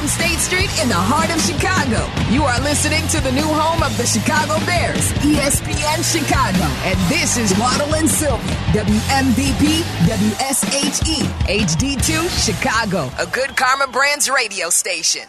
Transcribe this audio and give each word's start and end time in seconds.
from 0.00 0.08
State 0.08 0.38
Street 0.38 0.70
in 0.80 0.88
the 0.88 0.94
heart 0.96 1.28
of 1.28 1.38
Chicago. 1.44 2.08
You 2.32 2.44
are 2.44 2.58
listening 2.60 3.06
to 3.08 3.20
the 3.20 3.30
new 3.32 3.44
home 3.44 3.82
of 3.82 3.94
the 3.98 4.06
Chicago 4.06 4.56
Bears, 4.64 5.12
ESPN 5.20 6.00
Chicago. 6.00 6.64
And 6.88 6.96
this 7.12 7.36
is 7.36 7.52
Waddle 7.60 7.94
and 7.94 8.08
Silvy, 8.08 8.48
WMVP, 8.72 9.84
WSHE, 10.08 11.20
HD2, 11.44 12.32
Chicago, 12.32 13.10
a 13.18 13.26
good 13.26 13.54
Karma 13.56 13.88
Brands 13.88 14.30
radio 14.30 14.70
station. 14.70 15.28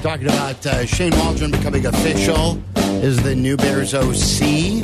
Talking 0.00 0.28
about 0.28 0.64
uh, 0.64 0.86
Shane 0.86 1.12
Waldron 1.18 1.50
becoming 1.50 1.84
official 1.84 2.58
as 3.04 3.22
the 3.22 3.34
new 3.34 3.58
Bears 3.58 3.92
OC. 3.92 4.82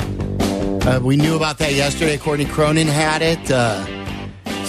Uh, 0.85 0.99
we 1.01 1.17
knew 1.17 1.35
about 1.35 1.57
that 1.57 1.73
yesterday. 1.73 2.17
Courtney 2.17 2.45
Cronin 2.45 2.87
had 2.87 3.23
it. 3.23 3.49
Uh, 3.49 3.98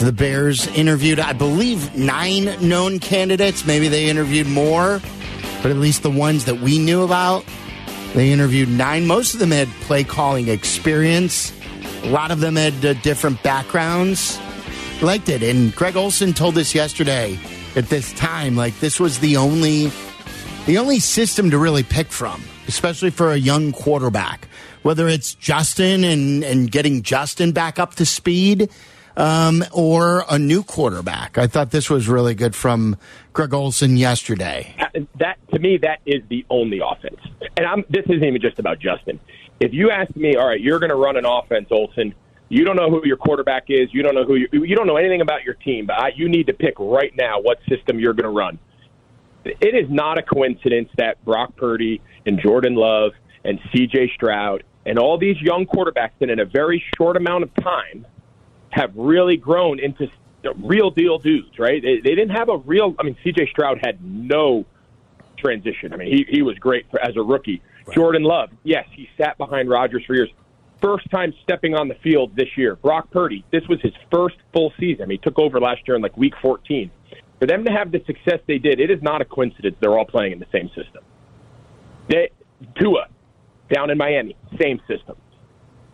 the 0.00 0.12
Bears 0.12 0.66
interviewed, 0.68 1.20
I 1.20 1.34
believe, 1.34 1.94
nine 1.94 2.56
known 2.66 2.98
candidates. 2.98 3.66
Maybe 3.66 3.88
they 3.88 4.08
interviewed 4.08 4.46
more, 4.46 5.00
but 5.62 5.70
at 5.70 5.76
least 5.76 6.02
the 6.02 6.10
ones 6.10 6.46
that 6.46 6.60
we 6.60 6.78
knew 6.78 7.02
about, 7.02 7.44
they 8.14 8.32
interviewed 8.32 8.68
nine. 8.68 9.06
Most 9.06 9.34
of 9.34 9.40
them 9.40 9.50
had 9.50 9.68
play 9.82 10.02
calling 10.02 10.48
experience. 10.48 11.52
A 12.02 12.08
lot 12.08 12.30
of 12.30 12.40
them 12.40 12.56
had 12.56 12.84
uh, 12.84 12.94
different 12.94 13.42
backgrounds. 13.42 14.40
Liked 15.02 15.28
it. 15.28 15.42
And 15.42 15.74
Greg 15.74 15.96
Olsen 15.96 16.32
told 16.32 16.56
us 16.56 16.74
yesterday 16.74 17.38
at 17.76 17.88
this 17.88 18.12
time, 18.14 18.56
like 18.56 18.78
this 18.80 18.98
was 18.98 19.18
the 19.18 19.36
only 19.36 19.92
the 20.66 20.78
only 20.78 20.98
system 20.98 21.50
to 21.50 21.58
really 21.58 21.82
pick 21.82 22.08
from, 22.08 22.42
especially 22.68 23.10
for 23.10 23.32
a 23.32 23.36
young 23.36 23.72
quarterback. 23.72 24.48
Whether 24.82 25.08
it's 25.08 25.34
Justin 25.34 26.04
and, 26.04 26.42
and 26.42 26.70
getting 26.70 27.02
Justin 27.02 27.52
back 27.52 27.78
up 27.78 27.96
to 27.96 28.06
speed, 28.06 28.70
um, 29.20 29.64
or 29.72 30.24
a 30.30 30.38
new 30.38 30.62
quarterback. 30.62 31.38
I 31.38 31.46
thought 31.46 31.70
this 31.70 31.90
was 31.90 32.08
really 32.08 32.34
good 32.34 32.54
from 32.54 32.96
Greg 33.32 33.52
Olsen 33.52 33.96
yesterday. 33.96 34.74
That 35.18 35.38
to 35.52 35.58
me, 35.58 35.78
that 35.78 36.00
is 36.06 36.22
the 36.28 36.44
only 36.50 36.80
offense. 36.80 37.20
And 37.56 37.66
I'm, 37.66 37.84
this 37.88 38.04
isn't 38.06 38.24
even 38.24 38.40
just 38.40 38.58
about 38.58 38.78
Justin. 38.78 39.20
If 39.60 39.72
you 39.74 39.90
ask 39.90 40.14
me, 40.16 40.36
all 40.36 40.46
right, 40.46 40.60
you're 40.60 40.78
going 40.78 40.90
to 40.90 40.96
run 40.96 41.16
an 41.16 41.26
offense, 41.26 41.68
Olsen. 41.70 42.14
You 42.48 42.64
don't 42.64 42.76
know 42.76 42.90
who 42.90 43.02
your 43.04 43.16
quarterback 43.16 43.64
is. 43.68 43.92
You 43.92 44.02
don't 44.02 44.14
know 44.14 44.24
who 44.24 44.34
you, 44.36 44.48
you 44.52 44.74
don't 44.74 44.86
know 44.86 44.96
anything 44.96 45.20
about 45.20 45.44
your 45.44 45.54
team. 45.54 45.86
But 45.86 46.00
I, 46.00 46.08
you 46.16 46.28
need 46.28 46.46
to 46.48 46.54
pick 46.54 46.74
right 46.78 47.12
now 47.16 47.40
what 47.40 47.58
system 47.68 48.00
you're 48.00 48.14
going 48.14 48.24
to 48.24 48.36
run 48.36 48.58
it 49.44 49.74
is 49.74 49.90
not 49.90 50.18
a 50.18 50.22
coincidence 50.22 50.90
that 50.96 51.22
Brock 51.24 51.56
Purdy 51.56 52.00
and 52.26 52.40
Jordan 52.40 52.74
Love 52.74 53.12
and 53.44 53.58
CJ 53.72 54.14
Stroud 54.14 54.64
and 54.84 54.98
all 54.98 55.18
these 55.18 55.40
young 55.40 55.66
quarterbacks 55.66 56.12
that 56.20 56.30
in 56.30 56.40
a 56.40 56.44
very 56.44 56.82
short 56.96 57.16
amount 57.16 57.44
of 57.44 57.54
time 57.56 58.06
have 58.70 58.92
really 58.94 59.36
grown 59.36 59.78
into 59.78 60.08
real 60.62 60.90
deal 60.90 61.18
dudes, 61.18 61.58
right? 61.58 61.82
They, 61.82 61.96
they 61.96 62.14
didn't 62.14 62.30
have 62.30 62.48
a 62.48 62.56
real, 62.58 62.94
I 62.98 63.02
mean, 63.02 63.16
CJ 63.24 63.50
Stroud 63.50 63.78
had 63.82 64.02
no 64.02 64.64
transition. 65.36 65.92
I 65.92 65.96
mean, 65.96 66.08
he, 66.08 66.26
he 66.28 66.42
was 66.42 66.58
great 66.58 66.90
for, 66.90 67.00
as 67.00 67.16
a 67.16 67.22
rookie. 67.22 67.62
Right. 67.86 67.94
Jordan 67.94 68.22
Love, 68.22 68.50
yes, 68.62 68.86
he 68.92 69.08
sat 69.16 69.38
behind 69.38 69.68
Rodgers 69.68 70.04
for 70.06 70.14
years. 70.14 70.30
First 70.80 71.10
time 71.10 71.34
stepping 71.42 71.74
on 71.74 71.88
the 71.88 71.94
field 71.96 72.34
this 72.36 72.56
year. 72.56 72.76
Brock 72.76 73.10
Purdy, 73.10 73.44
this 73.50 73.66
was 73.68 73.80
his 73.82 73.92
first 74.10 74.36
full 74.52 74.72
season. 74.80 75.02
I 75.02 75.06
mean, 75.06 75.18
he 75.18 75.28
took 75.28 75.38
over 75.38 75.60
last 75.60 75.82
year 75.86 75.96
in 75.96 76.02
like 76.02 76.16
week 76.16 76.34
14 76.40 76.90
for 77.40 77.46
them 77.46 77.64
to 77.64 77.72
have 77.72 77.90
the 77.90 78.02
success 78.06 78.38
they 78.46 78.58
did, 78.58 78.78
it 78.80 78.90
is 78.90 79.02
not 79.02 79.22
a 79.22 79.24
coincidence 79.24 79.74
they're 79.80 79.98
all 79.98 80.04
playing 80.04 80.32
in 80.32 80.38
the 80.38 80.46
same 80.52 80.68
system. 80.68 81.02
They, 82.08 82.30
Tua, 82.78 83.08
down 83.72 83.90
in 83.90 83.96
Miami, 83.96 84.36
same 84.60 84.78
system. 84.86 85.16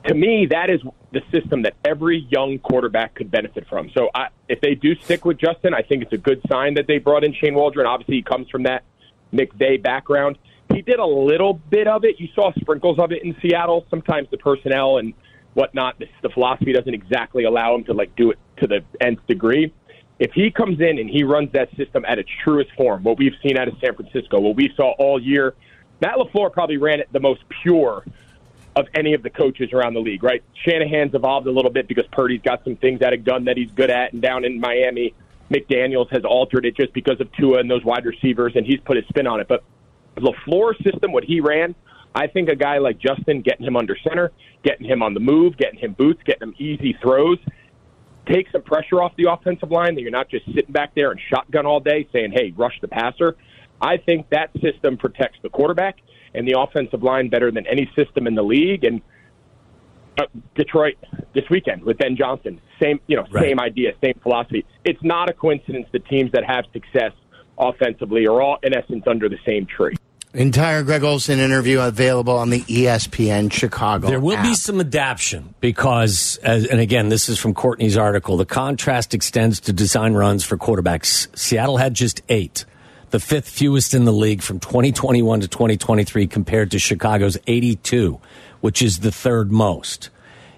To 0.06 0.14
me, 0.14 0.46
that 0.50 0.70
is 0.70 0.80
the 1.12 1.20
system 1.32 1.62
that 1.62 1.74
every 1.84 2.26
young 2.30 2.58
quarterback 2.58 3.14
could 3.14 3.30
benefit 3.30 3.66
from. 3.68 3.90
So 3.96 4.10
I, 4.14 4.28
if 4.48 4.60
they 4.60 4.74
do 4.74 4.94
stick 4.94 5.24
with 5.24 5.38
Justin, 5.38 5.74
I 5.74 5.82
think 5.82 6.02
it's 6.02 6.12
a 6.12 6.18
good 6.18 6.40
sign 6.48 6.74
that 6.74 6.86
they 6.86 6.98
brought 6.98 7.24
in 7.24 7.34
Shane 7.34 7.54
Waldron. 7.54 7.86
Obviously, 7.86 8.16
he 8.16 8.22
comes 8.22 8.48
from 8.48 8.64
that 8.64 8.84
McVay 9.32 9.82
background. 9.82 10.38
He 10.72 10.82
did 10.82 10.98
a 10.98 11.06
little 11.06 11.55
bit 11.55 11.89
of 11.89 12.05
it. 12.05 12.20
You 12.20 12.28
saw 12.34 12.52
sprinkles 12.61 12.98
of 12.98 13.11
it 13.12 13.24
in 13.24 13.34
Seattle. 13.40 13.86
Sometimes 13.90 14.28
the 14.30 14.39
personnel 14.39 14.98
and 14.98 15.14
whatnot, 15.55 15.98
the, 15.98 16.06
the 16.22 16.28
philosophy 16.28 16.72
doesn't 16.72 16.95
exactly 16.95 17.45
allow 17.45 17.74
him 17.74 17.84
to 17.84 17.92
like 17.92 18.14
do 18.14 18.30
it 18.30 18.39
to 18.58 18.66
the 18.66 18.84
nth 19.00 19.27
degree 19.27 19.72
if 20.18 20.33
he 20.33 20.50
comes 20.50 20.80
in 20.80 20.98
and 20.98 21.11
he 21.11 21.24
runs 21.24 21.52
that 21.52 21.68
system 21.77 22.05
at 22.06 22.18
its 22.18 22.30
truest 22.42 22.70
form, 22.77 23.02
what 23.02 23.18
we've 23.18 23.34
seen 23.42 23.56
out 23.58 23.68
of 23.68 23.74
San 23.80 23.95
Francisco, 23.95 24.40
what 24.40 24.56
we 24.56 24.72
saw 24.74 24.92
all 24.98 25.20
year, 25.20 25.55
Matt 26.00 26.16
LaFleur 26.16 26.52
probably 26.52 26.77
ran 26.77 27.00
it 27.00 27.08
the 27.12 27.20
most 27.20 27.42
pure 27.62 28.05
of 28.77 28.87
any 28.95 29.14
of 29.14 29.23
the 29.23 29.31
coaches 29.31 29.70
around 29.73 29.95
the 29.95 30.01
league, 30.01 30.23
right? 30.23 30.42
Shanahan's 30.67 31.14
evolved 31.14 31.47
a 31.47 31.51
little 31.51 31.70
bit 31.70 31.89
because 31.89 32.05
Purdy's 32.13 32.42
got 32.42 32.63
some 32.63 32.77
things 32.77 33.01
at 33.01 33.14
a 33.14 33.17
gun 33.17 33.47
that 33.47 33.57
he's 33.57 33.70
good 33.70 33.91
at, 33.91 34.13
and 34.13 34.20
down 34.20 34.45
in 34.45 34.61
Miami, 34.61 35.14
McDaniels 35.51 36.11
has 36.13 36.25
altered 36.25 36.67
it 36.67 36.77
just 36.77 36.92
because 36.92 37.19
of 37.20 37.33
Tua 37.33 37.59
and 37.61 37.70
those 37.70 37.85
wide 37.85 38.05
receivers, 38.05 38.53
and 38.55 38.67
he's 38.67 38.81
put 38.85 38.97
his 38.97 39.07
spin 39.09 39.27
on 39.27 39.41
it. 39.41 39.48
But 39.48 39.64
LaFleur's 40.19 40.77
system, 40.85 41.13
what 41.13 41.25
he 41.25 41.41
ran, 41.41 41.75
I 42.14 42.27
think 42.27 42.51
a 42.51 42.57
guy 42.57 42.79
like 42.79 42.98
Justin, 42.98 43.41
getting 43.41 43.67
him 43.67 43.77
under 43.77 43.97
center, 44.07 44.33
getting 44.63 44.87
him 44.87 45.03
on 45.03 45.14
the 45.14 45.20
move, 45.20 45.57
getting 45.57 45.79
him 45.79 45.95
boots, 45.95 46.23
getting 46.25 46.48
him 46.48 46.55
easy 46.58 46.98
throws, 47.01 47.39
take 48.27 48.51
some 48.51 48.63
pressure 48.63 49.03
off 49.03 49.13
the 49.17 49.31
offensive 49.31 49.70
line, 49.70 49.95
that 49.95 50.03
you're 50.03 50.11
not 50.11 50.29
just 50.29 50.45
sitting 50.47 50.73
back 50.73 50.95
there 50.95 51.13
and 51.13 51.20
shotgun 51.31 51.64
all 51.64 51.81
day 51.81 52.07
saying, 52.13 52.33
hey, 52.33 52.53
rush 52.57 52.79
the 52.83 52.89
passer. 52.89 53.37
I 53.81 53.97
think 53.98 54.29
that 54.31 54.51
system 54.61 54.97
protects 54.98 55.39
the 55.43 55.48
quarterback 55.48 55.98
and 56.35 56.47
the 56.47 56.59
offensive 56.59 57.03
line 57.03 57.29
better 57.29 57.51
than 57.51 57.67
any 57.67 57.91
system 57.97 58.27
in 58.27 58.35
the 58.35 58.42
league. 58.42 58.85
And 58.85 59.01
uh, 60.19 60.25
Detroit 60.55 60.97
this 61.35 61.45
weekend 61.51 61.83
with 61.83 61.98
Ben 61.98 62.17
Johnson, 62.17 62.61
same 62.81 63.01
you 63.07 63.17
know, 63.17 63.27
right. 63.31 63.45
same 63.45 63.61
idea, 63.61 63.92
same 64.03 64.19
philosophy. 64.23 64.64
It's 64.85 65.03
not 65.03 65.29
a 65.29 65.33
coincidence 65.33 65.87
that 65.92 66.07
teams 66.07 66.33
that 66.33 66.45
have 66.45 66.64
success 66.73 67.13
offensively 67.59 68.27
are 68.27 68.41
all 68.41 68.59
in 68.63 68.75
essence 68.75 69.05
under 69.07 69.29
the 69.29 69.39
same 69.45 69.67
tree. 69.67 69.95
Entire 70.37 70.83
Greg 70.83 71.03
Olson 71.03 71.39
interview 71.39 71.81
available 71.81 72.37
on 72.37 72.51
the 72.51 72.61
ESPN 72.61 73.51
Chicago. 73.51 74.07
There 74.07 74.20
will 74.20 74.37
app. 74.37 74.45
be 74.45 74.55
some 74.55 74.81
adaptation 74.81 75.55
because, 75.61 76.37
as, 76.43 76.67
and 76.67 76.79
again, 76.79 77.08
this 77.08 77.31
is 77.31 77.39
from 77.39 77.55
Courtney's 77.55 77.97
article. 77.97 78.37
The 78.37 78.45
contrast 78.45 79.14
extends 79.14 79.61
to 79.61 79.73
design 79.73 80.13
runs 80.13 80.45
for 80.45 80.58
quarterbacks. 80.58 81.35
Seattle 81.39 81.79
had 81.79 81.95
just 81.95 82.20
eight, 82.29 82.67
the 83.11 83.20
fifth 83.20 83.48
fewest 83.48 83.94
in 83.94 84.05
the 84.05 84.12
league 84.12 84.42
from 84.42 84.61
2021 84.61 85.40
to 85.40 85.48
2023, 85.48 86.27
compared 86.27 86.70
to 86.72 86.78
Chicago's 86.78 87.39
82, 87.46 88.20
which 88.61 88.83
is 88.83 88.98
the 88.98 89.12
third 89.12 89.52
most. 89.52 90.11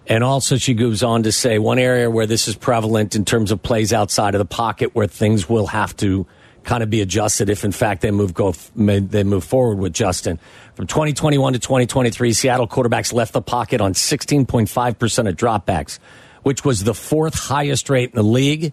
And 0.06 0.24
also, 0.24 0.56
she 0.56 0.72
goes 0.72 1.02
on 1.02 1.24
to 1.24 1.32
say 1.32 1.58
one 1.58 1.78
area 1.78 2.10
where 2.10 2.26
this 2.26 2.48
is 2.48 2.56
prevalent 2.56 3.14
in 3.14 3.26
terms 3.26 3.52
of 3.52 3.62
plays 3.62 3.92
outside 3.92 4.34
of 4.34 4.38
the 4.38 4.46
pocket 4.46 4.94
where 4.94 5.06
things 5.06 5.48
will 5.48 5.66
have 5.66 5.94
to 5.98 6.26
kind 6.64 6.82
of 6.82 6.90
be 6.90 7.00
adjusted 7.00 7.48
if 7.48 7.64
in 7.64 7.72
fact 7.72 8.02
they 8.02 8.10
move 8.10 8.34
go 8.34 8.52
they 8.76 9.24
move 9.24 9.44
forward 9.44 9.78
with 9.78 9.92
Justin. 9.92 10.38
From 10.74 10.86
2021 10.86 11.54
to 11.54 11.58
2023, 11.58 12.32
Seattle 12.32 12.68
quarterbacks 12.68 13.12
left 13.12 13.32
the 13.32 13.42
pocket 13.42 13.80
on 13.80 13.94
16.5% 13.94 15.28
of 15.28 15.36
dropbacks, 15.36 15.98
which 16.42 16.64
was 16.64 16.84
the 16.84 16.94
fourth 16.94 17.34
highest 17.34 17.88
rate 17.88 18.10
in 18.10 18.16
the 18.16 18.22
league. 18.22 18.72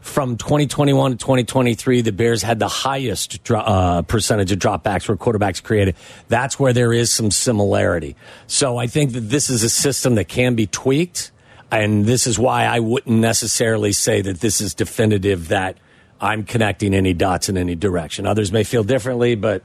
From 0.00 0.36
2021 0.36 1.12
to 1.12 1.16
2023, 1.16 2.00
the 2.00 2.12
Bears 2.12 2.42
had 2.42 2.58
the 2.58 2.68
highest 2.68 3.38
uh, 3.50 4.02
percentage 4.02 4.50
of 4.50 4.58
dropbacks 4.58 5.08
where 5.08 5.16
quarterbacks 5.16 5.62
created. 5.62 5.94
That's 6.28 6.58
where 6.58 6.72
there 6.72 6.92
is 6.92 7.12
some 7.12 7.30
similarity. 7.30 8.16
So 8.46 8.78
I 8.78 8.86
think 8.86 9.12
that 9.12 9.20
this 9.20 9.50
is 9.50 9.62
a 9.62 9.70
system 9.70 10.14
that 10.14 10.28
can 10.28 10.54
be 10.54 10.66
tweaked. 10.66 11.32
And 11.70 12.04
this 12.04 12.26
is 12.26 12.38
why 12.38 12.64
I 12.64 12.80
wouldn't 12.80 13.20
necessarily 13.20 13.92
say 13.92 14.22
that 14.22 14.40
this 14.40 14.60
is 14.60 14.74
definitive 14.74 15.48
that– 15.48 15.78
I'm 16.20 16.44
connecting 16.44 16.94
any 16.94 17.14
dots 17.14 17.48
in 17.48 17.56
any 17.56 17.74
direction. 17.74 18.26
Others 18.26 18.52
may 18.52 18.62
feel 18.64 18.84
differently, 18.84 19.34
but 19.34 19.62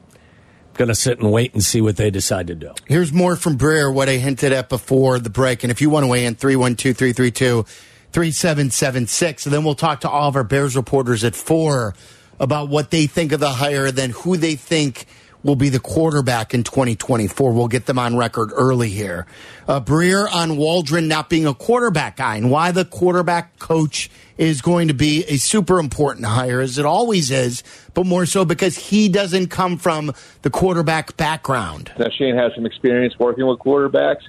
going 0.74 0.88
to 0.88 0.96
sit 0.96 1.20
and 1.20 1.32
wait 1.32 1.54
and 1.54 1.64
see 1.64 1.82
what 1.82 1.98
they 1.98 2.10
decide 2.10 2.48
to 2.48 2.56
do. 2.56 2.74
Here's 2.86 3.12
more 3.12 3.36
from 3.36 3.58
Breer, 3.58 3.94
what 3.94 4.10
I 4.10 4.14
hinted 4.14 4.54
at 4.54 4.70
before 4.70 5.20
the 5.20 5.30
break. 5.30 5.64
And 5.64 5.72
if 5.72 5.82
you 5.82 5.90
want 5.90 6.04
to 6.04 6.08
weigh 6.08 6.26
in, 6.26 6.36
312 6.36 6.98
332 6.98 7.66
3776. 8.16 9.46
And 9.46 9.54
then 9.54 9.66
we'll 9.66 9.76
talk 9.76 10.00
to 10.00 10.10
all 10.10 10.30
of 10.30 10.38
our 10.38 10.46
Bears 10.46 10.78
reporters 10.78 11.26
at 11.26 11.36
four 11.36 11.96
about 12.40 12.70
what 12.70 12.90
they 12.90 13.08
think 13.08 13.34
of 13.34 13.42
the 13.42 13.50
hire, 13.50 13.92
then 13.92 14.12
who 14.12 14.38
they 14.38 14.56
think 14.56 15.06
will 15.44 15.58
be 15.58 15.68
the 15.68 15.82
quarterback 15.82 16.54
in 16.54 16.64
2024. 16.64 17.52
We'll 17.52 17.68
get 17.68 17.88
them 17.88 18.00
on 18.00 18.16
record 18.16 18.52
early 18.56 18.88
here. 18.88 19.28
Uh, 19.68 19.82
Breer 19.82 20.34
on 20.34 20.56
Waldron 20.56 21.10
not 21.10 21.30
being 21.30 21.46
a 21.46 21.54
quarterback 21.54 22.16
guy 22.16 22.38
and 22.38 22.50
why 22.50 22.72
the 22.72 22.86
quarterback 22.86 23.60
coach 23.60 24.10
is 24.38 24.62
going 24.62 24.88
to 24.88 24.94
be 24.94 25.26
a 25.26 25.36
super 25.36 25.78
important 25.78 26.26
hire, 26.26 26.62
as 26.62 26.78
it 26.78 26.86
always 26.86 27.32
is, 27.32 27.64
but 27.94 28.06
more 28.06 28.26
so 28.26 28.46
because 28.46 28.78
he 28.78 29.10
doesn't 29.10 29.48
come 29.48 29.78
from 29.78 30.14
the 30.42 30.50
quarterback 30.50 31.18
background. 31.18 31.92
Now, 32.00 32.08
Shane 32.18 32.38
has 32.38 32.54
some 32.56 32.66
experience 32.66 33.20
working 33.20 33.46
with 33.46 33.60
quarterbacks, 33.60 34.24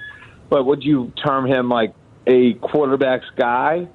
but 0.51 0.67
would 0.67 0.83
you 0.83 1.13
term 1.25 1.47
him 1.47 1.69
like 1.69 1.95
a 2.27 2.55
quarterbacks 2.55 3.25
guy? 3.37 3.89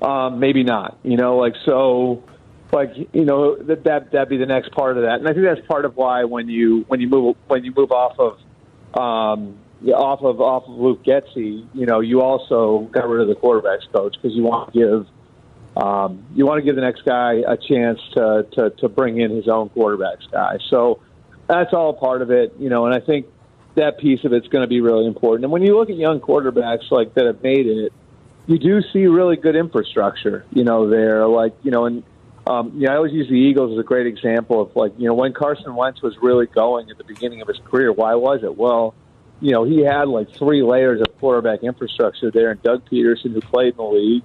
Um, 0.00 0.40
maybe 0.40 0.64
not. 0.64 0.98
You 1.02 1.16
know, 1.16 1.36
like 1.36 1.54
so 1.64 2.24
like 2.72 2.90
you 3.12 3.24
know 3.24 3.56
that 3.56 3.84
that 3.84 4.12
that'd 4.12 4.28
be 4.28 4.36
the 4.38 4.46
next 4.46 4.72
part 4.72 4.96
of 4.96 5.04
that, 5.04 5.20
and 5.20 5.28
I 5.28 5.32
think 5.32 5.44
that's 5.44 5.66
part 5.66 5.84
of 5.84 5.96
why 5.96 6.24
when 6.24 6.48
you 6.48 6.84
when 6.88 7.00
you 7.00 7.08
move 7.08 7.36
when 7.46 7.64
you 7.64 7.72
move 7.76 7.92
off 7.92 8.18
of 8.18 8.38
um, 8.98 9.58
off 9.90 10.22
of 10.22 10.40
off 10.40 10.64
of 10.64 10.78
Luke 10.78 11.04
Getsy, 11.04 11.66
you 11.74 11.86
know, 11.86 12.00
you 12.00 12.22
also 12.22 12.88
got 12.92 13.08
rid 13.08 13.20
of 13.20 13.28
the 13.28 13.34
quarterbacks 13.34 13.90
coach 13.92 14.16
because 14.20 14.34
you 14.36 14.42
want 14.42 14.72
to 14.72 14.78
give 14.78 15.06
um, 15.76 16.24
you 16.34 16.46
want 16.46 16.58
to 16.58 16.62
give 16.62 16.74
the 16.74 16.82
next 16.82 17.04
guy 17.04 17.42
a 17.46 17.56
chance 17.56 17.98
to, 18.14 18.46
to 18.52 18.70
to 18.78 18.88
bring 18.88 19.20
in 19.20 19.30
his 19.30 19.48
own 19.48 19.70
quarterbacks 19.70 20.30
guy. 20.30 20.58
So 20.70 21.00
that's 21.48 21.72
all 21.72 21.94
part 21.94 22.22
of 22.22 22.30
it, 22.30 22.54
you 22.58 22.68
know. 22.68 22.86
And 22.86 22.94
I 22.94 23.04
think 23.04 23.26
that 23.74 23.98
piece 23.98 24.24
of 24.24 24.32
it's 24.32 24.48
going 24.48 24.62
to 24.62 24.68
be 24.68 24.80
really 24.80 25.06
important. 25.06 25.44
And 25.44 25.52
when 25.52 25.62
you 25.62 25.76
look 25.78 25.90
at 25.90 25.96
young 25.96 26.20
quarterbacks 26.20 26.90
like 26.90 27.14
that 27.14 27.26
have 27.26 27.42
made 27.42 27.66
it, 27.66 27.92
you 28.46 28.58
do 28.58 28.82
see 28.92 29.06
really 29.06 29.36
good 29.36 29.56
infrastructure, 29.56 30.44
you 30.50 30.64
know, 30.64 30.90
there. 30.90 31.26
Like, 31.26 31.54
you 31.62 31.70
know, 31.70 31.86
and 31.86 32.02
um, 32.46 32.72
yeah, 32.76 32.92
I 32.92 32.96
always 32.96 33.12
use 33.12 33.28
the 33.28 33.34
Eagles 33.34 33.72
as 33.72 33.78
a 33.78 33.84
great 33.84 34.06
example 34.06 34.60
of 34.60 34.74
like, 34.74 34.92
you 34.98 35.06
know, 35.06 35.14
when 35.14 35.32
Carson 35.32 35.74
Wentz 35.74 36.02
was 36.02 36.16
really 36.20 36.46
going 36.46 36.90
at 36.90 36.98
the 36.98 37.04
beginning 37.04 37.40
of 37.40 37.48
his 37.48 37.58
career, 37.64 37.92
why 37.92 38.14
was 38.14 38.42
it? 38.42 38.56
Well, 38.56 38.94
you 39.40 39.50
know, 39.50 39.64
he 39.64 39.80
had 39.80 40.08
like 40.08 40.30
three 40.36 40.62
layers 40.62 41.00
of 41.00 41.18
quarterback 41.18 41.62
infrastructure 41.62 42.30
there, 42.30 42.50
and 42.50 42.62
Doug 42.62 42.88
Pederson, 42.88 43.32
who 43.32 43.40
played 43.40 43.72
in 43.72 43.76
the 43.76 43.82
league, 43.82 44.22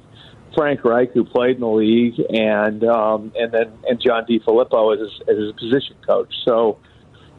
Frank 0.56 0.84
Reich, 0.84 1.12
who 1.12 1.24
played 1.24 1.56
in 1.56 1.62
the 1.62 1.68
league, 1.68 2.20
and 2.30 2.84
um, 2.84 3.32
and 3.36 3.52
then 3.52 3.72
and 3.88 4.00
John 4.00 4.26
DeFilippo 4.26 4.94
as 4.94 5.00
his, 5.00 5.22
as 5.28 5.38
his 5.38 5.52
position 5.54 5.96
coach. 6.06 6.34
So, 6.46 6.78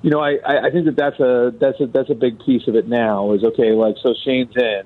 you 0.02 0.10
know, 0.10 0.20
I, 0.20 0.38
I 0.44 0.70
think 0.70 0.86
that 0.86 0.96
that's 0.96 1.18
a 1.20 1.52
that's 1.58 1.80
a 1.80 1.86
that's 1.86 2.10
a 2.10 2.14
big 2.14 2.38
piece 2.44 2.68
of 2.68 2.76
it 2.76 2.86
now. 2.86 3.32
Is 3.32 3.42
okay, 3.42 3.72
like 3.72 3.96
so 4.02 4.14
Shane's 4.24 4.56
in. 4.56 4.82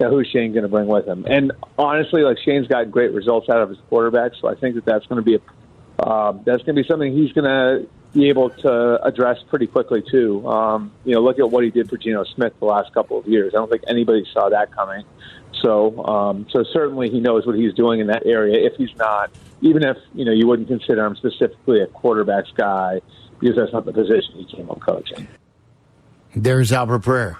Now 0.00 0.10
who's 0.10 0.28
Shane 0.28 0.52
going 0.52 0.62
to 0.62 0.68
bring 0.68 0.86
with 0.86 1.06
him? 1.06 1.24
And 1.28 1.52
honestly, 1.78 2.22
like 2.22 2.38
Shane's 2.44 2.66
got 2.66 2.90
great 2.90 3.12
results 3.12 3.48
out 3.48 3.60
of 3.60 3.68
his 3.68 3.78
quarterback, 3.88 4.32
so 4.40 4.48
I 4.48 4.54
think 4.54 4.74
that 4.76 4.84
that's 4.84 5.06
going 5.06 5.22
to 5.22 5.24
be 5.24 5.36
a 5.36 6.02
uh, 6.02 6.32
that's 6.44 6.62
going 6.62 6.74
to 6.76 6.82
be 6.82 6.88
something 6.88 7.12
he's 7.12 7.32
going 7.32 7.44
to 7.44 7.88
be 8.12 8.28
able 8.28 8.50
to 8.50 9.04
address 9.04 9.38
pretty 9.48 9.66
quickly 9.66 10.02
too. 10.10 10.46
Um, 10.46 10.92
you 11.04 11.14
know, 11.14 11.20
look 11.20 11.38
at 11.38 11.50
what 11.50 11.64
he 11.64 11.70
did 11.70 11.88
for 11.88 11.96
Geno 11.96 12.24
Smith 12.24 12.52
the 12.58 12.66
last 12.66 12.92
couple 12.92 13.18
of 13.18 13.26
years. 13.26 13.52
I 13.54 13.58
don't 13.58 13.70
think 13.70 13.82
anybody 13.88 14.26
saw 14.32 14.48
that 14.50 14.74
coming. 14.74 15.04
So, 15.62 16.04
um, 16.04 16.46
so 16.50 16.64
certainly 16.72 17.10
he 17.10 17.20
knows 17.20 17.46
what 17.46 17.56
he's 17.56 17.74
doing 17.74 18.00
in 18.00 18.08
that 18.08 18.26
area. 18.26 18.66
If 18.66 18.76
he's 18.76 18.94
not, 18.96 19.30
even 19.60 19.84
if 19.84 19.96
you 20.14 20.24
know 20.24 20.32
you 20.32 20.46
wouldn't 20.46 20.68
consider 20.68 21.04
him 21.04 21.16
specifically 21.16 21.80
a 21.80 21.86
quarterbacks 21.86 22.52
guy, 22.54 23.00
because 23.42 23.56
that's 23.56 23.72
not 23.72 23.84
the 23.84 23.92
position 23.92 24.34
he 24.36 24.44
came 24.44 24.70
up 24.70 24.80
coaching. 24.80 25.26
There's 26.34 26.72
Albert 26.72 27.00
Breer. 27.00 27.36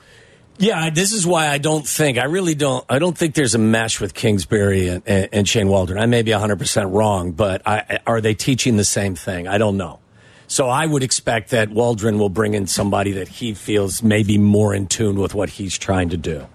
Yeah, 0.59 0.91
this 0.91 1.13
is 1.13 1.27
why 1.27 1.49
I 1.49 1.59
don't 1.59 1.87
think 1.87 2.19
I 2.19 2.25
really 2.25 2.55
don't. 2.55 2.85
I 2.89 2.99
don't 2.99 3.17
think 3.17 3.35
there's 3.35 3.55
a 3.55 3.59
mesh 3.59 4.01
with 4.01 4.13
Kingsbury 4.13 4.89
and, 4.89 5.03
and, 5.07 5.29
and 5.33 5.49
Shane 5.49 5.69
Waldron. 5.69 5.99
I 5.99 6.07
may 6.07 6.23
be 6.23 6.33
100 6.33 6.59
percent 6.59 6.91
wrong, 6.91 7.33
but 7.33 7.67
I, 7.67 8.01
are 8.07 8.21
they 8.21 8.35
teaching 8.35 8.77
the 8.77 8.85
same 8.85 9.15
thing? 9.15 9.49
I 9.49 9.59
don't 9.59 9.77
know. 9.77 10.01
So 10.49 10.69
I 10.69 10.85
would 10.85 11.03
expect 11.03 11.51
that 11.51 11.71
Waldron 11.71 12.19
will 12.19 12.29
bring 12.29 12.53
in 12.53 12.67
somebody 12.67 13.13
that 13.13 13.29
he 13.29 13.55
feels 13.55 14.03
may 14.03 14.23
be 14.23 14.37
more 14.37 14.75
in 14.75 14.87
tune 14.87 15.19
with 15.19 15.35
what 15.35 15.49
he's 15.49 15.79
trying 15.79 16.11
to 16.11 16.19
do. 16.19 16.47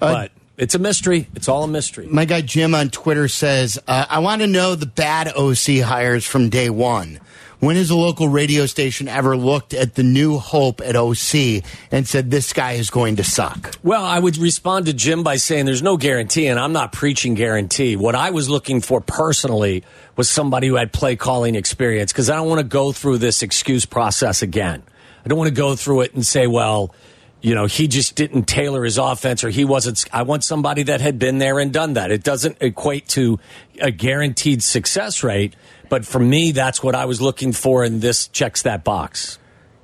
Uh, 0.00 0.12
but 0.12 0.32
it's 0.56 0.74
a 0.74 0.78
mystery. 0.78 1.28
It's 1.34 1.48
all 1.48 1.64
a 1.64 1.68
mystery. 1.68 2.06
My 2.06 2.24
guy 2.24 2.40
Jim 2.40 2.74
on 2.74 2.90
Twitter 2.90 3.28
says, 3.28 3.78
uh, 3.88 4.06
I 4.08 4.20
want 4.20 4.40
to 4.42 4.46
know 4.46 4.74
the 4.74 4.86
bad 4.86 5.28
OC 5.28 5.82
hires 5.84 6.24
from 6.24 6.48
day 6.48 6.70
one. 6.70 7.20
When 7.60 7.76
has 7.76 7.88
a 7.88 7.96
local 7.96 8.28
radio 8.28 8.66
station 8.66 9.08
ever 9.08 9.38
looked 9.38 9.72
at 9.72 9.94
the 9.94 10.02
new 10.02 10.36
hope 10.36 10.82
at 10.82 10.96
OC 10.96 11.64
and 11.90 12.06
said, 12.06 12.30
this 12.30 12.52
guy 12.52 12.72
is 12.72 12.90
going 12.90 13.16
to 13.16 13.24
suck? 13.24 13.76
Well, 13.82 14.04
I 14.04 14.18
would 14.18 14.36
respond 14.36 14.84
to 14.86 14.92
Jim 14.92 15.22
by 15.22 15.36
saying 15.36 15.64
there's 15.64 15.82
no 15.82 15.96
guarantee, 15.96 16.46
and 16.48 16.60
I'm 16.60 16.74
not 16.74 16.92
preaching 16.92 17.32
guarantee. 17.32 17.96
What 17.96 18.14
I 18.14 18.32
was 18.32 18.50
looking 18.50 18.82
for 18.82 19.00
personally 19.00 19.82
was 20.14 20.28
somebody 20.28 20.66
who 20.66 20.74
had 20.74 20.92
play 20.92 21.16
calling 21.16 21.54
experience 21.54 22.12
because 22.12 22.28
I 22.28 22.36
don't 22.36 22.48
want 22.48 22.60
to 22.60 22.66
go 22.66 22.92
through 22.92 23.18
this 23.18 23.42
excuse 23.42 23.86
process 23.86 24.42
again. 24.42 24.82
I 25.24 25.28
don't 25.28 25.38
want 25.38 25.48
to 25.48 25.54
go 25.54 25.74
through 25.74 26.02
it 26.02 26.12
and 26.12 26.26
say, 26.26 26.46
well, 26.46 26.94
you 27.44 27.54
know, 27.54 27.66
he 27.66 27.88
just 27.88 28.14
didn't 28.14 28.44
tailor 28.44 28.84
his 28.84 28.96
offense 28.96 29.44
or 29.44 29.50
he 29.50 29.66
wasn't. 29.66 30.02
I 30.10 30.22
want 30.22 30.44
somebody 30.44 30.84
that 30.84 31.02
had 31.02 31.18
been 31.18 31.36
there 31.36 31.58
and 31.58 31.70
done 31.70 31.92
that. 31.92 32.10
It 32.10 32.22
doesn't 32.22 32.56
equate 32.62 33.06
to 33.08 33.38
a 33.82 33.90
guaranteed 33.90 34.62
success 34.62 35.22
rate, 35.22 35.54
but 35.90 36.06
for 36.06 36.18
me, 36.18 36.52
that's 36.52 36.82
what 36.82 36.94
I 36.94 37.04
was 37.04 37.20
looking 37.20 37.52
for, 37.52 37.84
and 37.84 38.00
this 38.00 38.28
checks 38.28 38.62
that 38.62 38.82
box. 38.82 39.38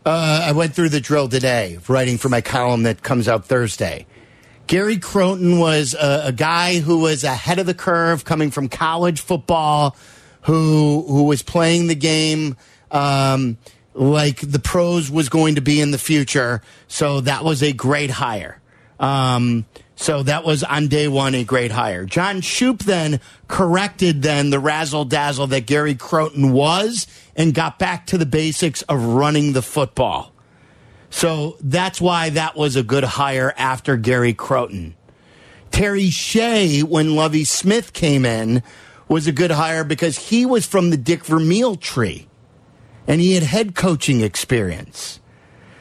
Uh, 0.06 0.46
I 0.46 0.52
went 0.52 0.74
through 0.74 0.88
the 0.88 1.00
drill 1.02 1.28
today, 1.28 1.78
writing 1.86 2.16
for 2.16 2.30
my 2.30 2.40
column 2.40 2.84
that 2.84 3.02
comes 3.02 3.28
out 3.28 3.44
Thursday. 3.44 4.06
Gary 4.66 4.96
Crowton 4.96 5.60
was 5.60 5.92
a, 5.92 6.28
a 6.28 6.32
guy 6.32 6.78
who 6.78 7.00
was 7.00 7.24
ahead 7.24 7.58
of 7.58 7.66
the 7.66 7.74
curve 7.74 8.24
coming 8.24 8.50
from 8.50 8.70
college 8.70 9.20
football, 9.20 9.96
who 10.42 11.04
who 11.06 11.24
was 11.24 11.42
playing 11.42 11.88
the 11.88 11.94
game. 11.94 12.56
Um, 12.90 13.58
like 13.94 14.40
the 14.40 14.58
pros 14.58 15.10
was 15.10 15.28
going 15.28 15.56
to 15.56 15.60
be 15.60 15.80
in 15.80 15.90
the 15.90 15.98
future. 15.98 16.62
So 16.88 17.20
that 17.22 17.44
was 17.44 17.62
a 17.62 17.72
great 17.72 18.10
hire. 18.10 18.60
Um, 18.98 19.66
so 19.96 20.22
that 20.22 20.44
was 20.44 20.62
on 20.62 20.88
day 20.88 21.08
one 21.08 21.34
a 21.34 21.44
great 21.44 21.72
hire. 21.72 22.06
John 22.06 22.40
Shoop 22.40 22.80
then 22.80 23.20
corrected 23.48 24.22
then 24.22 24.50
the 24.50 24.58
razzle 24.58 25.04
dazzle 25.04 25.48
that 25.48 25.66
Gary 25.66 25.94
Crowton 25.94 26.52
was 26.52 27.06
and 27.36 27.54
got 27.54 27.78
back 27.78 28.06
to 28.06 28.18
the 28.18 28.26
basics 28.26 28.82
of 28.82 29.02
running 29.02 29.52
the 29.52 29.62
football. 29.62 30.32
So 31.10 31.56
that's 31.60 32.00
why 32.00 32.30
that 32.30 32.56
was 32.56 32.76
a 32.76 32.82
good 32.82 33.04
hire 33.04 33.52
after 33.58 33.96
Gary 33.96 34.32
Crowton. 34.32 34.94
Terry 35.70 36.10
Shea, 36.10 36.82
when 36.82 37.14
Lovie 37.16 37.44
Smith 37.44 37.92
came 37.92 38.24
in, 38.24 38.62
was 39.08 39.26
a 39.26 39.32
good 39.32 39.50
hire 39.50 39.84
because 39.84 40.16
he 40.16 40.46
was 40.46 40.64
from 40.66 40.90
the 40.90 40.96
Dick 40.96 41.24
Vermeil 41.24 41.76
tree 41.76 42.29
and 43.10 43.20
he 43.20 43.34
had 43.34 43.42
head 43.42 43.74
coaching 43.74 44.20
experience. 44.20 45.18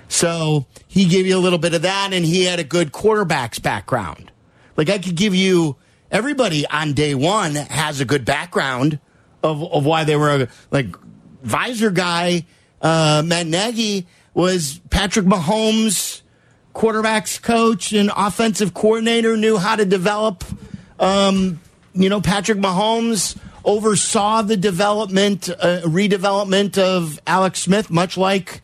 So 0.08 0.66
he 0.88 1.06
gave 1.06 1.28
you 1.28 1.38
a 1.38 1.40
little 1.40 1.60
bit 1.60 1.76
of 1.76 1.84
that, 1.84 2.12
and 2.12 2.26
he 2.26 2.46
had 2.46 2.58
a 2.60 2.64
good 2.64 2.92
quarterback's 2.92 3.60
background. 3.60 4.32
Like 4.76 4.90
I 4.90 4.98
could 4.98 5.16
give 5.16 5.36
you 5.36 5.76
everybody 6.10 6.66
on 6.66 6.94
day 6.94 7.14
one 7.14 7.54
has 7.54 8.02
a 8.02 8.06
good 8.06 8.26
background 8.26 9.00
of, 9.44 9.62
of 9.62 9.86
why 9.86 10.06
they 10.06 10.16
were 10.16 10.44
a, 10.44 10.48
like 10.72 10.88
visor 11.44 11.92
guy. 11.92 12.48
Uh, 12.82 13.22
Matt 13.24 13.46
Nagy 13.46 14.08
was 14.34 14.82
Patrick 14.90 15.28
Mahomes, 15.28 16.24
quarterbacks 16.74 17.40
coach 17.40 17.94
and 17.94 18.10
offensive 18.18 18.74
coordinator, 18.74 19.38
knew 19.38 19.58
how 19.58 19.76
to 19.76 19.86
develop. 19.86 20.44
Um, 21.00 21.60
you 21.94 22.10
know, 22.10 22.22
Patrick 22.22 22.58
Mahomes 22.58 23.38
oversaw 23.64 24.42
the 24.42 24.58
development, 24.58 25.50
uh, 25.50 25.82
redevelopment 25.84 26.78
of 26.78 27.20
Alex 27.28 27.60
Smith, 27.60 27.90
much 27.90 28.18
like 28.18 28.62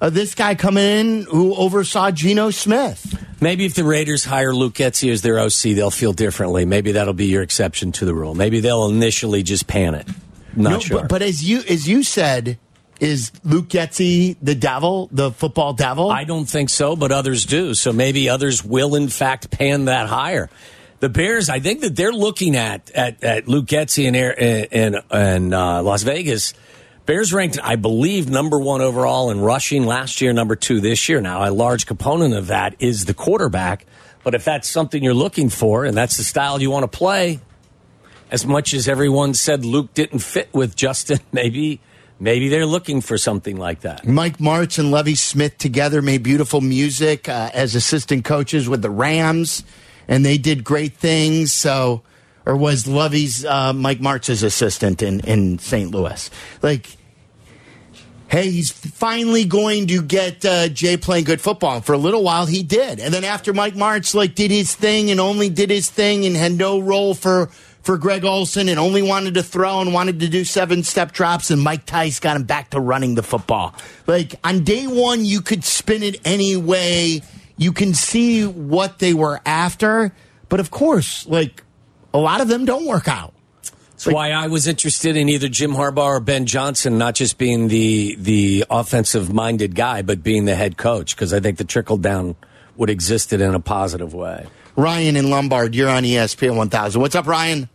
uh, 0.00 0.10
this 0.10 0.34
guy 0.34 0.54
coming 0.54 0.84
in 0.84 1.22
who 1.24 1.54
oversaw 1.54 2.10
Geno 2.10 2.50
Smith. 2.50 3.24
Maybe 3.40 3.64
if 3.64 3.74
the 3.74 3.84
Raiders 3.84 4.24
hire 4.24 4.54
Luke 4.54 4.74
Getsy 4.74 5.12
as 5.12 5.22
their 5.22 5.38
OC, 5.38 5.76
they'll 5.76 5.90
feel 5.90 6.12
differently. 6.12 6.64
Maybe 6.64 6.92
that'll 6.92 7.14
be 7.14 7.26
your 7.26 7.42
exception 7.42 7.92
to 7.92 8.04
the 8.04 8.14
rule. 8.14 8.34
Maybe 8.34 8.60
they'll 8.60 8.86
initially 8.86 9.42
just 9.42 9.66
pan 9.66 9.94
it. 9.94 10.08
Not 10.56 10.72
No, 10.72 10.78
sure. 10.80 11.00
But, 11.00 11.08
but 11.08 11.22
as 11.22 11.48
you 11.48 11.62
as 11.68 11.88
you 11.88 12.02
said, 12.02 12.58
is 13.00 13.30
Luke 13.44 13.68
Getsy 13.68 14.36
the 14.42 14.54
devil, 14.54 15.08
the 15.12 15.30
football 15.30 15.72
devil? 15.72 16.10
I 16.10 16.24
don't 16.24 16.46
think 16.46 16.68
so, 16.68 16.96
but 16.96 17.12
others 17.12 17.46
do. 17.46 17.74
So 17.74 17.92
maybe 17.92 18.28
others 18.28 18.64
will, 18.64 18.94
in 18.94 19.08
fact, 19.08 19.50
pan 19.50 19.84
that 19.84 20.08
higher. 20.08 20.50
The 21.00 21.08
Bears, 21.08 21.48
I 21.48 21.60
think 21.60 21.80
that 21.82 21.94
they're 21.94 22.12
looking 22.12 22.56
at 22.56 22.90
at, 22.90 23.22
at 23.22 23.48
Luke 23.48 23.66
Getsy 23.66 24.12
Air- 24.14 24.32
in, 24.32 24.96
in 25.12 25.54
uh, 25.54 25.82
Las 25.82 26.02
Vegas. 26.02 26.54
Bears 27.06 27.32
ranked, 27.32 27.58
I 27.62 27.76
believe, 27.76 28.28
number 28.28 28.58
one 28.58 28.82
overall 28.82 29.30
in 29.30 29.40
rushing 29.40 29.86
last 29.86 30.20
year, 30.20 30.32
number 30.32 30.56
two 30.56 30.80
this 30.80 31.08
year. 31.08 31.20
Now, 31.20 31.48
a 31.48 31.50
large 31.50 31.86
component 31.86 32.34
of 32.34 32.48
that 32.48 32.74
is 32.80 33.06
the 33.06 33.14
quarterback. 33.14 33.86
But 34.24 34.34
if 34.34 34.44
that's 34.44 34.68
something 34.68 35.02
you're 35.02 35.14
looking 35.14 35.48
for 35.48 35.84
and 35.84 35.96
that's 35.96 36.18
the 36.18 36.24
style 36.24 36.60
you 36.60 36.70
want 36.70 36.90
to 36.90 36.98
play, 36.98 37.40
as 38.30 38.44
much 38.44 38.74
as 38.74 38.88
everyone 38.88 39.32
said 39.34 39.64
Luke 39.64 39.94
didn't 39.94 40.18
fit 40.18 40.52
with 40.52 40.76
Justin, 40.76 41.20
maybe 41.32 41.80
maybe 42.20 42.48
they're 42.48 42.66
looking 42.66 43.00
for 43.00 43.16
something 43.16 43.56
like 43.56 43.80
that. 43.80 44.06
Mike 44.06 44.38
Martz 44.38 44.78
and 44.78 44.90
Lovie 44.90 45.14
Smith 45.14 45.56
together 45.56 46.02
made 46.02 46.22
beautiful 46.22 46.60
music 46.60 47.28
uh, 47.28 47.50
as 47.54 47.74
assistant 47.74 48.24
coaches 48.24 48.68
with 48.68 48.82
the 48.82 48.90
Rams, 48.90 49.64
and 50.08 50.24
they 50.24 50.38
did 50.38 50.64
great 50.64 50.94
things. 50.94 51.52
So, 51.52 52.02
or 52.46 52.56
was 52.56 52.86
Lovie's 52.86 53.44
uh, 53.44 53.72
Mike 53.74 54.00
Martz's 54.00 54.42
assistant 54.42 55.02
in 55.02 55.20
in 55.20 55.58
St. 55.58 55.90
Louis? 55.90 56.30
Like, 56.62 56.96
hey, 58.28 58.50
he's 58.50 58.70
finally 58.70 59.44
going 59.44 59.86
to 59.88 60.02
get 60.02 60.44
uh, 60.44 60.68
Jay 60.68 60.96
playing 60.96 61.24
good 61.24 61.40
football. 61.40 61.80
For 61.82 61.92
a 61.92 61.98
little 61.98 62.22
while, 62.22 62.46
he 62.46 62.62
did, 62.62 62.98
and 62.98 63.12
then 63.12 63.24
after 63.24 63.52
Mike 63.52 63.74
Martz 63.74 64.14
like 64.14 64.34
did 64.34 64.50
his 64.50 64.74
thing 64.74 65.10
and 65.10 65.20
only 65.20 65.50
did 65.50 65.70
his 65.70 65.90
thing 65.90 66.24
and 66.24 66.34
had 66.34 66.52
no 66.52 66.80
role 66.80 67.14
for. 67.14 67.50
For 67.80 67.96
Greg 67.96 68.22
Olsen 68.22 68.68
and 68.68 68.78
only 68.78 69.00
wanted 69.00 69.32
to 69.34 69.42
throw 69.42 69.80
and 69.80 69.94
wanted 69.94 70.20
to 70.20 70.28
do 70.28 70.44
seven 70.44 70.82
step 70.82 71.10
drops, 71.10 71.50
and 71.50 71.62
Mike 71.62 71.86
Tice 71.86 72.20
got 72.20 72.36
him 72.36 72.42
back 72.42 72.68
to 72.70 72.80
running 72.80 73.14
the 73.14 73.22
football. 73.22 73.74
Like 74.06 74.34
on 74.44 74.62
day 74.62 74.86
one, 74.86 75.24
you 75.24 75.40
could 75.40 75.64
spin 75.64 76.02
it 76.02 76.20
any 76.22 76.54
way. 76.54 77.22
You 77.58 77.72
can 77.72 77.92
see 77.92 78.46
what 78.46 79.00
they 79.00 79.12
were 79.12 79.40
after, 79.44 80.14
but 80.48 80.60
of 80.60 80.70
course, 80.70 81.26
like 81.26 81.62
a 82.14 82.18
lot 82.18 82.40
of 82.40 82.48
them 82.48 82.64
don't 82.64 82.86
work 82.86 83.08
out. 83.08 83.34
That's 83.90 84.06
why 84.06 84.30
I 84.30 84.46
was 84.46 84.68
interested 84.68 85.16
in 85.16 85.28
either 85.28 85.48
Jim 85.48 85.72
Harbaugh 85.72 86.04
or 86.04 86.20
Ben 86.20 86.46
Johnson, 86.46 86.98
not 86.98 87.16
just 87.16 87.36
being 87.36 87.66
the 87.66 88.14
the 88.16 88.64
offensive 88.70 89.32
minded 89.32 89.74
guy, 89.74 90.02
but 90.02 90.22
being 90.22 90.44
the 90.44 90.54
head 90.54 90.76
coach, 90.76 91.16
because 91.16 91.34
I 91.34 91.40
think 91.40 91.58
the 91.58 91.64
trickle 91.64 91.96
down 91.96 92.36
would 92.76 92.90
existed 92.90 93.40
in 93.40 93.56
a 93.56 93.60
positive 93.60 94.14
way. 94.14 94.46
Ryan 94.76 95.16
in 95.16 95.28
Lombard, 95.28 95.74
you're 95.74 95.88
on 95.88 96.04
ESPN 96.04 96.54
1000. 96.54 97.00
What's 97.00 97.16
up, 97.16 97.26
Ryan? 97.26 97.68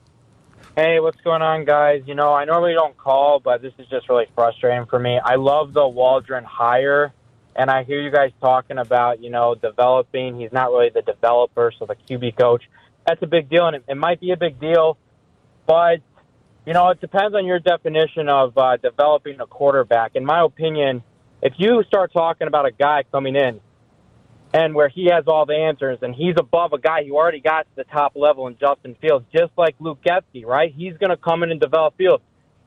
Hey, 0.77 1.01
what's 1.01 1.19
going 1.21 1.41
on, 1.41 1.65
guys? 1.65 2.03
You 2.05 2.15
know, 2.15 2.33
I 2.33 2.45
normally 2.45 2.73
don't 2.73 2.97
call, 2.97 3.41
but 3.41 3.61
this 3.61 3.73
is 3.77 3.85
just 3.89 4.07
really 4.07 4.27
frustrating 4.33 4.85
for 4.85 4.97
me. 4.97 5.19
I 5.23 5.35
love 5.35 5.73
the 5.73 5.85
Waldron 5.85 6.45
hire, 6.45 7.13
and 7.55 7.69
I 7.69 7.83
hear 7.83 8.01
you 8.01 8.11
guys 8.11 8.31
talking 8.41 8.77
about, 8.77 9.21
you 9.21 9.29
know, 9.29 9.55
developing. 9.55 10.39
He's 10.39 10.51
not 10.51 10.71
really 10.71 10.89
the 10.89 11.01
developer, 11.01 11.71
so 11.77 11.85
the 11.85 11.95
QB 11.95 12.37
coach. 12.37 12.63
That's 13.05 13.21
a 13.21 13.27
big 13.27 13.49
deal, 13.49 13.67
and 13.67 13.75
it, 13.75 13.83
it 13.87 13.97
might 13.97 14.19
be 14.19 14.31
a 14.31 14.37
big 14.37 14.59
deal, 14.59 14.97
but, 15.67 15.99
you 16.65 16.73
know, 16.73 16.89
it 16.89 17.01
depends 17.01 17.35
on 17.35 17.45
your 17.45 17.59
definition 17.59 18.29
of 18.29 18.57
uh, 18.57 18.77
developing 18.77 19.39
a 19.39 19.45
quarterback. 19.45 20.11
In 20.15 20.25
my 20.25 20.41
opinion, 20.43 21.03
if 21.41 21.53
you 21.57 21.83
start 21.87 22.13
talking 22.13 22.47
about 22.47 22.65
a 22.65 22.71
guy 22.71 23.03
coming 23.11 23.35
in 23.35 23.59
and 24.53 24.73
where 24.73 24.87
he 24.87 25.09
has 25.11 25.25
all 25.27 25.45
the 25.45 25.55
answers 25.55 25.99
and 26.01 26.15
he's 26.15 26.35
above 26.37 26.71
a 26.73 26.77
guy 26.77 27.03
who 27.03 27.15
already 27.15 27.41
got 27.41 27.63
to 27.63 27.75
the 27.75 27.83
top 27.83 28.13
level 28.15 28.47
in 28.47 28.57
Justin 28.57 28.95
Fields, 29.01 29.25
just 29.35 29.51
like 29.57 29.75
Luke 29.79 29.99
Getsy, 30.05 30.45
right? 30.45 30.73
He's 30.73 30.95
going 30.97 31.09
to 31.09 31.17
come 31.17 31.43
in 31.43 31.51
and 31.51 31.59
develop 31.59 31.97
Fields. 31.97 32.23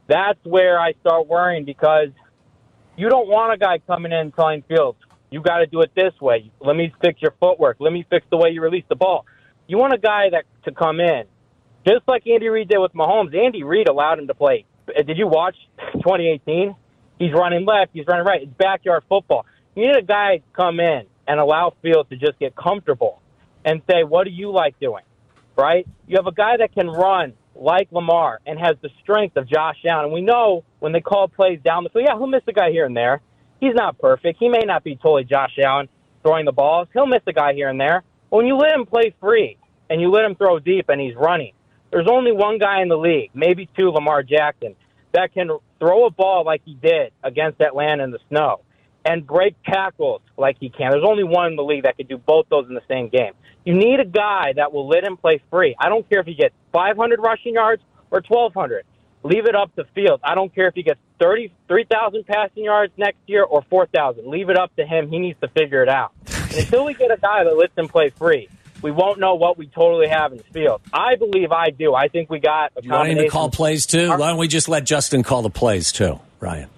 That's 0.09 0.39
where 0.45 0.79
I 0.79 0.93
start 1.01 1.27
worrying 1.27 1.65
because 1.65 2.09
you 2.97 3.09
don't 3.09 3.29
want 3.29 3.53
a 3.53 3.59
guy 3.59 3.79
coming 3.87 4.13
in 4.13 4.33
telling 4.33 4.63
Fields, 4.63 4.99
you 5.31 5.43
got 5.43 5.59
to 5.59 5.67
do 5.67 5.81
it 5.83 5.91
this 5.95 6.13
way. 6.21 6.51
Let 6.61 6.77
me 6.77 6.93
fix 7.03 7.21
your 7.21 7.35
footwork. 7.41 7.77
Let 7.81 7.93
me 7.93 8.07
fix 8.09 8.27
the 8.31 8.37
way 8.37 8.51
you 8.51 8.63
release 8.63 8.85
the 8.89 8.97
ball. 8.97 9.27
You 9.67 9.79
want 9.79 9.93
a 9.93 9.99
guy 9.99 10.31
that 10.31 10.45
to 10.65 10.73
come 10.73 11.01
in, 11.01 11.25
just 11.87 12.07
like 12.07 12.27
Andy 12.27 12.49
Reid 12.49 12.69
did 12.69 12.79
with 12.79 12.93
Mahomes. 12.93 13.37
Andy 13.37 13.63
Reid 13.65 13.89
allowed 13.89 14.19
him 14.19 14.29
to 14.29 14.35
play. 14.35 14.65
Uh, 14.89 15.03
did 15.03 15.19
you 15.19 15.27
watch 15.27 15.57
2018? 15.95 16.75
He's 17.19 17.33
running 17.33 17.65
left. 17.65 17.91
He's 17.93 18.07
running 18.07 18.25
right. 18.25 18.43
It's 18.43 18.53
backyard 18.57 19.05
football. 19.09 19.47
You 19.75 19.87
need 19.87 19.97
a 19.97 20.03
guy 20.03 20.39
to 20.39 20.43
come 20.55 20.81
in 20.81 21.07
and 21.27 21.41
allow 21.41 21.75
Fields 21.83 22.09
to 22.11 22.17
just 22.17 22.39
get 22.39 22.55
comfortable 22.55 23.21
and 23.65 23.83
say, 23.91 24.05
what 24.05 24.25
do 24.25 24.31
you 24.31 24.53
like 24.53 24.79
doing? 24.79 25.03
Right? 25.57 25.87
You 26.07 26.17
have 26.17 26.27
a 26.27 26.33
guy 26.33 26.59
that 26.59 26.73
can 26.75 26.89
run 26.89 27.33
like 27.55 27.89
Lamar 27.91 28.41
and 28.47 28.59
has 28.59 28.77
the 28.83 28.91
strength 29.03 29.37
of 29.37 29.49
Josh 29.49 29.77
Allen. 29.87 30.07
And 30.07 30.15
we 30.15 30.21
know 30.21 30.65
when 30.87 30.93
they 30.93 31.01
call 31.01 31.27
plays 31.27 31.59
down 31.65 31.83
the 31.83 31.91
field, 31.91 32.05
yeah, 32.07 32.17
he'll 32.17 32.29
miss 32.29 32.45
a 32.47 32.53
guy 32.53 32.71
here 32.71 32.87
and 32.87 32.97
there. 32.97 33.21
He's 33.59 33.75
not 33.75 33.99
perfect. 33.99 34.39
He 34.39 34.49
may 34.49 34.61
not 34.61 34.85
be 34.85 34.95
totally 34.95 35.25
Josh 35.25 35.59
Allen 35.61 35.89
throwing 36.23 36.45
the 36.45 36.53
balls. 36.53 36.87
He'll 36.93 37.07
miss 37.07 37.23
a 37.27 37.33
guy 37.33 37.55
here 37.55 37.69
and 37.69 37.81
there. 37.81 38.05
But 38.31 38.37
when 38.37 38.47
you 38.47 38.57
let 38.57 38.73
him 38.73 38.87
play 38.87 39.13
free 39.19 39.59
and 39.91 40.01
you 40.01 40.13
let 40.13 40.25
him 40.25 40.37
throw 40.37 40.61
deep 40.61 40.89
and 40.89 41.01
he's 41.01 41.17
running, 41.17 41.55
there's 41.91 42.07
only 42.09 42.31
one 42.31 42.59
guy 42.59 42.83
in 42.83 42.89
the 42.89 42.97
league, 42.97 43.31
maybe 43.35 43.69
two, 43.77 43.91
Lamar 43.91 44.23
Jackson, 44.23 44.77
that 45.11 45.35
can 45.35 45.49
throw 45.81 46.07
a 46.07 46.11
ball 46.13 46.45
like 46.45 46.63
he 46.65 46.75
did 46.75 47.11
against 47.25 47.61
Atlanta 47.61 48.05
in 48.05 48.13
the 48.13 48.21
snow 48.29 48.61
and 49.05 49.27
break 49.27 49.57
tackles 49.65 50.21
like 50.37 50.57
he 50.61 50.71
can. 50.71 50.93
There's 50.93 51.03
only 51.05 51.25
one 51.25 51.49
in 51.49 51.57
the 51.57 51.65
league 51.65 51.83
that 51.83 51.97
could 51.97 52.07
do 52.07 52.17
both 52.17 52.47
those 52.49 52.69
in 52.69 52.75
the 52.75 52.87
same 52.87 53.09
game. 53.09 53.33
You 53.65 53.75
need 53.75 53.99
a 53.99 54.05
guy 54.05 54.53
that 54.55 54.73
will 54.73 54.87
let 54.87 55.03
him 55.03 55.17
play 55.17 55.43
free. 55.51 55.75
I 55.81 55.89
don't 55.89 56.09
care 56.09 56.21
if 56.21 56.27
he 56.27 56.35
gets 56.35 56.55
500 56.73 57.19
rushing 57.19 57.55
yards 57.55 57.83
or 58.13 58.23
1,200. 58.29 58.85
Leave 59.27 59.47
it 59.47 59.57
up 59.57 59.75
to 59.75 59.85
Fields. 59.93 60.23
I 60.25 60.37
don't 60.37 60.55
care 60.55 60.69
if 60.69 60.75
he 60.75 60.85
gets 60.85 61.01
30, 61.19 61.53
3,000 61.67 62.25
passing 62.27 62.65
yards 62.65 62.93
next 62.97 63.19
year 63.27 63.43
or 63.43 63.63
4,000. 63.69 64.29
Leave 64.29 64.51
it 64.51 64.57
up 64.57 64.75
to 64.77 64.87
him. 64.87 65.09
He 65.09 65.19
needs 65.19 65.39
to 65.41 65.49
figure 65.49 65.83
it 65.83 65.89
out. 65.89 66.13
And 66.47 66.65
until 66.65 66.85
we 66.85 66.95
get 66.95 67.11
a 67.11 67.17
guy 67.17 67.43
that 67.43 67.57
lets 67.57 67.77
him 67.77 67.89
play 67.89 68.11
free, 68.11 68.49
we 68.81 68.93
won't 68.93 69.19
know 69.19 69.35
what 69.35 69.59
we 69.59 69.67
totally 69.67 70.07
have 70.07 70.33
in 70.33 70.39
Fields. 70.39 70.83
I 70.93 71.17
believe 71.17 71.51
I 71.51 71.71
do. 71.71 71.93
I 71.93 72.07
think 72.07 72.31
we 72.31 72.39
got 72.39 72.71
a 72.77 72.83
You 72.83 72.93
want 72.93 73.09
him 73.09 73.19
to 73.19 73.29
call 73.29 73.51
plays 73.51 73.85
too? 73.85 74.09
Why 74.11 74.17
don't 74.17 74.39
we 74.39 74.47
just 74.47 74.69
let 74.69 74.85
Justin 74.85 75.25
call 75.25 75.43
the 75.43 75.51
plays 75.51 75.91
too, 75.91 76.21
Ryan? 76.39 76.71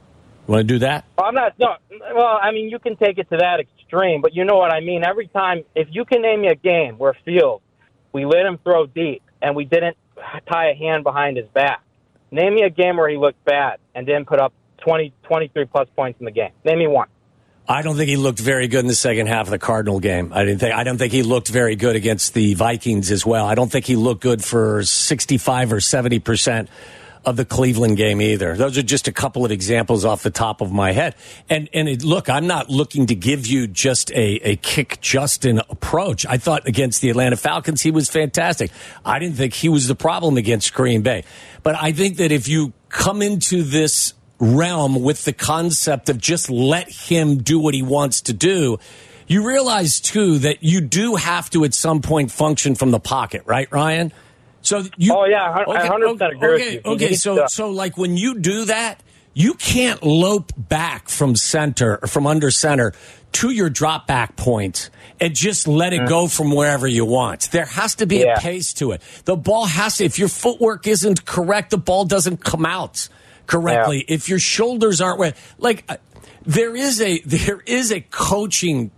You 0.46 0.52
Want 0.52 0.66
to 0.66 0.74
do 0.74 0.78
that? 0.78 1.04
I'm 1.18 1.34
not. 1.34 1.52
No, 1.58 1.76
well, 2.14 2.38
I 2.42 2.50
mean, 2.50 2.70
you 2.70 2.78
can 2.78 2.96
take 2.96 3.18
it 3.18 3.28
to 3.28 3.36
that 3.36 3.60
extreme, 3.60 4.22
but 4.22 4.34
you 4.34 4.44
know 4.44 4.56
what 4.56 4.72
I 4.72 4.80
mean. 4.80 5.04
Every 5.04 5.28
time, 5.28 5.64
if 5.74 5.88
you 5.90 6.06
can 6.06 6.22
name 6.22 6.40
me 6.40 6.48
a 6.48 6.54
game 6.54 6.96
where 6.96 7.14
Fields, 7.26 7.62
we 8.12 8.24
let 8.24 8.46
him 8.46 8.58
throw 8.64 8.86
deep 8.86 9.22
and 9.42 9.54
we 9.54 9.66
didn't 9.66 9.98
tie 10.50 10.70
a 10.70 10.74
hand 10.74 11.04
behind 11.04 11.36
his 11.36 11.46
back. 11.48 11.82
Name 12.30 12.54
me 12.54 12.62
a 12.62 12.70
game 12.70 12.96
where 12.96 13.08
he 13.08 13.16
looked 13.16 13.42
bad 13.44 13.78
and 13.94 14.06
didn't 14.06 14.26
put 14.26 14.40
up 14.40 14.52
20, 14.78 15.12
23 15.24 15.64
plus 15.66 15.88
points 15.96 16.20
in 16.20 16.26
the 16.26 16.30
game. 16.30 16.50
Name 16.64 16.78
me 16.78 16.86
one. 16.86 17.08
I 17.70 17.82
don't 17.82 17.96
think 17.96 18.08
he 18.08 18.16
looked 18.16 18.38
very 18.38 18.66
good 18.66 18.80
in 18.80 18.86
the 18.86 18.94
second 18.94 19.26
half 19.26 19.46
of 19.46 19.50
the 19.50 19.58
Cardinal 19.58 20.00
game. 20.00 20.32
I 20.32 20.42
didn't 20.44 20.60
think. 20.60 20.74
I 20.74 20.84
don't 20.84 20.96
think 20.96 21.12
he 21.12 21.22
looked 21.22 21.48
very 21.48 21.76
good 21.76 21.96
against 21.96 22.32
the 22.32 22.54
Vikings 22.54 23.10
as 23.10 23.26
well. 23.26 23.44
I 23.44 23.54
don't 23.54 23.70
think 23.70 23.84
he 23.84 23.94
looked 23.94 24.22
good 24.22 24.42
for 24.42 24.82
sixty-five 24.84 25.70
or 25.70 25.80
seventy 25.80 26.18
percent 26.18 26.70
of 27.24 27.36
the 27.36 27.44
Cleveland 27.44 27.96
game 27.96 28.20
either. 28.20 28.56
Those 28.56 28.78
are 28.78 28.82
just 28.82 29.08
a 29.08 29.12
couple 29.12 29.44
of 29.44 29.50
examples 29.50 30.04
off 30.04 30.22
the 30.22 30.30
top 30.30 30.60
of 30.60 30.72
my 30.72 30.92
head. 30.92 31.14
And 31.48 31.68
and 31.72 31.88
it, 31.88 32.02
look, 32.02 32.28
I'm 32.28 32.46
not 32.46 32.70
looking 32.70 33.06
to 33.06 33.14
give 33.14 33.46
you 33.46 33.66
just 33.66 34.10
a, 34.12 34.50
a 34.50 34.56
kick 34.56 35.00
Justin 35.00 35.60
approach. 35.68 36.26
I 36.26 36.38
thought 36.38 36.66
against 36.66 37.00
the 37.00 37.10
Atlanta 37.10 37.36
Falcons 37.36 37.82
he 37.82 37.90
was 37.90 38.08
fantastic. 38.08 38.70
I 39.04 39.18
didn't 39.18 39.36
think 39.36 39.54
he 39.54 39.68
was 39.68 39.88
the 39.88 39.94
problem 39.94 40.36
against 40.36 40.72
Green 40.74 41.02
Bay. 41.02 41.24
But 41.62 41.76
I 41.76 41.92
think 41.92 42.16
that 42.18 42.32
if 42.32 42.48
you 42.48 42.72
come 42.88 43.22
into 43.22 43.62
this 43.62 44.14
realm 44.38 45.02
with 45.02 45.24
the 45.24 45.32
concept 45.32 46.08
of 46.08 46.18
just 46.18 46.48
let 46.48 46.88
him 46.88 47.38
do 47.38 47.58
what 47.58 47.74
he 47.74 47.82
wants 47.82 48.20
to 48.22 48.32
do, 48.32 48.78
you 49.26 49.46
realize 49.46 50.00
too 50.00 50.38
that 50.38 50.62
you 50.62 50.80
do 50.80 51.16
have 51.16 51.50
to 51.50 51.64
at 51.64 51.74
some 51.74 52.00
point 52.00 52.30
function 52.32 52.74
from 52.74 52.90
the 52.90 53.00
pocket, 53.00 53.42
right, 53.44 53.70
Ryan? 53.70 54.12
So 54.68 54.84
you. 54.96 55.14
Oh, 55.14 55.24
yeah, 55.24 55.42
I- 55.50 55.62
I 55.84 55.88
100% 55.88 56.34
agree 56.34 56.52
with 56.52 56.60
okay, 56.60 56.64
you. 56.74 56.80
You 56.84 56.92
Okay, 56.92 57.14
so 57.14 57.46
so 57.48 57.70
like 57.70 57.96
when 57.96 58.16
you 58.16 58.38
do 58.38 58.66
that, 58.66 59.02
you 59.34 59.54
can't 59.54 60.02
lope 60.02 60.52
back 60.56 61.08
from 61.08 61.36
center 61.36 61.98
or 62.02 62.08
from 62.08 62.26
under 62.26 62.50
center 62.50 62.92
to 63.32 63.50
your 63.50 63.70
drop 63.70 64.06
back 64.06 64.36
point 64.36 64.90
and 65.20 65.34
just 65.34 65.66
let 65.68 65.92
it 65.92 66.08
go 66.08 66.28
from 66.28 66.50
wherever 66.52 66.86
you 66.86 67.04
want. 67.04 67.50
There 67.50 67.64
has 67.66 67.94
to 67.96 68.06
be 68.06 68.18
Mm. 68.18 68.24
Yeah. 68.24 68.34
a 68.36 68.40
pace 68.40 68.72
to 68.74 68.92
it. 68.92 69.02
The 69.24 69.36
ball 69.36 69.66
has 69.66 69.96
to. 69.98 70.04
If 70.04 70.18
your 70.18 70.28
footwork 70.28 70.86
isn't 70.86 71.24
correct, 71.24 71.70
the 71.70 71.78
ball 71.78 72.04
doesn't 72.04 72.44
come 72.44 72.64
out 72.66 73.08
correctly. 73.46 74.04
If 74.08 74.28
your 74.28 74.38
shoulders 74.38 75.00
aren't 75.00 75.18
wet, 75.18 75.36
like 75.58 75.84
uh, 75.88 75.96
there 76.44 76.74
is 76.76 77.00
a 77.00 77.20
there 77.26 77.60
is 77.66 77.90
a 77.92 78.00
coaching 78.00 78.90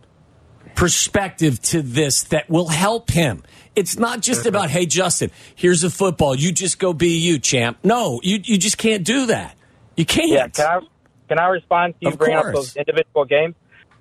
perspective 0.74 1.60
to 1.60 1.82
this 1.82 2.22
that 2.24 2.48
will 2.48 2.68
help 2.68 3.10
him. 3.10 3.42
It's 3.80 3.98
not 3.98 4.20
just 4.20 4.44
about, 4.44 4.68
hey, 4.68 4.84
Justin, 4.84 5.30
here's 5.54 5.82
a 5.84 5.90
football. 5.90 6.34
You 6.34 6.52
just 6.52 6.78
go 6.78 6.92
be 6.92 7.16
you, 7.18 7.38
champ. 7.38 7.78
No, 7.82 8.20
you, 8.22 8.38
you 8.44 8.58
just 8.58 8.76
can't 8.76 9.04
do 9.04 9.26
that. 9.26 9.56
You 9.96 10.04
can't. 10.04 10.30
Yeah, 10.30 10.48
can 10.48 10.66
I 10.66 10.80
can 11.28 11.38
I 11.38 11.46
respond 11.46 11.94
to 11.94 11.98
you 12.02 12.08
Of 12.12 12.18
bringing 12.18 12.36
up 12.36 12.54
those 12.54 12.76
individual 12.76 13.24
games? 13.24 13.54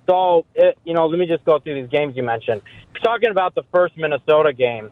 So, 0.06 0.44
it, 0.54 0.76
you 0.84 0.92
know, 0.92 1.06
let 1.06 1.18
me 1.18 1.26
just 1.26 1.44
go 1.44 1.58
through 1.58 1.80
these 1.80 1.90
games 1.90 2.16
you 2.16 2.22
mentioned. 2.22 2.60
Talking 3.02 3.30
about 3.30 3.54
the 3.54 3.62
first 3.72 3.96
Minnesota 3.96 4.52
game. 4.52 4.90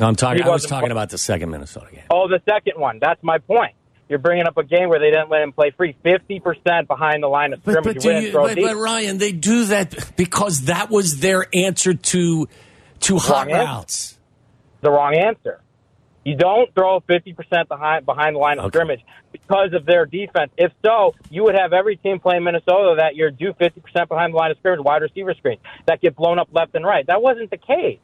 No, 0.00 0.08
I'm 0.08 0.16
talking. 0.16 0.42
I 0.42 0.48
was 0.48 0.66
talking 0.66 0.90
about 0.90 1.10
the 1.10 1.18
second 1.18 1.50
Minnesota 1.50 1.86
game. 1.92 2.04
Oh, 2.10 2.28
the 2.28 2.40
second 2.48 2.80
one. 2.80 2.98
That's 3.00 3.22
my 3.22 3.38
point. 3.38 3.74
You're 4.08 4.18
bringing 4.18 4.46
up 4.46 4.56
a 4.56 4.64
game 4.64 4.88
where 4.88 4.98
they 4.98 5.10
didn't 5.10 5.28
let 5.28 5.42
him 5.42 5.52
play 5.52 5.70
free. 5.76 5.94
Fifty 6.02 6.40
percent 6.40 6.88
behind 6.88 7.22
the 7.22 7.28
line 7.28 7.52
of 7.52 7.60
scrimmage. 7.60 8.02
but, 8.02 8.04
you 8.04 8.28
you, 8.28 8.32
but, 8.32 8.56
but 8.56 8.76
Ryan, 8.76 9.18
they 9.18 9.32
do 9.32 9.66
that 9.66 10.16
because 10.16 10.62
that 10.62 10.90
was 10.90 11.20
their 11.20 11.46
answer 11.54 11.94
to 11.94 12.48
to 13.00 13.18
hot 13.18 13.46
Wrong 13.46 13.50
answer. 13.52 13.64
routes. 13.66 14.18
the 14.80 14.90
wrong 14.90 15.14
answer. 15.14 15.60
You 16.24 16.36
don't 16.36 16.72
throw 16.74 17.00
50% 17.00 17.68
behind, 17.68 18.04
behind 18.04 18.34
the 18.36 18.40
line 18.40 18.58
of 18.58 18.66
Okay. 18.66 18.76
scrimmage 18.78 19.00
because 19.32 19.72
of 19.72 19.86
their 19.86 20.04
defense. 20.04 20.50
If 20.58 20.72
so, 20.84 21.14
you 21.30 21.42
would 21.44 21.54
have 21.54 21.72
every 21.72 21.96
team 21.96 22.18
playing 22.20 22.44
Minnesota 22.44 22.96
that 22.98 23.16
year 23.16 23.30
do 23.30 23.54
50% 23.54 24.08
behind 24.08 24.34
the 24.34 24.36
line 24.36 24.50
of 24.50 24.58
scrimmage, 24.58 24.84
wide 24.84 25.00
receiver 25.02 25.32
screens 25.34 25.60
that 25.86 26.00
get 26.00 26.16
blown 26.16 26.38
up 26.38 26.48
left 26.52 26.74
and 26.74 26.84
right. 26.84 27.06
That 27.06 27.22
wasn't 27.22 27.50
the 27.50 27.56
case. 27.56 27.98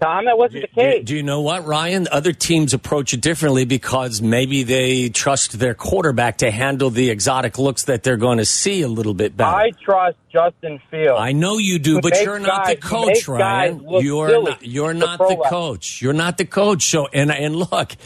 Tom, 0.00 0.26
that 0.26 0.38
wasn't 0.38 0.62
the 0.62 0.68
case. 0.68 1.04
do 1.04 1.16
you 1.16 1.24
know 1.24 1.40
what, 1.40 1.66
Ryan? 1.66 2.06
Other 2.12 2.32
teams 2.32 2.72
approach 2.72 3.14
it 3.14 3.20
differently 3.20 3.64
because 3.64 4.22
maybe 4.22 4.62
they 4.62 5.08
trust 5.08 5.58
their 5.58 5.74
quarterback 5.74 6.38
to 6.38 6.52
handle 6.52 6.90
the 6.90 7.10
exotic 7.10 7.58
looks 7.58 7.84
that 7.84 8.04
they're 8.04 8.16
going 8.16 8.38
to 8.38 8.44
see 8.44 8.82
a 8.82 8.88
little 8.88 9.14
bit 9.14 9.36
better. 9.36 9.56
I 9.56 9.70
trust 9.70 10.16
Justin 10.32 10.80
Fields. 10.88 11.18
I 11.18 11.32
know 11.32 11.58
you 11.58 11.80
do, 11.80 12.00
but 12.00 12.20
you're 12.22 12.38
not 12.38 12.66
the 12.66 12.76
guys- 12.76 12.84
he 12.84 12.88
coach, 13.16 13.28
Ryan. 13.28 13.84
You're 13.88 14.28
silly 14.28 14.50
not, 14.50 14.64
you're 14.64 14.92
the 14.94 14.98
not 15.00 15.18
the 15.18 15.36
coach. 15.48 16.00
You're 16.00 16.12
not 16.12 16.38
the 16.38 16.44
coach. 16.44 16.84
So 16.84 17.08
and 17.08 17.32
and 17.32 17.56
look, 17.56 17.96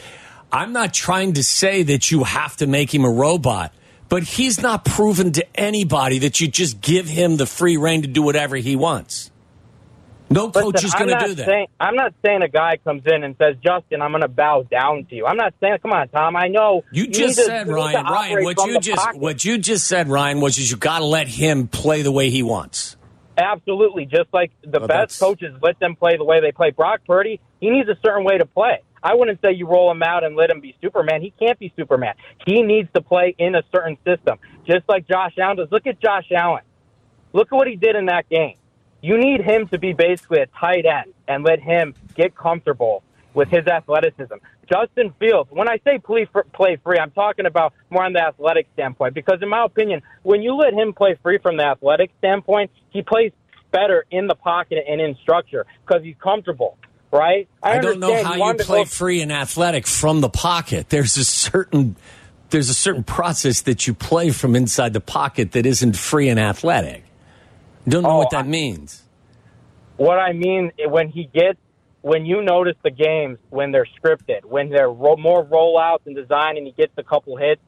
I'm 0.51 0.73
not 0.73 0.93
trying 0.95 1.33
to 1.33 1.43
say 1.43 1.83
that 1.83 2.09
you 2.09 2.23
have 2.23 2.57
to 2.57 2.65
make 2.67 2.91
him 2.93 3.05
a 3.05 3.09
robot, 3.11 3.71
but 4.09 4.23
he's 4.23 4.59
not 4.61 4.83
proven 4.83 5.31
to 5.33 5.45
anybody 5.59 6.19
that 6.19 6.41
you 6.41 6.47
just 6.47 6.81
give 6.81 7.07
him 7.07 7.37
the 7.37 7.45
free 7.45 7.77
reign 7.77 8.01
to 8.01 8.07
do 8.07 8.23
whatever 8.23 8.55
he 8.55 8.75
wants. 8.75 9.29
No 10.33 10.49
coach 10.51 10.73
Listen, 10.73 10.87
is 10.87 10.93
going 10.95 11.09
to 11.09 11.25
do 11.27 11.35
that. 11.35 11.45
Saying, 11.45 11.67
I'm 11.79 11.95
not 11.95 12.13
saying 12.25 12.41
a 12.41 12.47
guy 12.47 12.77
comes 12.77 13.03
in 13.05 13.23
and 13.23 13.35
says, 13.37 13.55
Justin, 13.63 14.01
I'm 14.01 14.11
going 14.11 14.21
to 14.21 14.27
bow 14.27 14.63
down 14.69 15.05
to 15.05 15.15
you. 15.15 15.25
I'm 15.25 15.37
not 15.37 15.53
saying, 15.61 15.77
come 15.81 15.91
on, 15.91 16.07
Tom. 16.09 16.35
I 16.35 16.47
know 16.47 16.83
You 16.91 17.03
need 17.03 17.13
just 17.13 17.35
said, 17.35 17.67
you 17.67 17.73
to 17.73 17.73
Ryan. 17.73 18.05
Ryan, 18.05 18.43
what 18.43 18.57
you 18.65 18.79
just 18.79 19.01
pocket. 19.03 19.21
what 19.21 19.45
you 19.45 19.57
just 19.57 19.87
said, 19.87 20.07
Ryan, 20.09 20.41
was 20.41 20.57
is 20.57 20.71
you 20.71 20.77
got 20.77 20.99
to 20.99 21.05
let 21.05 21.27
him 21.27 21.67
play 21.67 22.01
the 22.01 22.11
way 22.11 22.29
he 22.29 22.41
wants. 22.43 22.97
Absolutely. 23.37 24.05
Just 24.05 24.33
like 24.33 24.51
the 24.63 24.79
Well, 24.79 24.87
best 24.87 24.89
that's- 24.89 25.19
coaches 25.19 25.55
let 25.61 25.79
them 25.79 25.95
play 25.95 26.17
the 26.17 26.23
way 26.25 26.41
they 26.41 26.51
play. 26.51 26.71
Brock 26.71 27.01
Purdy, 27.07 27.39
he 27.59 27.69
needs 27.69 27.89
a 27.89 27.97
certain 28.05 28.23
way 28.23 28.37
to 28.37 28.45
play. 28.45 28.81
I 29.01 29.15
wouldn't 29.15 29.39
say 29.43 29.51
you 29.53 29.67
roll 29.67 29.91
him 29.91 30.01
out 30.01 30.23
and 30.23 30.35
let 30.35 30.49
him 30.49 30.61
be 30.61 30.75
Superman. 30.81 31.21
He 31.21 31.31
can't 31.37 31.59
be 31.59 31.73
Superman. 31.75 32.13
He 32.45 32.61
needs 32.61 32.87
to 32.95 33.01
play 33.01 33.35
in 33.37 33.53
a 33.55 33.61
certain 33.75 33.97
system, 34.05 34.39
just 34.65 34.87
like 34.87 35.07
Josh 35.07 35.33
Allen 35.37 35.57
does. 35.57 35.67
Look 35.71 35.87
at 35.87 35.99
Josh 35.99 36.31
Allen. 36.33 36.61
Look 37.33 37.47
at 37.51 37.55
what 37.55 37.67
he 37.67 37.75
did 37.75 37.95
in 37.97 38.05
that 38.05 38.29
game. 38.29 38.55
You 39.03 39.17
need 39.17 39.41
him 39.41 39.67
to 39.67 39.77
be 39.77 39.91
basically 39.91 40.39
a 40.39 40.45
tight 40.47 40.85
end 40.85 41.13
and 41.27 41.43
let 41.43 41.59
him 41.59 41.93
get 42.15 42.37
comfortable 42.37 43.03
with 43.33 43.49
his 43.49 43.67
athleticism. 43.67 44.35
Justin 44.71 45.13
Fields, 45.19 45.49
when 45.51 45.67
I 45.67 45.77
say 45.83 45.99
play, 45.99 46.25
play 46.53 46.77
free, 46.81 46.97
I'm 46.97 47.11
talking 47.11 47.45
about 47.45 47.73
more 47.89 48.05
on 48.05 48.13
the 48.13 48.21
athletic 48.21 48.67
standpoint 48.73 49.13
because, 49.13 49.39
in 49.41 49.49
my 49.49 49.65
opinion, 49.65 50.03
when 50.21 50.41
you 50.41 50.55
let 50.55 50.73
him 50.73 50.93
play 50.93 51.17
free 51.21 51.37
from 51.37 51.57
the 51.57 51.63
athletic 51.63 52.11
standpoint, 52.19 52.71
he 52.91 53.01
plays 53.01 53.33
better 53.71 54.05
in 54.09 54.27
the 54.27 54.35
pocket 54.35 54.85
and 54.87 55.01
in 55.01 55.15
structure 55.21 55.65
because 55.85 56.01
he's 56.01 56.15
comfortable. 56.23 56.77
Right? 57.11 57.49
I, 57.61 57.77
I 57.77 57.79
don't 57.79 57.99
know 57.99 58.23
how 58.23 58.35
you 58.35 58.53
play 58.55 58.83
go- 58.83 58.85
free 58.85 59.21
and 59.21 59.33
athletic 59.33 59.85
from 59.85 60.21
the 60.21 60.29
pocket. 60.29 60.87
There's 60.89 61.17
a 61.17 61.25
certain 61.25 61.97
there's 62.51 62.69
a 62.69 62.73
certain 62.73 63.03
process 63.03 63.61
that 63.63 63.85
you 63.85 63.93
play 63.93 64.29
from 64.29 64.55
inside 64.55 64.93
the 64.93 65.01
pocket 65.01 65.51
that 65.51 65.65
isn't 65.65 65.97
free 65.97 66.29
and 66.29 66.39
athletic. 66.39 67.03
Don't 67.87 68.03
know 68.03 68.11
oh, 68.11 68.17
what 68.17 68.31
that 68.31 68.47
means. 68.47 69.03
What 69.97 70.17
I 70.19 70.33
mean 70.33 70.71
when 70.87 71.09
he 71.09 71.25
gets 71.25 71.59
when 72.01 72.25
you 72.25 72.41
notice 72.41 72.75
the 72.83 72.91
games 72.91 73.39
when 73.49 73.71
they're 73.71 73.87
scripted, 74.01 74.43
when 74.43 74.69
they're 74.69 74.89
ro- 74.89 75.15
more 75.15 75.45
rollouts 75.45 76.05
and 76.05 76.15
design, 76.15 76.57
and 76.57 76.65
he 76.67 76.73
gets 76.73 76.91
a 76.97 77.03
couple 77.03 77.37
hits, 77.37 77.61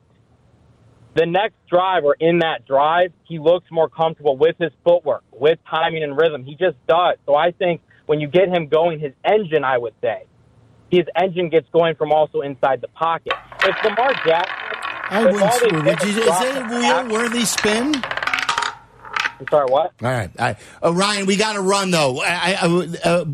the 1.15 1.25
next 1.25 1.55
drive 1.69 2.03
or 2.03 2.17
in 2.19 2.39
that 2.39 2.65
drive, 2.67 3.13
he 3.23 3.39
looks 3.39 3.65
more 3.71 3.87
comfortable 3.87 4.35
with 4.35 4.57
his 4.59 4.71
footwork, 4.83 5.23
with 5.31 5.57
timing 5.69 6.03
and 6.03 6.17
rhythm. 6.17 6.43
He 6.43 6.55
just 6.55 6.75
does. 6.85 7.15
So 7.25 7.35
I 7.35 7.51
think 7.51 7.81
when 8.07 8.19
you 8.19 8.27
get 8.27 8.49
him 8.49 8.67
going, 8.67 8.99
his 8.99 9.13
engine, 9.23 9.63
I 9.63 9.77
would 9.77 9.93
say, 10.01 10.25
his 10.91 11.05
engine 11.15 11.49
gets 11.49 11.69
going 11.71 11.95
from 11.95 12.11
also 12.11 12.41
inside 12.41 12.81
the 12.81 12.89
pocket. 12.89 13.33
If 13.61 13.83
Lamar 13.85 14.13
Jackson, 14.25 14.55
I 15.09 15.25
wouldn't 15.25 15.53
screw 15.53 15.81
with 15.81 16.03
you. 16.03 16.23
Is 16.23 16.41
it 16.41 16.57
a 16.57 16.67
real 16.67 17.07
worthy 17.07 17.45
spin? 17.45 17.93
I'm 19.39 19.47
sorry, 19.49 19.65
what? 19.69 19.93
All 20.01 20.09
right. 20.09 20.29
All 20.37 20.45
right. 20.45 20.57
Uh, 20.83 20.93
Ryan, 20.93 21.25
we 21.25 21.35
got 21.35 21.53
to 21.53 21.61
run, 21.61 21.91
though. 21.91 22.21
I, 22.21 22.57
I, 22.61 23.07
uh, 23.07 23.25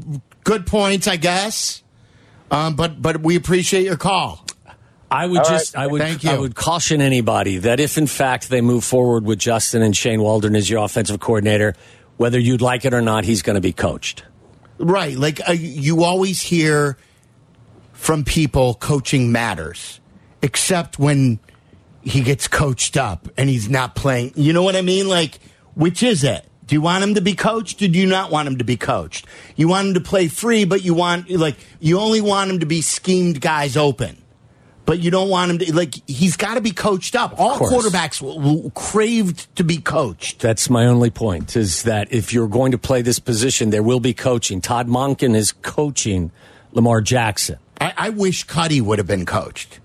good 0.44 0.66
points, 0.66 1.08
I 1.08 1.16
guess. 1.18 1.84
Um, 2.50 2.76
but 2.76 3.02
but 3.02 3.22
we 3.22 3.36
appreciate 3.36 3.86
your 3.86 3.98
call. 3.98 4.46
I 5.10 5.26
would 5.26 5.40
All 5.40 5.50
just 5.50 5.76
right. 5.76 5.84
I 5.84 5.88
would 5.88 6.02
Thank 6.02 6.24
you. 6.24 6.32
I 6.32 6.38
would 6.38 6.56
caution 6.56 7.02
anybody 7.02 7.58
that 7.60 7.80
if 7.80 7.98
in 7.98 8.08
fact 8.08 8.50
they 8.50 8.62
move 8.62 8.84
forward 8.84 9.26
with 9.26 9.40
Justin 9.40 9.82
and 9.82 9.96
Shane 9.96 10.22
Waldron 10.22 10.56
as 10.56 10.70
your 10.70 10.84
offensive 10.84 11.20
coordinator, 11.20 11.76
whether 12.18 12.40
you'd 12.40 12.62
like 12.62 12.86
it 12.86 12.94
or 12.94 13.02
not, 13.02 13.26
he's 13.26 13.42
going 13.42 13.56
to 13.56 13.62
be 13.62 13.74
coached. 13.74 14.24
Right. 14.78 15.18
Like 15.18 15.48
uh, 15.48 15.54
you 15.54 16.04
always 16.04 16.42
hear 16.42 16.98
from 17.94 18.24
people 18.24 18.74
coaching 18.76 19.32
matters, 19.32 20.00
except 20.42 20.98
when 20.98 21.40
he 22.02 22.22
gets 22.22 22.48
coached 22.48 22.98
up 22.98 23.30
and 23.38 23.50
he's 23.50 23.70
not 23.70 23.96
playing. 23.96 24.34
You 24.36 24.54
know 24.54 24.64
what 24.64 24.76
I 24.76 24.82
mean? 24.82 25.08
Like, 25.08 25.40
which 25.76 26.04
is 26.04 26.24
it? 26.24 26.46
Do 26.72 26.76
you 26.76 26.82
want 26.82 27.04
him 27.04 27.16
to 27.16 27.22
be 27.22 27.34
coached 27.34 27.82
or 27.82 27.90
do 27.90 28.00
you 28.00 28.08
not 28.08 28.32
want 28.32 28.48
him 28.48 28.58
to 28.60 28.64
be 28.64 28.78
coached? 28.78 29.26
You 29.58 29.68
want 29.68 29.90
him 29.90 29.94
to 29.96 30.00
play 30.00 30.30
free, 30.30 30.64
but 30.64 30.86
you 30.86 30.94
want, 30.94 31.30
like, 31.30 31.58
you 31.82 32.00
only 32.00 32.22
want 32.22 32.50
him 32.50 32.60
to 32.62 32.66
be 32.66 32.82
schemed 32.82 33.42
guys 33.42 33.76
open. 33.76 34.18
But 34.86 35.00
you 35.00 35.12
don't 35.12 35.28
want 35.28 35.52
him 35.52 35.58
to, 35.60 35.76
like, 35.76 35.96
he's 36.08 36.38
got 36.38 36.54
to 36.54 36.62
be 36.62 36.72
coached 36.72 37.14
up. 37.14 37.38
All 37.38 37.58
quarterbacks 37.60 38.22
will, 38.22 38.40
will 38.40 38.70
craved 38.72 39.54
to 39.58 39.66
be 39.66 39.80
coached. 39.80 40.40
That's 40.40 40.70
my 40.70 40.86
only 40.86 41.10
point 41.10 41.58
is 41.58 41.84
that 41.84 42.14
if 42.14 42.32
you're 42.32 42.48
going 42.48 42.72
to 42.72 42.78
play 42.78 43.02
this 43.02 43.20
position, 43.20 43.72
there 43.72 43.84
will 43.84 44.00
be 44.00 44.14
coaching. 44.14 44.62
Todd 44.62 44.88
Monken 44.88 45.36
is 45.36 45.52
coaching 45.52 46.32
Lamar 46.72 47.02
Jackson. 47.02 47.58
I, 47.82 47.94
I 47.98 48.10
wish 48.12 48.46
Cuddy 48.46 48.80
would 48.80 48.98
have 48.98 49.08
been 49.08 49.26
coached 49.26 49.81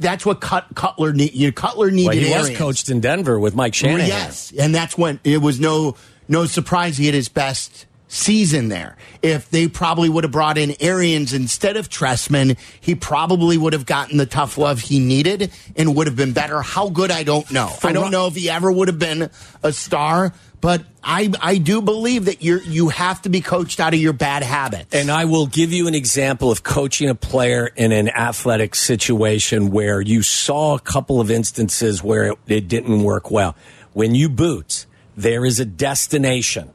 that's 0.00 0.24
what 0.24 0.40
Cut, 0.40 0.66
Cutler 0.74 1.12
need. 1.12 1.34
You 1.34 1.52
Cutler 1.52 1.90
needed. 1.90 2.22
Well, 2.22 2.44
he 2.44 2.50
was 2.50 2.56
coached 2.56 2.88
in 2.88 3.00
Denver 3.00 3.38
with 3.38 3.54
Mike 3.54 3.74
Shanahan. 3.74 4.08
Yes, 4.08 4.52
and 4.58 4.74
that's 4.74 4.96
when 4.96 5.20
it 5.24 5.38
was 5.38 5.60
no 5.60 5.96
no 6.28 6.46
surprise 6.46 6.96
he 6.96 7.06
had 7.06 7.14
his 7.14 7.28
best 7.28 7.86
season 8.08 8.68
there. 8.68 8.96
If 9.22 9.48
they 9.50 9.68
probably 9.68 10.08
would 10.08 10.24
have 10.24 10.32
brought 10.32 10.58
in 10.58 10.74
Arians 10.80 11.32
instead 11.32 11.76
of 11.76 11.88
Trestman, 11.88 12.58
he 12.80 12.94
probably 12.94 13.56
would 13.56 13.72
have 13.72 13.86
gotten 13.86 14.18
the 14.18 14.26
tough 14.26 14.58
love 14.58 14.80
he 14.80 15.00
needed 15.00 15.50
and 15.76 15.96
would 15.96 16.06
have 16.06 16.16
been 16.16 16.32
better. 16.32 16.60
How 16.60 16.90
good, 16.90 17.10
I 17.10 17.22
don't 17.22 17.50
know. 17.50 17.68
For 17.68 17.88
I 17.88 17.92
don't 17.92 18.10
know 18.10 18.26
if 18.26 18.34
he 18.34 18.50
ever 18.50 18.70
would 18.70 18.88
have 18.88 18.98
been 18.98 19.30
a 19.62 19.72
star, 19.72 20.34
but 20.62 20.84
I 21.02 21.30
I 21.40 21.58
do 21.58 21.82
believe 21.82 22.26
that 22.26 22.40
you 22.40 22.60
you 22.60 22.88
have 22.88 23.20
to 23.22 23.28
be 23.28 23.42
coached 23.42 23.80
out 23.80 23.92
of 23.92 24.00
your 24.00 24.14
bad 24.14 24.42
habits. 24.42 24.94
And 24.94 25.10
I 25.10 25.26
will 25.26 25.46
give 25.46 25.72
you 25.72 25.88
an 25.88 25.94
example 25.94 26.50
of 26.50 26.62
coaching 26.62 27.10
a 27.10 27.14
player 27.14 27.66
in 27.66 27.92
an 27.92 28.08
athletic 28.08 28.74
situation 28.74 29.72
where 29.72 30.00
you 30.00 30.22
saw 30.22 30.76
a 30.76 30.80
couple 30.80 31.20
of 31.20 31.30
instances 31.30 32.02
where 32.02 32.32
it, 32.32 32.38
it 32.46 32.68
didn't 32.68 33.02
work 33.02 33.30
well. 33.30 33.56
When 33.92 34.14
you 34.14 34.30
boot, 34.30 34.86
there 35.16 35.44
is 35.44 35.60
a 35.60 35.66
destination 35.66 36.70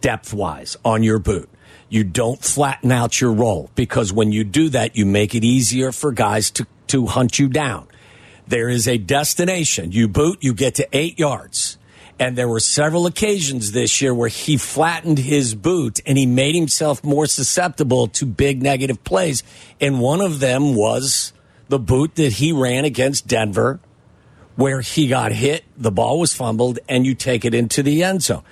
depth 0.00 0.32
wise 0.32 0.76
on 0.82 1.02
your 1.02 1.18
boot. 1.18 1.50
You 1.88 2.04
don't 2.04 2.42
flatten 2.42 2.90
out 2.90 3.20
your 3.20 3.32
roll 3.32 3.70
because 3.74 4.12
when 4.12 4.32
you 4.32 4.44
do 4.44 4.70
that, 4.70 4.96
you 4.96 5.04
make 5.04 5.34
it 5.34 5.44
easier 5.44 5.92
for 5.92 6.10
guys 6.10 6.50
to, 6.52 6.66
to 6.88 7.06
hunt 7.06 7.38
you 7.38 7.48
down. 7.48 7.86
There 8.48 8.68
is 8.68 8.88
a 8.88 8.96
destination. 8.96 9.92
You 9.92 10.08
boot, 10.08 10.38
you 10.40 10.54
get 10.54 10.76
to 10.76 10.88
eight 10.92 11.18
yards. 11.18 11.78
And 12.18 12.36
there 12.36 12.48
were 12.48 12.60
several 12.60 13.06
occasions 13.06 13.72
this 13.72 14.00
year 14.00 14.14
where 14.14 14.28
he 14.28 14.56
flattened 14.56 15.18
his 15.18 15.54
boot 15.54 16.00
and 16.06 16.16
he 16.16 16.24
made 16.24 16.54
himself 16.54 17.04
more 17.04 17.26
susceptible 17.26 18.08
to 18.08 18.24
big 18.24 18.62
negative 18.62 19.04
plays. 19.04 19.42
And 19.80 20.00
one 20.00 20.22
of 20.22 20.40
them 20.40 20.74
was 20.74 21.34
the 21.68 21.78
boot 21.78 22.14
that 22.14 22.34
he 22.34 22.52
ran 22.52 22.84
against 22.84 23.26
Denver, 23.26 23.80
where 24.54 24.80
he 24.80 25.08
got 25.08 25.32
hit, 25.32 25.64
the 25.76 25.90
ball 25.90 26.18
was 26.18 26.32
fumbled, 26.32 26.78
and 26.88 27.04
you 27.04 27.14
take 27.14 27.44
it 27.44 27.52
into 27.52 27.82
the 27.82 28.02
end 28.02 28.22
zone. 28.22 28.42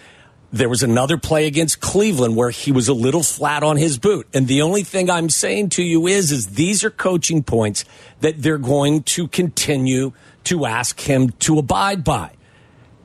There 0.52 0.68
was 0.68 0.82
another 0.82 1.16
play 1.16 1.46
against 1.46 1.80
Cleveland 1.80 2.36
where 2.36 2.50
he 2.50 2.70
was 2.70 2.88
a 2.88 2.94
little 2.94 3.22
flat 3.22 3.62
on 3.62 3.76
his 3.76 3.98
boot. 3.98 4.28
And 4.34 4.46
the 4.46 4.62
only 4.62 4.84
thing 4.84 5.10
I'm 5.10 5.30
saying 5.30 5.70
to 5.70 5.82
you 5.82 6.06
is, 6.06 6.30
is 6.30 6.48
these 6.48 6.84
are 6.84 6.90
coaching 6.90 7.42
points 7.42 7.84
that 8.20 8.42
they're 8.42 8.58
going 8.58 9.02
to 9.04 9.26
continue 9.26 10.12
to 10.44 10.66
ask 10.66 11.00
him 11.00 11.30
to 11.30 11.58
abide 11.58 12.04
by. 12.04 12.30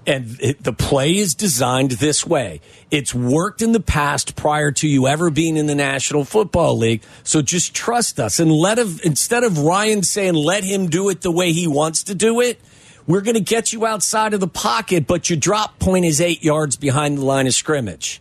And 0.10 0.38
it, 0.42 0.64
the 0.64 0.74
play 0.74 1.18
is 1.18 1.36
designed 1.36 1.92
this 1.92 2.26
way. 2.26 2.62
It's 2.90 3.14
worked 3.14 3.62
in 3.62 3.74
the 3.74 3.80
past 3.80 4.36
prior 4.36 4.72
to 4.72 4.88
you 4.88 5.08
ever 5.08 5.30
being 5.30 5.56
in 5.56 5.68
the 5.68 5.76
National 5.76 6.26
Football 6.26 6.80
League. 6.80 7.04
So 7.24 7.44
just 7.44 7.76
trust 7.76 8.20
us 8.20 8.40
and 8.40 8.52
let 8.52 8.80
him, 8.80 9.00
instead 9.04 9.44
of 9.44 9.60
Ryan 9.60 10.02
saying, 10.02 10.34
let 10.34 10.64
him 10.64 10.88
do 10.90 11.10
it 11.10 11.22
the 11.22 11.32
way 11.32 11.52
he 11.52 11.68
wants 11.68 12.02
to 12.06 12.16
do 12.16 12.42
it, 12.42 12.60
we're 13.06 13.22
going 13.22 13.36
to 13.36 13.40
get 13.40 13.72
you 13.72 13.86
outside 13.86 14.34
of 14.34 14.40
the 14.40 14.48
pocket, 14.48 15.06
but 15.06 15.30
your 15.30 15.38
drop 15.38 15.78
point 15.78 16.06
is 16.06 16.20
eight 16.20 16.44
yards 16.44 16.76
behind 16.76 17.20
the 17.20 17.26
line 17.26 17.46
of 17.46 17.54
scrimmage. 17.54 18.20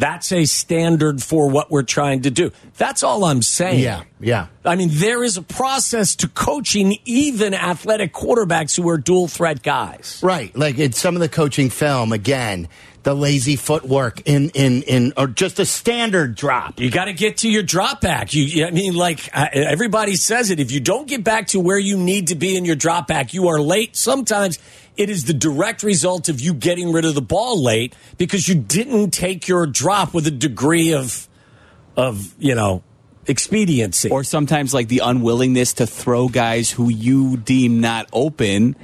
That's 0.00 0.32
a 0.32 0.46
standard 0.46 1.22
for 1.22 1.50
what 1.50 1.70
we're 1.70 1.82
trying 1.82 2.22
to 2.22 2.30
do. 2.30 2.52
That's 2.78 3.02
all 3.02 3.24
I'm 3.24 3.42
saying. 3.42 3.80
Yeah, 3.80 4.04
yeah. 4.18 4.46
I 4.64 4.74
mean, 4.74 4.88
there 4.92 5.22
is 5.22 5.36
a 5.36 5.42
process 5.42 6.16
to 6.16 6.28
coaching 6.28 6.96
even 7.04 7.52
athletic 7.52 8.14
quarterbacks 8.14 8.76
who 8.76 8.88
are 8.88 8.96
dual 8.96 9.28
threat 9.28 9.62
guys. 9.62 10.18
Right. 10.22 10.56
Like 10.56 10.78
in 10.78 10.92
some 10.92 11.16
of 11.16 11.20
the 11.20 11.28
coaching 11.28 11.68
film, 11.68 12.12
again, 12.12 12.68
the 13.02 13.14
lazy 13.14 13.56
footwork 13.56 14.22
in 14.26 14.50
in 14.50 14.82
in 14.82 15.12
or 15.16 15.26
just 15.26 15.58
a 15.58 15.66
standard 15.66 16.34
drop. 16.34 16.80
You 16.80 16.90
got 16.90 17.06
to 17.06 17.12
get 17.12 17.38
to 17.38 17.50
your 17.50 17.62
drop 17.62 18.00
back. 18.00 18.32
You, 18.34 18.66
I 18.66 18.70
mean, 18.70 18.94
like 18.94 19.28
uh, 19.34 19.48
everybody 19.52 20.16
says 20.16 20.50
it. 20.50 20.60
If 20.60 20.72
you 20.72 20.80
don't 20.80 21.08
get 21.08 21.24
back 21.24 21.48
to 21.48 21.60
where 21.60 21.78
you 21.78 21.96
need 21.96 22.28
to 22.28 22.34
be 22.34 22.56
in 22.56 22.64
your 22.64 22.76
drop 22.76 23.06
back, 23.06 23.34
you 23.34 23.48
are 23.48 23.60
late. 23.60 23.96
Sometimes 23.96 24.58
it 25.00 25.10
is 25.10 25.24
the 25.24 25.34
direct 25.34 25.82
result 25.82 26.28
of 26.28 26.40
you 26.40 26.54
getting 26.54 26.92
rid 26.92 27.04
of 27.04 27.14
the 27.14 27.22
ball 27.22 27.62
late 27.62 27.94
because 28.18 28.48
you 28.48 28.54
didn't 28.54 29.10
take 29.10 29.48
your 29.48 29.66
drop 29.66 30.12
with 30.12 30.26
a 30.26 30.30
degree 30.30 30.92
of 30.94 31.28
of 31.96 32.34
you 32.38 32.54
know 32.54 32.82
expediency, 33.26 34.10
or 34.10 34.24
sometimes 34.24 34.74
like 34.74 34.88
the 34.88 35.00
unwillingness 35.00 35.74
to 35.74 35.86
throw 35.86 36.28
guys 36.28 36.70
who 36.70 36.88
you 36.88 37.36
deem 37.36 37.80
not 37.80 38.08
open, 38.12 38.76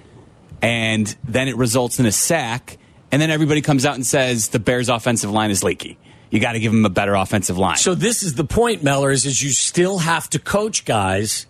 and 0.63 1.17
then 1.25 1.49
it 1.49 1.57
results 1.57 2.01
in 2.01 2.07
a 2.07 2.13
sack 2.13 2.79
and 3.13 3.23
then 3.23 3.31
everybody 3.31 3.63
comes 3.63 3.87
out 3.87 3.95
and 3.95 4.05
says 4.05 4.49
the 4.49 4.59
Bears' 4.59 4.89
offensive 4.89 5.31
line 5.31 5.51
is 5.51 5.63
leaky. 5.63 5.99
You 6.31 6.41
got 6.41 6.53
to 6.53 6.61
give 6.61 6.73
them 6.73 6.85
a 6.85 6.91
better 6.91 7.15
offensive 7.15 7.57
line. 7.57 7.77
So 7.77 7.95
this 7.95 8.23
is 8.23 8.35
the 8.35 8.45
point, 8.45 8.83
Mellors, 8.83 9.25
is 9.25 9.43
you 9.43 9.51
still 9.51 9.99
have 9.99 10.29
to 10.31 10.39
coach 10.39 10.85
guys 10.85 11.47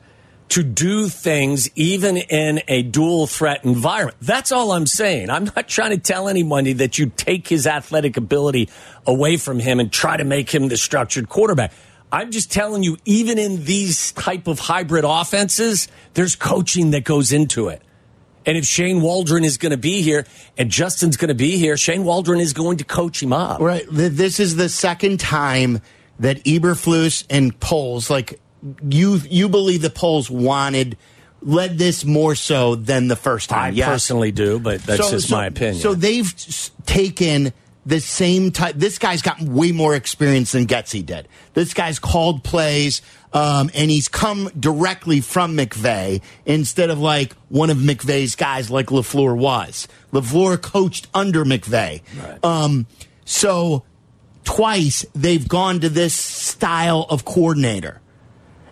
to 0.49 0.63
do 0.63 1.09
things 1.09 1.69
even 1.75 2.17
in 2.17 2.63
a 2.69 2.83
dual 2.83 3.27
threat 3.27 3.65
environment. 3.65 4.17
That's 4.21 4.53
all 4.53 4.73
I'm 4.73 4.87
saying. 4.87 5.31
I'm 5.31 5.45
not 5.45 5.69
trying 5.69 5.91
to 5.91 5.99
tell 5.99 6.29
anybody 6.29 6.75
that 6.75 6.99
you 6.99 7.07
take 7.07 7.49
his 7.49 7.67
athletic 7.67 8.17
ability 8.17 8.69
away 9.07 9.37
from 9.37 9.59
him 9.59 9.81
and 9.81 9.93
try 9.93 10.17
to 10.17 10.25
make 10.25 10.55
him 10.55 10.69
the 10.69 10.77
structured 10.77 11.29
quarterback. 11.29 11.73
I'm 12.13 12.31
just 12.31 12.53
telling 12.53 12.85
you, 12.85 12.97
even 13.05 13.39
in 13.39 13.65
these 13.65 14.13
type 14.13 14.47
of 14.47 14.61
hybrid 14.61 15.05
offenses, 15.05 15.89
there's 16.15 16.37
coaching 16.37 16.93
that 16.93 17.05
goes 17.05 17.33
into 17.33 17.69
it. 17.69 17.83
And 18.47 18.57
if 18.57 18.65
Shane 18.65 19.03
Waldron 19.03 19.43
is 19.43 19.59
going 19.59 19.73
to 19.73 19.77
be 19.77 20.03
here 20.03 20.25
and 20.57 20.71
Justin's 20.71 21.17
going 21.17 21.29
to 21.29 21.35
be 21.35 21.59
here, 21.59 21.77
Shane 21.77 22.05
Waldron 22.05 22.39
is 22.39 22.53
going 22.53 22.79
to 22.79 22.85
coach 22.85 23.21
him 23.21 23.33
up. 23.33 23.61
Right. 23.61 23.85
This 23.91 24.39
is 24.39 24.55
the 24.55 24.69
second 24.69 25.19
time 25.19 25.81
that 26.21 26.45
Eberflus 26.45 27.27
and 27.29 27.59
Poles, 27.59 28.09
like 28.09 28.41
you, 28.88 29.21
you 29.29 29.49
believe 29.49 29.83
the 29.83 29.90
Poles 29.90 30.31
wanted 30.31 30.97
led 31.42 31.79
this 31.79 32.05
more 32.05 32.35
so 32.35 32.75
than 32.75 33.09
the 33.09 33.16
first 33.16 33.51
time. 33.51 33.75
I 33.75 33.77
yes. 33.77 33.88
personally 33.88 34.33
do, 34.33 34.59
but 34.59 34.83
that's 34.83 35.05
so, 35.05 35.11
just 35.11 35.29
so, 35.29 35.37
my 35.37 35.47
opinion. 35.47 35.81
So 35.81 35.95
they've 35.95 36.35
taken 36.87 37.53
the 37.87 38.01
same 38.01 38.51
type. 38.51 38.75
This 38.75 38.99
guy's 38.99 39.23
got 39.23 39.40
way 39.40 39.71
more 39.71 39.95
experience 39.95 40.53
than 40.53 40.66
Getsy 40.66 41.07
did. 41.07 41.29
This 41.55 41.73
guy's 41.73 42.01
called 42.01 42.42
plays, 42.42 43.01
um, 43.33 43.71
and 43.75 43.90
he's 43.90 44.09
come 44.09 44.51
directly 44.59 45.21
from 45.21 45.57
McVay 45.57 46.21
instead 46.45 46.90
of 46.90 46.99
like 46.99 47.35
one 47.49 47.71
of 47.71 47.77
McVay's 47.79 48.35
guys 48.35 48.71
like 48.71 48.87
LaFleur 48.87 49.37
was. 49.37 49.87
LaFleur 50.12 50.61
coached 50.61 51.07
under 51.14 51.45
McVay. 51.45 52.03
Right. 52.21 52.45
Um, 52.45 52.87
so 53.25 53.85
twice 54.42 55.07
they've 55.14 55.47
gone 55.47 55.81
to 55.81 55.88
this 55.88 56.14
style 56.14 57.07
of 57.09 57.25
coordinator. 57.25 58.01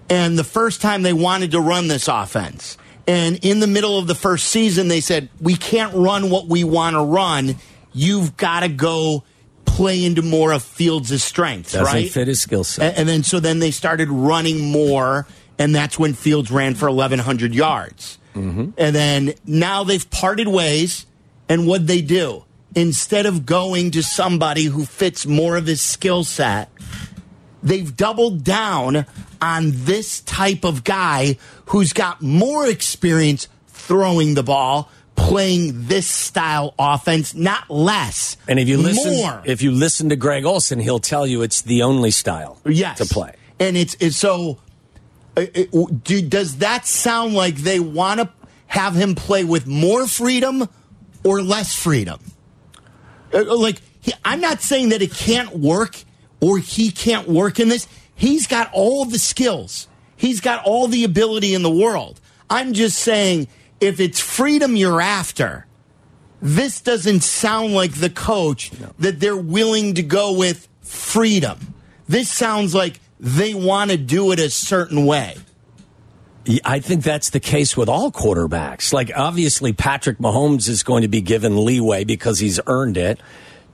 And 0.08 0.38
the 0.38 0.44
first 0.44 0.80
time 0.80 1.02
they 1.02 1.12
wanted 1.12 1.52
to 1.52 1.60
run 1.60 1.88
this 1.88 2.08
offense. 2.08 2.76
And 3.06 3.38
in 3.44 3.60
the 3.60 3.66
middle 3.66 3.98
of 3.98 4.06
the 4.06 4.14
first 4.14 4.46
season, 4.46 4.88
they 4.88 5.00
said, 5.00 5.28
We 5.40 5.56
can't 5.56 5.94
run 5.94 6.30
what 6.30 6.46
we 6.46 6.64
want 6.64 6.94
to 6.94 7.02
run. 7.02 7.56
You've 7.92 8.36
got 8.36 8.60
to 8.60 8.68
go 8.68 9.24
play 9.64 10.04
into 10.04 10.22
more 10.22 10.52
of 10.52 10.62
Fields' 10.62 11.22
strengths, 11.22 11.72
Doesn't 11.72 11.92
right? 11.92 12.10
fit 12.10 12.28
his 12.28 12.40
skill 12.40 12.64
set. 12.64 12.96
And, 12.98 13.08
then 13.08 13.22
so 13.22 13.40
then 13.40 13.58
they 13.58 13.70
started 13.70 14.08
running 14.08 14.60
more, 14.60 15.26
and 15.58 15.74
that's 15.74 15.98
when 15.98 16.14
Fields 16.14 16.50
ran 16.50 16.74
for 16.74 16.88
1,100 16.90 17.54
yards. 17.54 18.18
Mm-hmm. 18.34 18.70
And 18.76 18.96
then 18.96 19.34
now 19.46 19.84
they've 19.84 20.08
parted 20.10 20.48
ways, 20.48 21.06
and 21.48 21.66
what'd 21.66 21.86
they 21.86 22.02
do? 22.02 22.44
Instead 22.74 23.26
of 23.26 23.46
going 23.46 23.92
to 23.92 24.02
somebody 24.02 24.64
who 24.64 24.84
fits 24.84 25.26
more 25.26 25.56
of 25.56 25.66
his 25.66 25.80
skill 25.80 26.24
set, 26.24 26.70
they've 27.64 27.96
doubled 27.96 28.44
down 28.44 29.06
on 29.40 29.72
this 29.72 30.20
type 30.20 30.64
of 30.64 30.84
guy 30.84 31.36
who's 31.66 31.92
got 31.92 32.22
more 32.22 32.66
experience 32.66 33.48
throwing 33.66 34.34
the 34.34 34.42
ball, 34.42 34.88
playing 35.16 35.86
this 35.86 36.06
style 36.06 36.74
offense, 36.78 37.34
not 37.34 37.68
less. 37.70 38.36
And 38.46 38.58
if 38.60 38.68
you 38.68 38.76
listen, 38.78 39.14
more. 39.14 39.42
if 39.44 39.62
you 39.62 39.72
listen 39.72 40.10
to 40.10 40.16
Greg 40.16 40.44
Olsen, 40.44 40.78
he'll 40.78 41.00
tell 41.00 41.26
you 41.26 41.42
it's 41.42 41.62
the 41.62 41.82
only 41.82 42.10
style 42.10 42.60
yes. 42.64 42.98
to 42.98 43.06
play. 43.06 43.34
And 43.58 43.76
it's, 43.76 43.96
it's 44.00 44.16
so. 44.16 44.58
uh, 45.36 45.42
uh, 45.54 45.86
Do, 46.02 46.22
does 46.22 46.58
that 46.58 46.86
sound 46.86 47.34
like 47.34 47.56
they 47.56 47.80
want 47.80 48.20
to 48.20 48.28
have 48.66 48.94
him 48.94 49.14
play 49.14 49.44
with 49.44 49.66
more 49.66 50.06
freedom 50.06 50.68
or 51.22 51.42
less 51.42 51.74
freedom? 51.74 52.20
Uh, 53.32 53.56
Like, 53.56 53.80
he, 54.00 54.12
I'm 54.24 54.40
not 54.40 54.60
saying 54.60 54.90
that 54.90 55.02
it 55.02 55.12
can't 55.12 55.56
work 55.58 56.02
or 56.44 56.58
he 56.58 56.90
can't 56.90 57.26
work 57.26 57.58
in 57.58 57.70
this. 57.70 57.88
He's 58.14 58.46
got 58.46 58.68
all 58.74 59.06
the 59.06 59.18
skills, 59.18 59.88
he's 60.14 60.42
got 60.42 60.62
all 60.64 60.88
the 60.88 61.04
ability 61.04 61.54
in 61.54 61.62
the 61.62 61.70
world. 61.70 62.20
I'm 62.50 62.74
just 62.74 62.98
saying, 62.98 63.48
if 63.80 63.98
it's 63.98 64.20
freedom 64.20 64.76
you're 64.76 65.00
after, 65.00 65.66
this 66.42 66.82
doesn't 66.82 67.22
sound 67.22 67.72
like 67.72 67.94
the 67.94 68.10
coach 68.10 68.70
that 68.98 69.20
they're 69.20 69.34
willing 69.34 69.94
to 69.94 70.02
go 70.02 70.36
with 70.36 70.68
freedom. 70.82 71.74
This 72.06 72.30
sounds 72.30 72.74
like 72.74 73.00
they 73.18 73.54
want 73.54 73.90
to 73.90 73.96
do 73.96 74.30
it 74.30 74.38
a 74.38 74.50
certain 74.50 75.06
way. 75.06 75.36
I 76.62 76.80
think 76.80 77.02
that's 77.02 77.30
the 77.30 77.40
case 77.40 77.74
with 77.74 77.88
all 77.88 78.12
quarterbacks. 78.12 78.92
Like, 78.92 79.10
obviously, 79.16 79.72
Patrick 79.72 80.18
Mahomes 80.18 80.68
is 80.68 80.82
going 80.82 81.00
to 81.00 81.08
be 81.08 81.22
given 81.22 81.64
leeway 81.64 82.04
because 82.04 82.38
he's 82.38 82.60
earned 82.66 82.98
it. 82.98 83.18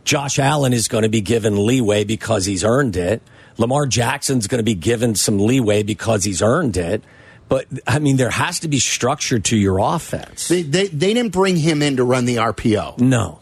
Josh 0.05 0.39
Allen 0.39 0.73
is 0.73 0.89
going 0.89 1.03
to 1.03 1.09
be 1.09 1.21
given 1.21 1.67
leeway 1.67 2.05
because 2.05 2.45
he's 2.47 2.65
earned 2.65 2.97
it. 2.97 3.23
Lamar 3.59 3.87
Jackson's 3.87 4.47
going 4.47 4.59
to 4.59 4.65
be 4.65 4.75
given 4.75 5.15
some 5.15 5.39
leeway 5.39 5.83
because 5.83 6.25
he's 6.25 6.43
earned 6.43 6.77
it. 6.77 7.03
But, 7.49 7.67
I 7.87 7.99
mean, 7.99 8.17
there 8.17 8.31
has 8.31 8.61
to 8.61 8.69
be 8.69 8.79
structure 8.79 9.39
to 9.41 9.57
your 9.57 9.79
offense. 9.79 10.49
They, 10.49 10.63
they, 10.63 10.87
they 10.87 11.15
didn't 11.15 11.33
bring 11.33 11.57
him 11.57 11.83
in 11.83 11.97
to 11.97 12.05
run 12.05 12.25
the 12.25 12.37
RPO. 12.37 13.01
No, 13.01 13.41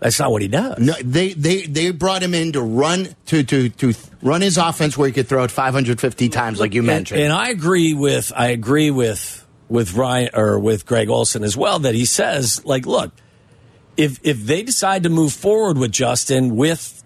that's 0.00 0.18
not 0.18 0.32
what 0.32 0.42
he 0.42 0.48
does. 0.48 0.78
No, 0.78 0.94
they, 1.04 1.34
they, 1.34 1.66
they 1.66 1.90
brought 1.90 2.22
him 2.22 2.34
in 2.34 2.52
to 2.52 2.62
run 2.62 3.14
to, 3.26 3.42
to, 3.44 3.68
to 3.68 3.94
run 4.22 4.40
his 4.40 4.56
offense 4.56 4.96
where 4.96 5.06
he 5.06 5.12
could 5.12 5.28
throw 5.28 5.44
it 5.44 5.50
550 5.50 6.28
times, 6.30 6.58
like 6.58 6.74
you 6.74 6.82
mentioned. 6.82 7.20
And, 7.20 7.30
and 7.30 7.40
I 7.40 7.50
agree 7.50 7.94
with 7.94 8.32
I 8.34 8.48
agree 8.48 8.90
with 8.90 9.46
with 9.68 9.94
Ryan 9.94 10.30
or 10.34 10.58
with 10.58 10.86
Greg 10.86 11.08
Olsen 11.08 11.44
as 11.44 11.56
well 11.56 11.78
that 11.80 11.94
he 11.94 12.04
says 12.04 12.64
like, 12.64 12.84
look, 12.84 13.12
if 13.96 14.18
if 14.22 14.44
they 14.44 14.62
decide 14.62 15.02
to 15.02 15.08
move 15.08 15.32
forward 15.32 15.78
with 15.78 15.92
Justin 15.92 16.56
with 16.56 17.02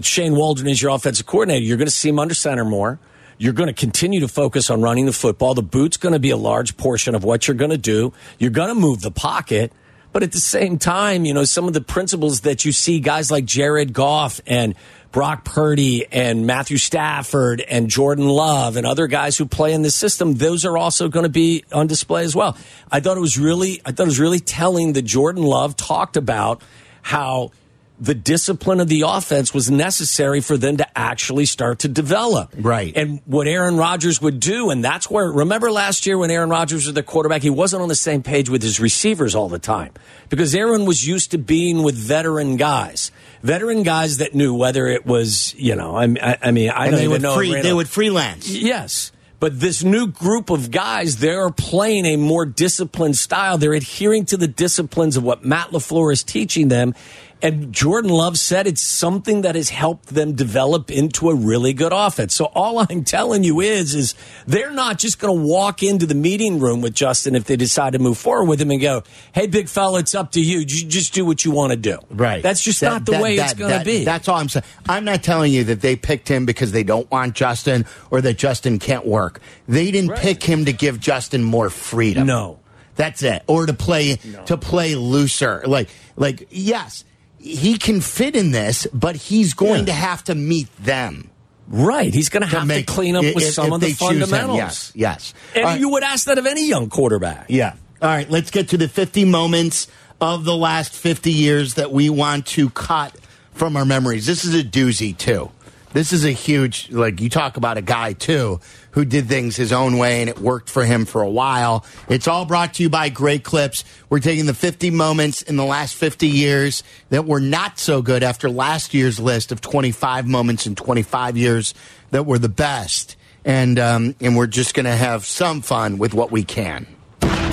Shane 0.00 0.34
Waldron 0.34 0.68
as 0.68 0.80
your 0.80 0.92
offensive 0.92 1.26
coordinator, 1.26 1.64
you're 1.64 1.76
going 1.76 1.86
to 1.86 1.92
see 1.92 2.08
him 2.08 2.18
under 2.18 2.34
center 2.34 2.64
more. 2.64 2.98
You're 3.38 3.52
going 3.52 3.68
to 3.68 3.74
continue 3.74 4.20
to 4.20 4.28
focus 4.28 4.70
on 4.70 4.80
running 4.80 5.06
the 5.06 5.12
football. 5.12 5.54
The 5.54 5.62
boot's 5.62 5.98
going 5.98 6.14
to 6.14 6.18
be 6.18 6.30
a 6.30 6.36
large 6.36 6.76
portion 6.76 7.14
of 7.14 7.22
what 7.22 7.46
you're 7.46 7.54
going 7.54 7.70
to 7.70 7.78
do. 7.78 8.12
You're 8.38 8.50
going 8.50 8.68
to 8.68 8.74
move 8.74 9.02
the 9.02 9.10
pocket. 9.10 9.72
But 10.12 10.22
at 10.22 10.32
the 10.32 10.40
same 10.40 10.78
time, 10.78 11.26
you 11.26 11.34
know, 11.34 11.44
some 11.44 11.66
of 11.66 11.74
the 11.74 11.82
principles 11.82 12.40
that 12.40 12.64
you 12.64 12.72
see 12.72 13.00
guys 13.00 13.30
like 13.30 13.44
Jared 13.44 13.92
Goff 13.92 14.40
and 14.46 14.74
Brock 15.16 15.46
Purdy 15.46 16.04
and 16.12 16.46
Matthew 16.46 16.76
Stafford 16.76 17.62
and 17.62 17.88
Jordan 17.88 18.28
Love 18.28 18.76
and 18.76 18.86
other 18.86 19.06
guys 19.06 19.38
who 19.38 19.46
play 19.46 19.72
in 19.72 19.80
the 19.80 19.90
system, 19.90 20.34
those 20.34 20.66
are 20.66 20.76
also 20.76 21.08
going 21.08 21.22
to 21.22 21.30
be 21.30 21.64
on 21.72 21.86
display 21.86 22.22
as 22.22 22.36
well. 22.36 22.54
I 22.92 23.00
thought 23.00 23.16
it 23.16 23.20
was 23.20 23.38
really, 23.38 23.80
I 23.82 23.92
thought 23.92 24.02
it 24.02 24.08
was 24.08 24.20
really 24.20 24.40
telling 24.40 24.92
that 24.92 25.06
Jordan 25.06 25.42
Love 25.42 25.74
talked 25.74 26.18
about 26.18 26.60
how 27.00 27.52
the 27.98 28.14
discipline 28.14 28.78
of 28.78 28.88
the 28.88 29.04
offense 29.06 29.54
was 29.54 29.70
necessary 29.70 30.42
for 30.42 30.58
them 30.58 30.76
to 30.76 30.98
actually 30.98 31.46
start 31.46 31.78
to 31.78 31.88
develop. 31.88 32.52
Right. 32.54 32.94
And 32.94 33.22
what 33.24 33.46
Aaron 33.46 33.78
Rodgers 33.78 34.20
would 34.20 34.38
do, 34.38 34.68
and 34.68 34.84
that's 34.84 35.10
where, 35.10 35.32
remember 35.32 35.70
last 35.70 36.04
year 36.04 36.18
when 36.18 36.30
Aaron 36.30 36.50
Rodgers 36.50 36.84
was 36.84 36.94
the 36.94 37.02
quarterback, 37.02 37.40
he 37.40 37.48
wasn't 37.48 37.82
on 37.82 37.88
the 37.88 37.94
same 37.94 38.22
page 38.22 38.50
with 38.50 38.62
his 38.62 38.80
receivers 38.80 39.34
all 39.34 39.48
the 39.48 39.58
time 39.58 39.92
because 40.28 40.54
Aaron 40.54 40.84
was 40.84 41.06
used 41.06 41.30
to 41.30 41.38
being 41.38 41.82
with 41.82 41.94
veteran 41.94 42.56
guys. 42.56 43.10
Veteran 43.42 43.82
guys 43.82 44.18
that 44.18 44.34
knew 44.34 44.54
whether 44.54 44.86
it 44.86 45.06
was, 45.06 45.54
you 45.54 45.76
know, 45.76 45.96
I, 45.96 46.04
I, 46.04 46.38
I 46.42 46.50
mean, 46.50 46.70
I 46.70 46.86
and 46.86 46.92
don't 46.92 46.98
they 46.98 47.04
even 47.04 47.10
would, 47.10 47.22
know. 47.22 47.34
free, 47.36 47.60
they 47.60 47.72
would 47.72 47.88
freelance. 47.88 48.48
Yes. 48.48 49.12
But 49.38 49.60
this 49.60 49.84
new 49.84 50.06
group 50.06 50.48
of 50.48 50.70
guys, 50.70 51.18
they're 51.18 51.50
playing 51.50 52.06
a 52.06 52.16
more 52.16 52.46
disciplined 52.46 53.18
style. 53.18 53.58
They're 53.58 53.74
adhering 53.74 54.24
to 54.26 54.36
the 54.36 54.48
disciplines 54.48 55.16
of 55.16 55.24
what 55.24 55.44
Matt 55.44 55.70
LaFleur 55.70 56.12
is 56.12 56.22
teaching 56.22 56.68
them. 56.68 56.94
And 57.42 57.70
Jordan 57.72 58.10
Love 58.10 58.38
said 58.38 58.66
it's 58.66 58.80
something 58.80 59.42
that 59.42 59.54
has 59.56 59.68
helped 59.68 60.06
them 60.06 60.32
develop 60.32 60.90
into 60.90 61.28
a 61.28 61.34
really 61.34 61.74
good 61.74 61.92
offense. 61.92 62.34
So 62.34 62.46
all 62.46 62.78
I'm 62.90 63.04
telling 63.04 63.44
you 63.44 63.60
is, 63.60 63.94
is 63.94 64.14
they're 64.46 64.70
not 64.70 64.98
just 64.98 65.18
going 65.18 65.36
to 65.38 65.44
walk 65.46 65.82
into 65.82 66.06
the 66.06 66.14
meeting 66.14 66.58
room 66.60 66.80
with 66.80 66.94
Justin 66.94 67.34
if 67.34 67.44
they 67.44 67.56
decide 67.56 67.92
to 67.92 67.98
move 67.98 68.16
forward 68.16 68.46
with 68.48 68.60
him 68.60 68.70
and 68.70 68.80
go, 68.80 69.02
"Hey, 69.34 69.46
big 69.46 69.68
fella, 69.68 69.98
it's 70.00 70.14
up 70.14 70.32
to 70.32 70.40
you. 70.40 70.60
You 70.60 70.64
just 70.66 71.12
do 71.12 71.26
what 71.26 71.44
you 71.44 71.50
want 71.50 71.72
to 71.72 71.76
do." 71.76 71.98
Right. 72.10 72.42
That's 72.42 72.62
just 72.62 72.80
That- 72.80 72.88
not 72.90 73.04
the 73.06 73.12
that- 73.12 73.22
way 73.22 73.36
it's 73.36 73.52
going 73.54 73.78
to 73.78 73.84
be. 73.84 74.04
That's 74.04 74.28
all 74.28 74.38
I'm 74.38 74.48
saying. 74.48 74.64
I'm 74.88 75.04
not 75.04 75.22
telling 75.22 75.52
you 75.52 75.64
that 75.64 75.82
they 75.82 75.94
picked 75.94 76.28
him 76.28 76.46
because 76.46 76.72
they 76.72 76.84
don't 76.84 77.08
want 77.10 77.34
Justin 77.34 77.84
or 78.10 78.22
that 78.22 78.38
Justin 78.38 78.78
can't 78.78 79.06
work. 79.06 79.40
They 79.68 79.90
didn't 79.90 80.10
Right. 80.10 80.20
pick 80.20 80.42
him 80.42 80.64
to 80.64 80.72
give 80.72 81.00
Justin 81.00 81.42
more 81.42 81.68
freedom. 81.70 82.26
No. 82.26 82.60
That's 82.94 83.22
it. 83.22 83.42
Or 83.46 83.66
to 83.66 83.74
play 83.74 84.16
to 84.46 84.56
play 84.56 84.94
looser. 84.94 85.62
Like 85.66 85.90
like 86.16 86.48
yes, 86.50 87.04
he 87.46 87.78
can 87.78 88.00
fit 88.00 88.34
in 88.36 88.50
this, 88.50 88.86
but 88.92 89.16
he's 89.16 89.54
going 89.54 89.80
Yeah. 89.80 89.86
to 89.86 89.92
have 89.92 90.24
to 90.24 90.34
meet 90.34 90.68
them. 90.82 91.30
right. 91.68 92.14
He's 92.14 92.28
going 92.28 92.42
to 92.42 92.46
have 92.48 92.68
to 92.68 92.82
clean 92.84 93.16
up 93.16 93.24
with 93.24 93.38
if- 93.42 93.54
some 93.54 93.66
if 93.66 93.72
of 93.72 93.80
the 93.80 93.86
choose 93.88 93.98
him. 94.00 94.20
fundamentals. 94.20 94.58
Yes, 94.58 94.92
yes. 94.94 95.34
And 95.54 95.64
right. 95.64 95.80
you 95.80 95.88
would 95.90 96.04
ask 96.04 96.26
that 96.26 96.38
of 96.38 96.46
any 96.46 96.68
young 96.68 96.88
quarterback. 96.88 97.46
Yeah. 97.48 97.72
All 98.00 98.08
right, 98.08 98.30
let's 98.30 98.50
get 98.52 98.68
to 98.68 98.76
the 98.76 98.86
50 98.88 99.24
moments 99.24 99.88
of 100.20 100.44
the 100.44 100.56
last 100.56 100.92
50 100.92 101.32
years 101.32 101.74
that 101.74 101.90
we 101.90 102.08
want 102.08 102.46
to 102.46 102.70
cut 102.70 103.14
from 103.52 103.76
our 103.76 103.84
memories. 103.84 104.26
This 104.26 104.44
is 104.44 104.54
a 104.54 104.62
doozy, 104.62 105.16
too. 105.16 105.50
This 105.92 106.12
is 106.12 106.24
a 106.24 106.30
huge, 106.30 106.90
like, 106.90 107.20
you 107.20 107.30
talk 107.30 107.56
about 107.56 107.78
a 107.78 107.82
guy, 107.82 108.12
too, 108.12 108.60
who 108.90 109.04
did 109.04 109.28
things 109.28 109.56
his 109.56 109.72
own 109.72 109.98
way 109.98 110.20
and 110.20 110.28
it 110.28 110.38
worked 110.38 110.68
for 110.68 110.84
him 110.84 111.04
for 111.04 111.22
a 111.22 111.30
while. 111.30 111.84
It's 112.08 112.28
all 112.28 112.44
brought 112.44 112.74
to 112.74 112.82
you 112.82 112.90
by 112.90 113.08
Great 113.08 113.44
Clips. 113.44 113.84
We're 114.10 114.20
taking 114.20 114.46
the 114.46 114.54
50 114.54 114.90
moments 114.90 115.42
in 115.42 115.56
the 115.56 115.64
last 115.64 115.94
50 115.94 116.26
years 116.26 116.82
that 117.10 117.24
were 117.24 117.40
not 117.40 117.78
so 117.78 118.02
good 118.02 118.22
after 118.22 118.50
last 118.50 118.94
year's 118.94 119.18
list 119.18 119.52
of 119.52 119.60
25 119.60 120.26
moments 120.26 120.66
in 120.66 120.74
25 120.74 121.36
years 121.36 121.74
that 122.10 122.26
were 122.26 122.38
the 122.38 122.48
best. 122.48 123.16
And, 123.44 123.78
um, 123.78 124.16
and 124.20 124.36
we're 124.36 124.48
just 124.48 124.74
going 124.74 124.86
to 124.86 124.96
have 124.96 125.24
some 125.24 125.62
fun 125.62 125.98
with 125.98 126.14
what 126.14 126.30
we 126.30 126.42
can. 126.42 126.86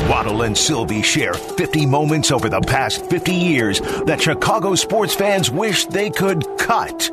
Waddle 0.09 0.41
and 0.41 0.57
Silvy 0.57 1.01
share 1.01 1.33
50 1.33 1.85
moments 1.85 2.31
over 2.31 2.49
the 2.49 2.59
past 2.61 3.05
50 3.09 3.33
years 3.33 3.79
that 4.05 4.21
Chicago 4.21 4.75
sports 4.75 5.15
fans 5.15 5.49
wish 5.49 5.85
they 5.85 6.09
could 6.09 6.45
cut 6.57 7.09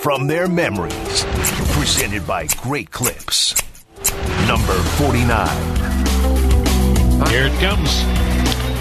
from 0.00 0.26
their 0.26 0.48
memories. 0.48 1.24
Presented 1.76 2.26
by 2.26 2.46
Great 2.62 2.90
Clips. 2.90 3.54
Number 4.48 4.72
49. 4.96 5.28
Here 7.28 7.46
it 7.46 7.60
comes. 7.60 8.00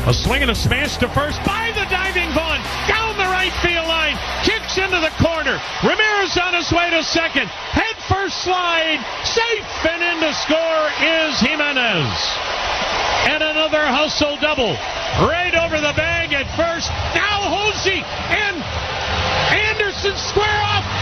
A 0.08 0.14
swing 0.14 0.42
and 0.44 0.52
a 0.52 0.56
smash 0.56 0.96
to 0.98 1.10
first 1.10 1.44
by 1.44 1.76
the 1.76 1.84
diving 1.92 2.32
Vaughn. 2.32 2.64
Down 2.88 3.18
the 3.18 3.28
right 3.28 3.52
field 3.60 3.86
line. 3.88 4.16
Kicks 4.48 4.78
into 4.78 4.96
the 5.04 5.12
corner. 5.20 5.60
Ramirez 5.84 6.38
on 6.40 6.56
his 6.56 6.72
way 6.72 6.90
to 6.90 7.04
second. 7.04 7.52
Head 7.76 8.00
first 8.08 8.40
slide. 8.42 9.04
Safe 9.28 9.68
and 9.92 10.02
in 10.02 10.24
to 10.24 10.34
score 10.40 10.86
is 11.04 11.36
Gimenez. 11.44 12.16
And 13.28 13.44
another 13.44 13.84
hustle 13.86 14.38
double. 14.40 14.72
Right 15.28 15.54
over 15.54 15.84
the 15.84 15.94
bag 16.00 16.32
at 16.32 16.48
first. 16.56 16.88
Now 17.12 17.44
Hosey. 17.44 18.00
And 18.32 18.56
Anderson 19.52 20.16
square 20.16 20.62
off. 20.64 20.99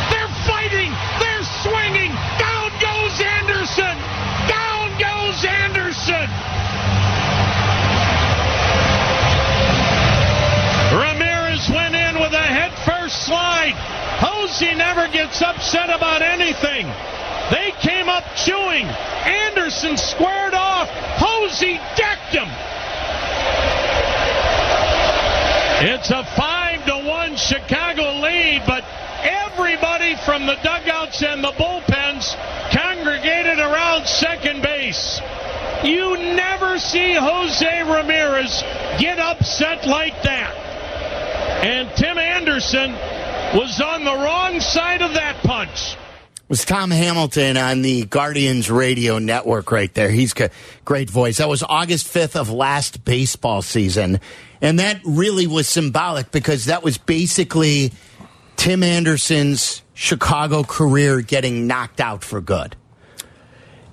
Hosey 14.47 14.75
never 14.75 15.09
gets 15.09 15.41
upset 15.41 15.89
about 15.89 16.21
anything. 16.21 16.87
They 17.51 17.73
came 17.81 18.07
up 18.07 18.23
chewing. 18.37 18.85
Anderson 18.85 19.97
squared 19.97 20.53
off. 20.53 20.87
Hosey 21.19 21.75
decked 21.97 22.31
him. 22.31 22.47
It's 25.91 26.09
a 26.11 26.23
five 26.37 26.85
to 26.85 27.05
one 27.05 27.35
Chicago 27.35 28.21
lead, 28.21 28.63
but 28.65 28.85
everybody 29.21 30.15
from 30.23 30.45
the 30.45 30.55
dugouts 30.63 31.21
and 31.23 31.43
the 31.43 31.51
bullpens 31.51 32.33
congregated 32.71 33.59
around 33.59 34.07
second 34.07 34.61
base. 34.61 35.19
You 35.83 36.15
never 36.15 36.79
see 36.79 37.15
Jose 37.15 37.83
Ramirez 37.83 38.63
get 38.97 39.19
upset 39.19 39.85
like 39.85 40.23
that. 40.23 40.55
And 41.65 41.93
Tim 41.97 42.17
Anderson 42.17 42.95
was 43.53 43.79
on 43.81 44.03
the 44.03 44.13
wrong 44.13 44.59
side 44.59 45.01
of 45.01 45.13
that 45.13 45.37
punch. 45.43 45.95
was 46.49 46.65
Tom 46.65 46.91
Hamilton 46.91 47.57
on 47.57 47.81
the 47.81 48.05
Guardians 48.05 48.69
radio 48.69 49.19
network 49.19 49.71
right 49.71 49.93
there. 49.93 50.09
He's 50.09 50.33
got 50.33 50.51
great 50.85 51.09
voice. 51.09 51.37
That 51.37 51.49
was 51.49 51.63
August 51.63 52.07
5th 52.07 52.35
of 52.35 52.49
last 52.49 53.05
baseball 53.05 53.61
season. 53.61 54.19
And 54.61 54.79
that 54.79 54.99
really 55.05 55.47
was 55.47 55.67
symbolic 55.67 56.31
because 56.31 56.65
that 56.65 56.83
was 56.83 56.97
basically 56.97 57.91
Tim 58.55 58.83
Anderson's 58.83 59.81
Chicago 59.93 60.63
career 60.63 61.21
getting 61.21 61.67
knocked 61.67 62.01
out 62.01 62.23
for 62.23 62.41
good. 62.41 62.75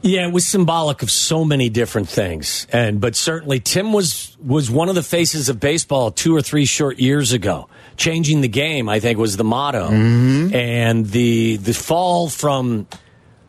Yeah, 0.06 0.26
it 0.26 0.34
was 0.34 0.46
symbolic 0.46 1.00
of 1.00 1.10
so 1.10 1.46
many 1.46 1.70
different 1.70 2.10
things, 2.10 2.66
and 2.70 3.00
but 3.00 3.16
certainly 3.16 3.58
Tim 3.58 3.94
was 3.94 4.36
was 4.38 4.70
one 4.70 4.90
of 4.90 4.94
the 4.94 5.02
faces 5.02 5.48
of 5.48 5.58
baseball 5.58 6.10
two 6.10 6.36
or 6.36 6.42
three 6.42 6.66
short 6.66 6.98
years 6.98 7.32
ago. 7.32 7.70
Changing 7.96 8.42
the 8.42 8.48
game, 8.48 8.86
I 8.90 9.00
think, 9.00 9.18
was 9.18 9.38
the 9.38 9.44
motto, 9.44 9.88
mm-hmm. 9.88 10.54
and 10.54 11.06
the 11.06 11.56
the 11.56 11.72
fall 11.72 12.28
from 12.28 12.86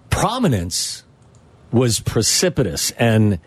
prominence 0.09 1.03
was 1.73 1.99
precipitous. 1.99 2.91
And 2.91 3.39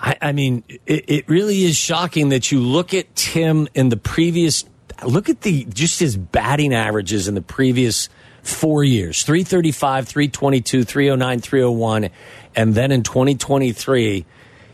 I, 0.00 0.16
I 0.22 0.32
mean, 0.32 0.64
it, 0.86 1.04
it 1.06 1.28
really 1.28 1.64
is 1.64 1.76
shocking 1.76 2.30
that 2.30 2.50
you 2.50 2.60
look 2.60 2.94
at 2.94 3.14
Tim 3.14 3.68
in 3.74 3.90
the 3.90 3.98
previous. 3.98 4.64
Look 5.06 5.28
at 5.28 5.42
the 5.42 5.66
just 5.66 6.00
his 6.00 6.16
batting 6.16 6.72
averages 6.72 7.28
in 7.28 7.34
the 7.34 7.42
previous 7.42 8.08
four 8.48 8.84
years 8.84 9.22
335, 9.24 10.08
322, 10.08 10.84
309, 10.84 11.40
301. 11.40 12.10
And 12.56 12.74
then 12.74 12.90
in 12.92 13.02
2023, 13.02 14.24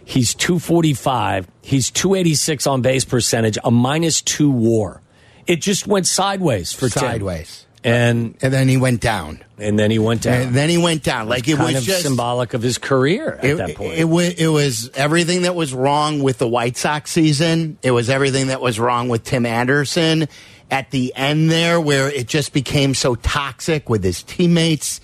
he's 0.05 0.35
245. 0.35 1.49
He's 1.63 1.91
286 1.91 2.67
on 2.67 2.83
base 2.83 3.05
percentage, 3.05 3.59
a 3.65 3.71
minus 3.71 4.23
two 4.23 4.51
war. 4.51 5.01
It 5.47 5.61
just 5.61 5.87
went 5.87 6.07
sideways 6.07 6.73
for 6.73 6.89
Tim. 6.89 7.01
Sideways. 7.01 7.67
And 7.87 8.35
And 8.41 8.51
then 8.51 8.67
he 8.67 8.79
went 8.79 9.03
down. 9.03 9.45
and 9.59 9.79
then 9.79 9.91
he 9.91 9.99
went 9.99 10.23
down. 10.23 10.41
And 10.41 10.55
then 10.55 10.71
he 10.71 10.79
went 10.79 11.03
down. 11.03 11.29
Like 11.29 11.47
it 11.47 11.57
kind 11.57 11.75
was 11.75 11.83
of 11.83 11.85
just 11.85 12.03
symbolic 12.03 12.55
of 12.55 12.63
his 12.63 12.79
career 12.79 13.35
at 13.35 13.45
it, 13.45 13.57
that 13.59 13.75
point. 13.75 13.93
It, 13.93 14.05
was, 14.05 14.29
it 14.33 14.47
was 14.47 14.91
everything 14.95 15.43
that 15.43 15.55
was 15.55 15.75
wrong 15.75 16.23
with 16.23 16.39
the 16.39 16.49
White 16.49 16.79
Sox 16.79 17.11
season. 17.11 17.77
It 17.83 17.91
was 17.91 18.09
everything 18.09 18.47
that 18.47 18.63
was 18.63 18.81
wrong 18.81 19.11
with 19.11 19.23
Tim 19.25 19.45
Anderson 19.45 20.29
at 20.71 20.91
the 20.91 21.13
end 21.15 21.51
there, 21.51 21.81
where 21.81 22.11
it 22.11 22.27
just 22.27 22.53
became 22.53 22.95
so 22.95 23.15
toxic 23.15 23.89
with 23.89 24.03
his 24.03 24.23
teammates 24.23 25.01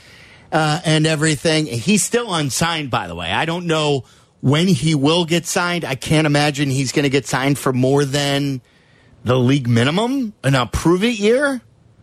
uh, 0.52 0.80
and 0.84 1.06
everything. 1.06 1.66
He's 1.66 2.02
still 2.02 2.32
unsigned, 2.34 2.90
by 2.90 3.06
the 3.06 3.14
way. 3.14 3.30
I 3.30 3.44
don't 3.44 3.66
know 3.66 4.04
when 4.40 4.68
he 4.68 4.94
will 4.94 5.24
get 5.24 5.46
signed. 5.46 5.84
I 5.84 5.94
can't 5.94 6.26
imagine 6.26 6.70
he's 6.70 6.92
going 6.92 7.04
to 7.04 7.10
get 7.10 7.26
signed 7.26 7.58
for 7.58 7.72
more 7.72 8.04
than 8.04 8.60
the 9.22 9.38
league 9.38 9.68
minimum, 9.68 10.32
an 10.42 10.54
approve 10.54 11.04
it 11.04 11.18
year. 11.18 11.46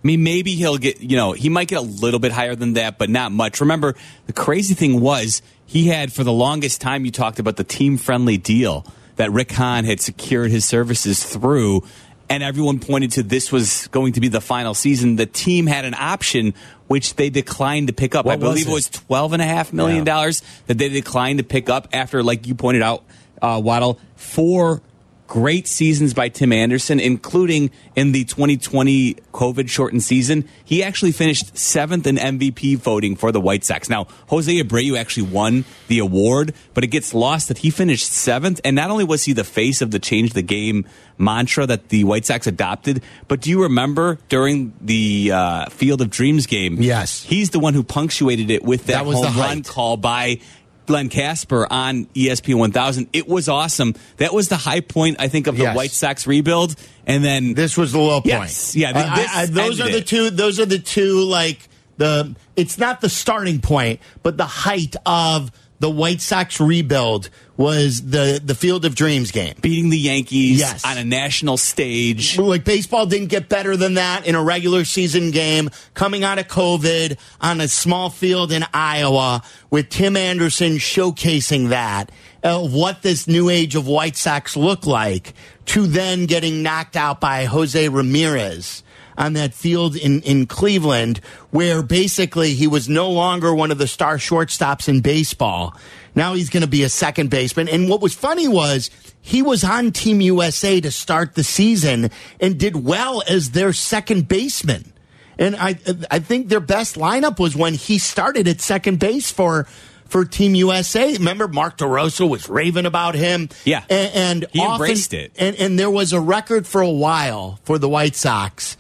I 0.04 0.08
mean, 0.08 0.24
maybe 0.24 0.54
he'll 0.54 0.78
get, 0.78 1.02
you 1.02 1.18
know, 1.18 1.32
he 1.34 1.50
might 1.50 1.68
get 1.68 1.80
a 1.80 1.82
little 1.82 2.20
bit 2.20 2.32
higher 2.32 2.56
than 2.56 2.74
that, 2.74 2.98
but 2.98 3.10
not 3.10 3.32
much. 3.32 3.60
Remember, 3.60 3.96
the 4.28 4.34
crazy 4.34 4.76
thing 4.76 5.02
was 5.02 5.42
he 5.66 5.88
had, 5.88 6.14
for 6.14 6.24
the 6.24 6.32
longest 6.32 6.80
time, 6.80 7.04
you 7.04 7.12
talked 7.12 7.40
about 7.40 7.58
the 7.58 7.64
team 7.64 7.98
friendly 7.98 8.38
deal 8.38 8.86
that 9.16 9.32
Rick 9.32 9.52
Hahn 9.52 9.84
had 9.84 10.00
secured 10.00 10.52
his 10.52 10.64
services 10.64 11.24
through, 11.26 11.84
and 12.30 12.44
everyone 12.44 12.80
pointed 12.80 13.12
to 13.14 13.24
this 13.24 13.52
was 13.52 13.88
going 13.88 14.14
to 14.14 14.20
be 14.22 14.28
the 14.28 14.42
final 14.42 14.74
season. 14.74 15.16
The 15.16 15.26
team 15.26 15.66
had 15.68 15.86
an 15.86 15.94
option 15.94 16.54
which 16.88 17.16
they 17.16 17.30
declined 17.30 17.88
to 17.88 17.94
pick 17.94 18.16
up. 18.16 18.26
What 18.26 18.34
I 18.34 18.36
believe 18.38 18.68
was 18.68 18.88
it 18.88 18.96
it? 18.96 19.10
was 19.10 19.30
$12.5 19.32 19.74
million 19.74 20.06
Yeah. 20.06 20.32
that 20.68 20.78
they 20.78 20.90
declined 20.90 21.40
to 21.40 21.44
pick 21.44 21.70
up 21.70 21.88
after, 21.94 22.24
like 22.24 22.48
you 22.48 22.56
pointed 22.56 22.82
out, 22.82 23.04
uh, 23.42 23.62
Waddle, 23.64 24.00
four 24.16 24.82
great 25.28 25.68
seasons 25.68 26.14
by 26.14 26.30
Tim 26.30 26.52
Anderson, 26.52 27.00
including 27.00 27.70
in 27.96 28.14
the 28.14 28.24
2020 28.24 29.16
COVID 29.34 29.70
shortened 29.70 30.04
season. 30.04 30.48
He 30.64 30.82
actually 30.82 31.12
finished 31.12 31.58
seventh 31.58 32.08
in 32.08 32.16
MVP 32.16 32.78
voting 32.78 33.16
for 33.16 33.32
the 33.32 33.42
White 33.42 33.64
Sox. 33.64 33.90
Now, 33.90 34.08
Jose 34.28 34.52
Abreu 34.52 34.98
actually 34.98 35.28
won 35.28 35.66
the 35.88 36.00
award, 36.00 36.54
but 36.74 36.84
it 36.84 36.88
gets 36.88 37.14
lost 37.14 37.50
that 37.50 37.60
he 37.60 37.70
finished 37.70 38.12
seventh. 38.12 38.62
And 38.64 38.76
not 38.76 38.90
only 38.90 39.04
was 39.04 39.26
he 39.26 39.34
the 39.34 39.44
face 39.44 39.82
of 39.82 39.92
the 39.92 40.00
change 40.00 40.34
the 40.34 40.42
game 40.42 40.86
mantra 41.18 41.66
that 41.66 41.90
the 41.90 42.04
White 42.04 42.26
Sox 42.26 42.48
adopted, 42.48 43.04
but 43.28 43.42
do 43.42 43.50
you 43.50 43.64
remember 43.64 44.20
during 44.30 44.74
the 44.80 45.32
uh, 45.34 45.70
Field 45.70 46.02
of 46.02 46.10
Dreams 46.10 46.46
game? 46.46 46.82
Yes. 46.82 47.24
He's 47.24 47.50
the 47.50 47.60
one 47.60 47.74
who 47.74 47.84
punctuated 47.84 48.50
it 48.50 48.64
with 48.64 48.86
that, 48.86 48.94
That 48.94 49.06
was 49.06 49.18
home 49.18 49.36
the 49.36 49.42
run 49.42 49.64
call 49.64 49.98
by 49.98 50.40
Len 50.90 51.10
Kasper 51.10 51.68
on 51.72 52.06
ESPN 52.16 52.56
1000. 52.56 53.08
It 53.14 53.28
was 53.28 53.48
awesome. 53.50 53.96
That 54.18 54.34
was 54.34 54.48
the 54.50 54.58
high 54.58 54.80
point, 54.82 55.18
I 55.20 55.28
think, 55.28 55.48
of 55.48 55.58
the 55.58 55.64
Yes. 55.64 55.76
White 55.76 55.92
Sox 55.92 56.26
rebuild. 56.28 56.76
And 57.06 57.24
then 57.24 57.54
This 57.54 57.78
was 57.78 57.92
the 57.92 58.00
low 58.00 58.16
point. 58.22 58.26
Yes. 58.28 58.76
Yeah, 58.76 58.92
th- 58.94 59.06
I- 59.06 59.16
this 59.16 59.32
I- 59.36 59.46
those 59.48 59.80
are 59.82 59.90
the 59.90 59.98
it. 60.00 60.08
two. 60.08 60.30
Those 60.30 60.60
are 60.60 60.66
the 60.66 60.80
two. 60.80 61.22
Like 61.24 61.68
the. 61.98 62.36
It's 62.56 62.78
not 62.78 63.02
the 63.02 63.10
starting 63.10 63.60
point, 63.62 64.00
but 64.24 64.38
the 64.38 64.46
height 64.46 64.96
of 65.06 65.52
the 65.80 65.90
White 65.90 66.22
Sox 66.22 66.60
rebuild 66.60 67.30
was 67.56 68.02
the 68.02 68.40
the 68.44 68.54
Field 68.56 68.86
of 68.86 68.94
Dreams 68.96 69.32
game. 69.32 69.56
beating 69.62 69.90
the 69.90 69.98
Yankees 69.98 70.60
Yes. 70.60 70.84
on 70.86 70.98
a 70.98 71.04
national 71.04 71.58
stage. 71.58 72.38
Like 72.38 72.64
baseball 72.64 73.06
didn't 73.06 73.28
get 73.28 73.50
better 73.50 73.76
than 73.78 73.96
that 73.96 74.26
in 74.28 74.36
a 74.36 74.44
regular 74.44 74.86
season 74.86 75.32
game 75.32 75.70
coming 75.94 76.24
out 76.24 76.38
of 76.40 76.48
COVID 76.48 77.18
on 77.42 77.62
a 77.62 77.68
small 77.68 78.10
field 78.10 78.52
in 78.52 78.64
Iowa 78.74 79.42
with 79.70 79.90
Tim 79.90 80.16
Anderson 80.18 80.74
showcasing 80.78 81.70
that 81.70 82.12
of 82.44 82.74
what 82.74 83.02
this 83.02 83.28
new 83.28 83.50
age 83.50 83.76
of 83.76 83.88
White 83.88 84.16
Sox 84.16 84.56
look 84.56 84.86
like 84.86 85.34
to 85.66 85.88
then 85.88 86.28
getting 86.28 86.62
knocked 86.64 86.96
out 86.96 87.20
by 87.20 87.46
Jose 87.46 87.90
Ramirez 87.90 88.84
on 89.18 89.34
that 89.34 89.54
field 89.54 89.96
in, 89.96 90.22
in 90.22 90.46
Cleveland 90.46 91.20
where 91.52 91.82
basically 91.82 92.54
he 92.54 92.68
was 92.68 92.88
no 92.88 93.10
longer 93.10 93.54
one 93.54 93.72
of 93.72 93.78
the 93.78 93.88
star 93.88 94.18
shortstops 94.18 94.88
in 94.88 95.02
baseball. 95.02 95.76
Now 96.16 96.34
he's 96.34 96.50
going 96.50 96.62
to 96.64 96.70
be 96.70 96.84
a 96.84 96.90
second 96.90 97.30
baseman. 97.30 97.68
And 97.68 97.90
what 97.90 98.02
was 98.02 98.14
funny 98.14 98.48
was 98.48 98.90
he 99.22 99.42
was 99.42 99.64
on 99.64 99.92
Team 99.92 100.22
USA 100.22 100.80
to 100.82 100.92
start 100.92 101.36
the 101.36 101.44
season 101.44 102.10
and 102.40 102.60
did 102.60 102.76
well 102.86 103.24
as 103.30 103.52
their 103.52 103.74
second 103.74 104.28
baseman. 104.28 104.94
And 105.40 105.56
I, 105.56 105.76
I 106.10 106.20
think 106.20 106.50
their 106.50 106.60
best 106.60 106.96
lineup 106.96 107.40
was 107.40 107.56
when 107.56 107.76
he 107.76 108.00
started 108.00 108.48
at 108.48 108.60
second 108.62 109.00
base 109.00 109.30
for, 109.32 109.66
for 110.06 110.26
Team 110.26 110.56
USA. 110.56 111.14
Remember, 111.14 111.48
Mark 111.48 111.78
DeRosa 111.78 112.28
was 112.28 112.50
raving 112.50 112.88
about 112.88 113.14
him. 113.14 113.50
Yeah. 113.64 113.84
and, 113.88 114.16
and 114.44 114.46
He 114.52 114.60
often- 114.60 114.74
embraced 114.74 115.14
it. 115.14 115.34
And, 115.38 115.56
and 115.58 115.78
there 115.78 115.92
was 115.92 116.14
a 116.14 116.20
record 116.20 116.66
for 116.66 116.82
a 116.82 116.90
while 116.90 117.60
for 117.64 117.78
the 117.78 117.88
White 117.90 118.16
Sox 118.16 118.78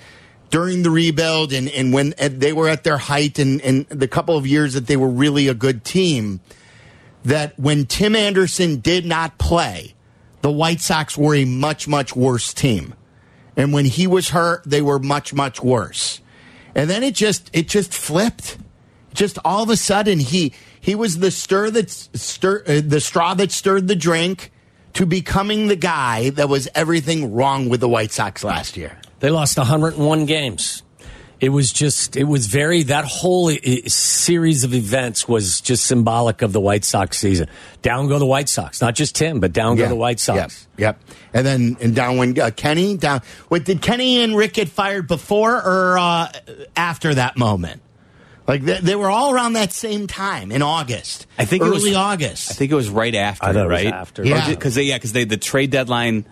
during 0.49 0.83
the 0.83 0.89
rebuild 0.89 1.51
and, 1.51 1.69
and 1.69 1.93
when 1.93 2.13
they 2.17 2.53
were 2.53 2.69
at 2.69 2.83
their 2.83 2.97
height 2.97 3.38
and, 3.39 3.62
and 3.62 3.88
the 3.89 4.07
couple 4.07 4.38
of 4.38 4.47
years 4.47 4.73
that 4.73 4.88
they 4.88 4.97
were 4.97 5.10
really 5.10 5.47
a 5.47 5.53
good 5.53 5.83
team 5.83 6.39
that 7.23 7.57
when 7.60 7.86
Tim 7.86 8.15
Anderson 8.15 8.79
did 8.79 9.05
not 9.05 9.38
play, 9.38 9.93
the 10.41 10.51
White 10.51 10.79
Sox 10.79 11.17
were 11.17 11.36
a 11.36 11.45
much, 11.45 11.88
much 11.88 12.15
worse 12.15 12.53
team. 12.53 12.93
And 13.57 13.73
when 13.73 13.86
he 13.86 14.07
was 14.07 14.29
hurt, 14.29 14.63
they 14.65 14.81
were 14.81 14.99
much, 14.99 15.33
much 15.33 15.62
worse. 15.62 16.21
And 16.75 16.89
then 16.89 17.03
it 17.03 17.15
just 17.15 17.49
it 17.53 17.67
just 17.67 17.93
flipped. 17.93 18.57
Just 19.13 19.39
all 19.43 19.63
of 19.63 19.69
a 19.69 19.75
sudden 19.75 20.19
he 20.19 20.53
he 20.79 20.93
was 20.93 21.17
the 21.17 21.31
stir 21.31 21.71
that 21.71 21.89
stir 21.89 22.63
uh, 22.67 22.81
the 22.86 23.01
straw 23.01 23.33
that 23.33 23.51
stirred 23.51 23.88
the 23.88 23.95
drink 23.95 24.51
to 24.93 25.05
becoming 25.05 25.67
the 25.67 25.75
guy 25.75 26.29
that 26.31 26.47
was 26.47 26.67
everything 26.75 27.33
wrong 27.33 27.67
with 27.67 27.79
the 27.79 27.89
White 27.89 28.12
Sox 28.12 28.43
last 28.43 28.77
year. 28.77 28.99
They 29.19 29.30
lost 29.30 29.58
101 29.58 30.25
games. 30.25 30.84
It 31.39 31.49
was 31.49 31.71
just, 31.71 32.17
it 32.17 32.23
was 32.23 32.47
very, 32.47 32.82
that 32.84 33.06
whole 33.06 33.51
series 33.86 34.63
of 34.63 34.73
events 34.73 35.27
was 35.27 35.62
just 35.62 35.86
symbolic 35.86 36.41
of 36.41 36.51
the 36.51 36.60
White 36.60 36.84
Sox 36.84 37.15
season. 37.19 37.47
Down 37.84 38.08
go 38.08 38.17
the 38.17 38.25
White 38.25 38.49
Sox. 38.49 38.82
Not 38.82 38.95
just 38.95 39.15
Tim, 39.15 39.39
but 39.39 39.53
down 39.53 39.75
go 39.75 39.88
the 39.88 39.95
White 39.95 40.19
Sox. 40.19 40.67
Yep. 40.77 40.97
Yep. 41.06 41.17
And 41.36 41.45
then 41.45 41.77
and 41.80 41.95
down 41.95 42.17
went 42.17 42.39
uh, 42.39 42.49
Kenny. 42.49 42.97
Down. 42.97 43.21
Wait, 43.51 43.65
did 43.65 43.84
Kenny 43.84 44.23
and 44.23 44.36
Rick 44.36 44.53
get 44.53 44.67
fired 44.69 45.08
before 45.08 45.56
or 45.56 45.99
uh, 45.99 46.32
after 46.75 47.13
that 47.13 47.38
moment? 47.38 47.84
Like 48.47 48.63
they, 48.63 48.80
they 48.80 48.95
were 48.95 49.10
all 49.10 49.32
around 49.32 49.53
that 49.53 49.73
same 49.73 50.08
time 50.08 50.51
in 50.51 50.63
August. 50.63 51.27
I 51.38 51.45
think 51.45 51.62
it 51.62 51.67
early 51.67 51.89
was- 51.89 51.95
August. 51.95 52.49
I 52.49 52.53
think 52.56 52.71
it 52.71 52.75
was 52.75 52.89
right 52.89 53.13
after, 53.13 53.45
I 53.45 53.53
thought 53.53 53.65
it 53.65 53.67
was 53.67 53.84
right? 53.84 53.93
after. 53.93 54.25
Yeah. 54.25 54.49
because 54.49 54.73
they, 54.73 54.84
yeah, 54.84 54.95
because 54.97 55.13
they 55.13 55.25
the 55.25 55.38
trade 55.38 55.69
deadline, 55.69 56.25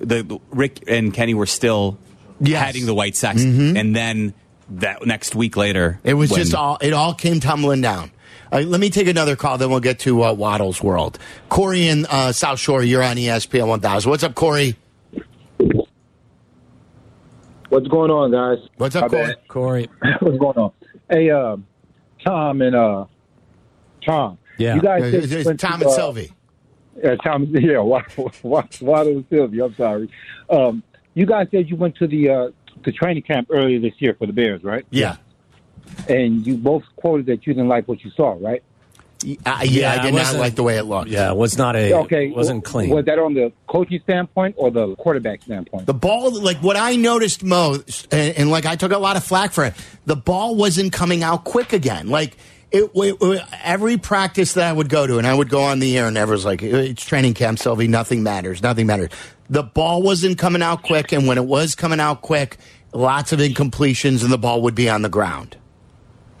the, 0.00 0.22
the- 0.22 0.38
Rick 0.50 0.84
and 0.86 1.14
Kenny 1.14 1.32
were 1.32 1.46
still 1.46 1.96
Yes. 2.40 2.64
heading 2.64 2.86
the 2.86 2.94
White 2.94 3.16
Sox, 3.16 3.42
and 3.42 3.94
then 3.94 4.32
that 4.70 5.04
next 5.04 5.34
week 5.34 5.56
later, 5.56 6.00
It 6.04 6.14
was 6.14 6.30
when- 6.30 6.40
just 6.40 6.54
all. 6.54 6.78
It 6.80 6.92
all 6.92 7.12
came 7.14 7.40
tumbling 7.40 7.80
down. 7.82 8.10
Uh, 8.52 8.60
let 8.60 8.80
me 8.80 8.90
take 8.90 9.06
another 9.06 9.36
call, 9.36 9.58
then 9.58 9.70
we'll 9.70 9.78
get 9.80 10.00
to 10.00 10.24
uh, 10.24 10.32
Waddle's 10.32 10.82
world. 10.82 11.18
Corey 11.48 11.86
in 11.86 12.04
uh, 12.06 12.32
South 12.32 12.58
Shore, 12.58 12.82
you're 12.82 13.02
on 13.02 13.16
ESPN 13.16 13.68
1000. 13.68 14.10
What's 14.10 14.24
up, 14.24 14.34
Corey? 14.34 14.74
What's 17.68 17.86
going 17.86 18.10
on, 18.10 18.32
guys? 18.32 18.58
What's 18.76 18.96
up, 18.96 19.10
Corey? 19.10 19.34
Corey. 19.48 19.88
What's 20.20 20.38
going 20.38 20.56
on? 20.58 20.72
Hey, 21.08 21.30
uh, 21.30 21.56
Tom 22.24 22.62
and 22.62 22.74
uh, 22.74 23.04
Tom. 24.04 24.38
Yeah. 24.58 24.74
You 24.74 24.82
guys 24.82 25.02
said 25.02 25.14
it's- 25.14 25.30
you 25.30 25.38
it's 25.38 25.46
went 25.46 25.60
Tom 25.60 25.78
to, 25.80 25.84
and 25.86 25.92
uh, 25.92 25.96
Silvy. 25.96 26.32
Yeah, 27.02 27.14
Tom. 27.16 27.44
Yeah, 27.54 27.78
Waddle, 27.78 28.32
Waddle 28.42 29.12
and 29.12 29.24
Silvy. 29.30 29.62
I'm 29.62 29.74
sorry. 29.76 30.10
Um, 30.50 30.82
you 31.20 31.26
guys 31.26 31.46
said 31.50 31.68
you 31.68 31.76
went 31.76 31.96
to 31.96 32.06
the 32.06 32.30
uh, 32.30 32.50
the 32.82 32.92
training 32.92 33.22
camp 33.22 33.48
earlier 33.50 33.78
this 33.78 33.92
year 33.98 34.14
for 34.18 34.26
the 34.26 34.32
Bears, 34.32 34.64
right? 34.64 34.86
Yeah. 34.90 35.16
And 36.08 36.46
you 36.46 36.56
both 36.56 36.84
quoted 36.96 37.26
that 37.26 37.46
you 37.46 37.52
didn't 37.52 37.68
like 37.68 37.86
what 37.88 38.02
you 38.02 38.10
saw, 38.10 38.36
right? 38.40 38.62
Uh, 39.22 39.26
yeah, 39.26 39.62
Yeah, 39.64 39.92
I 39.92 39.98
did 40.02 40.14
not 40.14 40.34
like 40.36 40.54
the 40.54 40.62
way 40.62 40.78
it 40.78 40.84
looked. 40.84 41.10
Yeah, 41.10 41.30
it 41.30 41.36
was 41.36 41.58
not 41.58 41.76
a, 41.76 41.92
Okay. 42.04 42.28
it 42.28 42.34
wasn't 42.36 42.64
clean. 42.64 42.88
Was 42.88 43.04
that 43.04 43.18
on 43.18 43.34
the 43.34 43.52
coaching 43.66 44.00
standpoint 44.04 44.54
or 44.56 44.70
the 44.70 44.96
quarterback 44.96 45.42
standpoint? 45.42 45.84
The 45.86 45.92
ball, 45.92 46.40
like 46.40 46.56
what 46.62 46.76
I 46.76 46.96
noticed 46.96 47.42
most, 47.44 48.08
and, 48.14 48.34
and 48.38 48.50
like 48.50 48.64
I 48.64 48.76
took 48.76 48.92
a 48.92 48.98
lot 48.98 49.16
of 49.16 49.24
flack 49.24 49.52
for 49.52 49.64
it, 49.64 49.74
the 50.06 50.16
ball 50.16 50.54
wasn't 50.56 50.94
coming 50.94 51.22
out 51.22 51.44
quick 51.44 51.74
again. 51.74 52.08
Like 52.08 52.38
it, 52.70 52.90
it, 52.94 53.16
it- 53.20 53.44
every 53.62 53.98
practice 53.98 54.54
that 54.54 54.66
I 54.66 54.72
would 54.72 54.88
go 54.88 55.06
to, 55.06 55.18
and 55.18 55.26
I 55.26 55.34
would 55.34 55.50
go 55.50 55.60
on 55.64 55.80
the 55.80 55.98
air, 55.98 56.06
and 56.06 56.16
everyone's 56.16 56.46
like, 56.46 56.62
"It's 56.62 57.04
training 57.04 57.34
camp, 57.34 57.58
Silvy. 57.58 57.88
Nothing 57.88 58.22
matters. 58.22 58.62
Nothing 58.62 58.86
matters." 58.86 59.10
The 59.50 59.62
ball 59.62 60.00
wasn't 60.02 60.38
coming 60.38 60.62
out 60.62 60.82
quick, 60.82 61.12
and 61.12 61.26
when 61.26 61.36
it 61.36 61.44
was 61.44 61.74
coming 61.74 62.00
out 62.00 62.22
quick, 62.22 62.56
lots 62.92 63.32
of 63.32 63.40
incompletions, 63.40 64.22
and 64.22 64.32
the 64.32 64.38
ball 64.38 64.62
would 64.62 64.74
be 64.76 64.88
on 64.88 65.02
the 65.02 65.08
ground. 65.08 65.56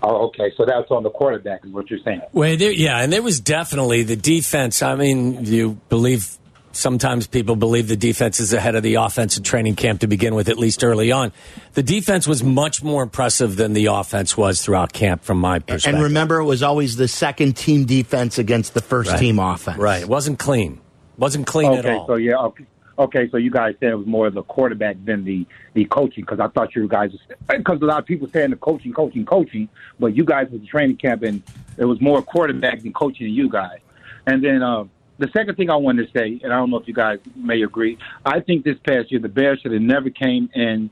oh, 0.02 0.28
okay. 0.28 0.50
So 0.56 0.64
that's 0.64 0.90
on 0.90 1.02
the 1.02 1.10
quarterback, 1.10 1.64
is 1.66 1.72
what 1.72 1.90
you're 1.90 1.98
saying. 2.04 2.22
Well, 2.32 2.56
there, 2.56 2.70
yeah, 2.72 3.02
and 3.02 3.12
there 3.12 3.20
was 3.22 3.40
definitely 3.40 4.02
the 4.04 4.16
defense. 4.16 4.80
I 4.82 4.94
mean, 4.94 5.44
you 5.44 5.78
believe 5.90 6.38
sometimes 6.72 7.26
people 7.26 7.56
believe 7.56 7.88
the 7.88 7.96
defense 7.96 8.38
is 8.38 8.52
ahead 8.52 8.76
of 8.76 8.84
the 8.84 8.94
offense 8.94 9.36
in 9.36 9.42
training 9.42 9.74
camp 9.74 10.00
to 10.00 10.06
begin 10.06 10.36
with, 10.36 10.48
at 10.48 10.56
least 10.56 10.84
early 10.84 11.10
on. 11.10 11.32
The 11.74 11.82
defense 11.82 12.28
was 12.28 12.44
much 12.44 12.80
more 12.82 13.02
impressive 13.02 13.56
than 13.56 13.72
the 13.72 13.86
offense 13.86 14.36
was 14.36 14.62
throughout 14.64 14.92
camp, 14.92 15.24
from 15.24 15.38
my 15.38 15.58
perspective. 15.58 15.94
And 15.94 16.02
remember, 16.04 16.38
it 16.38 16.44
was 16.44 16.62
always 16.62 16.94
the 16.96 17.08
second 17.08 17.56
team 17.56 17.86
defense 17.86 18.38
against 18.38 18.72
the 18.72 18.80
first 18.80 19.10
Right. 19.10 19.18
team 19.18 19.40
offense. 19.40 19.78
right, 19.78 20.00
it 20.02 20.08
wasn't 20.08 20.38
clean. 20.38 20.78
Wasn't 21.18 21.46
clean 21.46 21.72
at 21.72 21.84
Okay, 21.84 21.94
all. 21.96 22.06
so 22.06 22.14
yeah, 22.14 22.36
okay. 22.36 22.64
Okay, 23.00 23.30
so 23.30 23.38
you 23.38 23.50
guys 23.50 23.74
said 23.80 23.88
it 23.92 23.94
was 23.96 24.06
more 24.06 24.26
of 24.26 24.34
the 24.34 24.42
quarterback 24.42 24.96
than 25.06 25.24
the 25.24 25.46
the 25.72 25.86
coaching 25.86 26.22
because 26.22 26.38
I 26.38 26.48
thought 26.48 26.74
you 26.76 26.86
guys 26.86 27.10
because 27.48 27.80
a 27.80 27.84
lot 27.86 27.98
of 28.00 28.04
people 28.04 28.28
saying 28.28 28.50
the 28.50 28.56
coaching, 28.56 28.92
coaching, 28.92 29.24
coaching, 29.24 29.68
but 29.98 30.14
you 30.14 30.22
guys 30.24 30.48
was 30.50 30.60
the 30.60 30.66
training 30.66 30.98
camp 30.98 31.22
and 31.22 31.42
it 31.78 31.86
was 31.86 31.98
more 32.00 32.20
quarterback 32.20 32.82
than 32.82 32.92
coaching 32.92 33.26
than 33.26 33.34
you 33.34 33.48
guys. 33.48 33.78
And 34.26 34.44
then 34.44 34.62
uh, 34.62 34.84
the 35.16 35.28
second 35.32 35.54
thing 35.56 35.70
I 35.70 35.76
wanted 35.76 36.12
to 36.12 36.18
say, 36.18 36.40
and 36.44 36.52
I 36.52 36.56
don't 36.56 36.70
know 36.70 36.76
if 36.76 36.86
you 36.86 36.92
guys 36.92 37.20
may 37.34 37.62
agree, 37.62 37.96
I 38.26 38.40
think 38.40 38.64
this 38.64 38.76
past 38.86 39.10
year 39.10 39.18
the 39.20 39.30
Bears 39.30 39.60
should 39.60 39.72
have 39.72 39.80
never 39.80 40.10
came 40.10 40.50
in, 40.54 40.90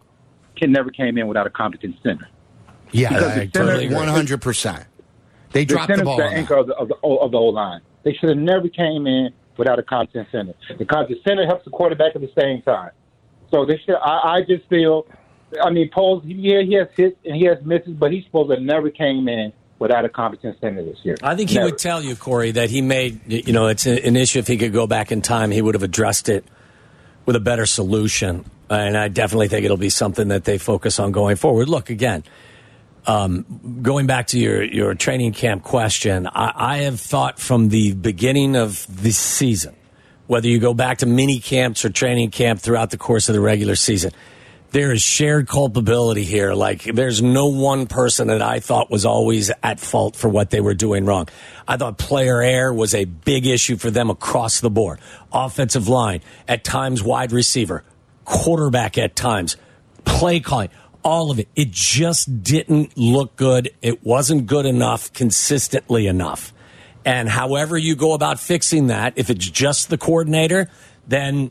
can 0.57 0.73
never 0.73 0.89
came 0.91 1.19
in 1.19 1.27
without 1.27 1.47
a 1.47 1.51
competent 1.51 1.97
center. 2.03 2.27
Yeah, 2.91 3.15
I 3.15 3.21
the 3.21 3.29
center- 3.35 3.47
totally 3.51 3.95
one 3.95 4.09
hundred 4.09 4.41
percent. 4.41 4.85
They 5.53 5.65
The 5.67 5.75
dropped 5.75 5.89
the 5.89 5.97
center's 5.97 6.05
ball. 6.07 6.17
the 6.17 6.25
on 6.25 6.31
that. 6.31 6.39
anchor 6.39 6.57
of 6.57 6.67
the 6.69 6.75
of 6.75 6.89
the, 6.89 6.95
of 7.05 7.31
the 7.33 7.39
O 7.39 7.47
line. 7.49 7.83
They 8.05 8.15
should 8.15 8.31
have 8.31 8.39
never 8.39 8.69
came 8.69 9.07
in 9.07 9.35
without 9.59 9.79
a 9.79 9.83
content 9.83 10.29
center 10.33 10.55
The 10.79 10.85
content 10.87 11.19
center 11.27 11.45
helps 11.45 11.65
the 11.65 11.71
quarterback 11.71 12.15
at 12.15 12.23
the 12.23 12.33
same 12.39 12.63
time. 12.63 12.93
So 13.51 13.67
this 13.67 13.81
year, 13.87 13.99
I, 14.03 14.37
I 14.37 14.41
just 14.43 14.67
feel. 14.69 15.07
I 15.63 15.71
mean, 15.71 15.91
Poles 15.91 16.23
yeah, 16.25 16.63
he 16.63 16.75
has 16.75 16.89
hits 16.95 17.17
and 17.25 17.35
he 17.37 17.45
has 17.47 17.59
misses, 17.65 17.95
but 17.95 18.13
he's 18.13 18.25
supposed 18.25 18.51
to 18.51 18.61
never 18.61 18.91
came 18.91 19.29
in 19.29 19.53
without 19.79 20.05
a 20.05 20.09
competent 20.09 20.61
center 20.61 20.85
this 20.85 20.99
year. 21.03 21.17
I 21.23 21.37
think 21.37 21.51
he 21.51 21.57
Never. 21.57 21.71
would 21.71 21.79
tell 21.79 22.03
you, 22.03 22.17
Corey, 22.17 22.51
that 22.53 22.69
he 22.69 22.83
made, 22.83 23.21
you 23.27 23.53
know, 23.53 23.69
it's 23.69 23.87
an 23.87 24.17
issue. 24.17 24.41
If 24.41 24.47
he 24.47 24.57
could 24.57 24.73
go 24.73 24.87
back 24.87 25.13
in 25.13 25.23
time, 25.23 25.51
he 25.51 25.63
would 25.63 25.75
have 25.75 25.83
addressed 25.83 26.29
it 26.29 26.45
with 27.27 27.37
a 27.37 27.41
better 27.41 27.65
solution. 27.65 28.45
And 28.69 28.97
I 28.97 29.09
definitely 29.09 29.49
think 29.49 29.65
it'll 29.65 29.77
be 29.77 29.91
something 29.91 30.29
that 30.29 30.45
they 30.45 30.59
focus 30.59 30.99
on 30.99 31.13
going 31.13 31.37
forward. 31.37 31.69
Look, 31.69 31.91
again, 31.91 32.25
um, 33.09 33.81
going 33.83 34.07
back 34.07 34.29
to 34.29 34.39
your, 34.39 34.63
your 34.63 34.95
training 34.95 35.33
camp 35.33 35.65
question, 35.65 36.27
I, 36.27 36.53
I 36.55 36.77
have 36.79 37.01
thought 37.01 37.41
from 37.41 37.71
the 37.71 37.95
beginning 37.95 38.55
of 38.55 38.87
this 38.89 39.17
season, 39.17 39.75
whether 40.27 40.47
you 40.47 40.59
go 40.59 40.75
back 40.75 40.99
to 40.99 41.07
mini 41.07 41.41
camps 41.41 41.87
or 41.87 41.89
training 41.89 42.31
camp 42.31 42.61
throughout 42.61 42.91
the 42.91 42.99
course 42.99 43.31
of 43.31 43.35
the 43.35 43.41
regular 43.41 43.77
season, 43.77 44.13
there 44.73 44.93
is 44.93 45.01
shared 45.01 45.49
culpability 45.49 46.25
here. 46.25 46.53
Like, 46.53 46.83
there's 46.83 47.23
no 47.23 47.47
one 47.47 47.87
person 47.87 48.29
that 48.29 48.43
I 48.43 48.61
thought 48.61 48.91
was 48.91 49.07
always 49.07 49.51
at 49.63 49.81
fault 49.81 50.15
for 50.15 50.29
what 50.29 50.51
they 50.51 50.61
were 50.61 50.75
doing 50.75 51.07
wrong. 51.07 51.29
I 51.67 51.79
thought 51.79 51.97
player 51.97 52.43
error 52.43 52.75
was 52.75 52.95
a 52.95 53.07
big 53.07 53.47
issue 53.47 53.79
for 53.79 53.91
them 53.91 54.11
across 54.11 54.61
the 54.61 54.69
board. 54.69 55.01
Offensive 55.33 55.89
line, 55.89 56.21
at 56.47 56.63
times 56.63 57.03
wide 57.03 57.33
receiver, 57.33 57.85
quarterback 58.27 58.99
at 58.99 59.17
times, 59.17 59.57
play 60.05 60.41
calling, 60.41 60.69
all 61.03 61.31
of 61.31 61.39
it. 61.39 61.49
It 61.57 61.71
just 61.71 62.43
didn't 62.43 62.97
look 62.97 63.37
good. 63.37 63.71
It 63.83 64.05
wasn't 64.05 64.47
good 64.47 64.67
enough 64.67 65.13
consistently 65.13 66.07
enough. 66.07 66.53
And 67.05 67.29
however 67.29 67.79
you 67.79 67.97
go 67.97 68.13
about 68.13 68.39
fixing 68.39 68.89
that, 68.89 69.15
if 69.17 69.31
it's 69.31 69.49
just 69.49 69.89
the 69.89 69.99
coordinator, 69.99 70.69
then 71.07 71.51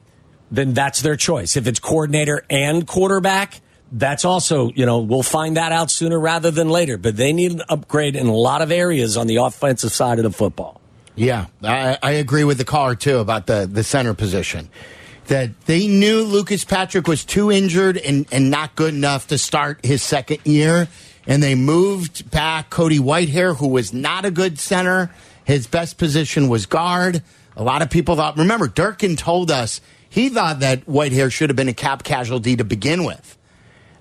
then 0.51 0.73
that's 0.73 1.01
their 1.01 1.15
choice. 1.15 1.57
If 1.57 1.67
it's 1.67 1.79
coordinator 1.79 2.45
and 2.49 2.88
quarterback, 2.88 3.60
that's 3.91 4.23
also, 4.23 4.71
you 4.75 4.86
know, 4.86 4.99
we'll 4.99 5.23
find 5.23 5.57
that 5.57 5.71
out 5.71 5.91
sooner 5.91 6.19
rather 6.19 6.51
than 6.51 6.69
later. 6.69 6.97
But 6.97 7.17
they 7.17 7.33
need 7.33 7.51
an 7.51 7.63
upgrade 7.67 8.15
in 8.15 8.27
a 8.27 8.33
lot 8.33 8.62
of 8.62 8.71
areas 8.71 9.17
on 9.17 9.27
the 9.27 9.38
offensive 9.38 9.91
side 9.91 10.19
of 10.19 10.23
the 10.23 10.31
football. 10.31 10.79
Yeah, 11.15 11.47
I, 11.63 11.97
I 12.03 12.12
agree 12.12 12.43
with 12.43 12.60
the 12.60 12.65
caller 12.65 12.95
too 12.95 13.17
about 13.17 13.47
the 13.47 13.67
the 13.71 13.83
center 13.83 14.13
position. 14.13 14.69
That 15.28 15.60
they 15.66 15.88
knew 15.88 16.24
Lucas 16.24 16.63
Patrick 16.63 17.08
was 17.08 17.26
too 17.26 17.52
injured 17.52 17.98
and, 17.98 18.26
and 18.32 18.50
not 18.50 18.76
good 18.76 18.94
enough 18.94 19.28
to 19.28 19.38
start 19.38 19.86
his 19.86 20.02
second 20.02 20.40
year, 20.46 20.88
and 21.26 21.44
they 21.44 21.54
moved 21.54 22.32
back 22.32 22.70
Cody 22.70 23.00
Whitehair, 23.00 23.58
who 23.58 23.68
was 23.68 23.94
not 23.94 24.24
a 24.24 24.32
good 24.32 24.58
center. 24.58 25.12
His 25.44 25.68
best 25.68 25.98
position 25.98 26.48
was 26.48 26.66
guard. 26.66 27.24
A 27.58 27.63
lot 27.63 27.82
of 27.82 27.90
people 27.90 28.16
thought. 28.16 28.38
Remember, 28.38 28.68
Durkin 28.68 29.16
told 29.18 29.52
us 29.52 29.82
he 30.10 30.30
thought 30.30 30.62
that 30.62 30.86
Whitehair 30.86 31.32
should 31.32 31.50
have 31.50 31.58
been 31.58 31.68
a 31.68 31.74
cap 31.74 32.04
casualty 32.04 32.56
to 32.56 32.63
begin 32.63 33.04
with. 33.04 33.38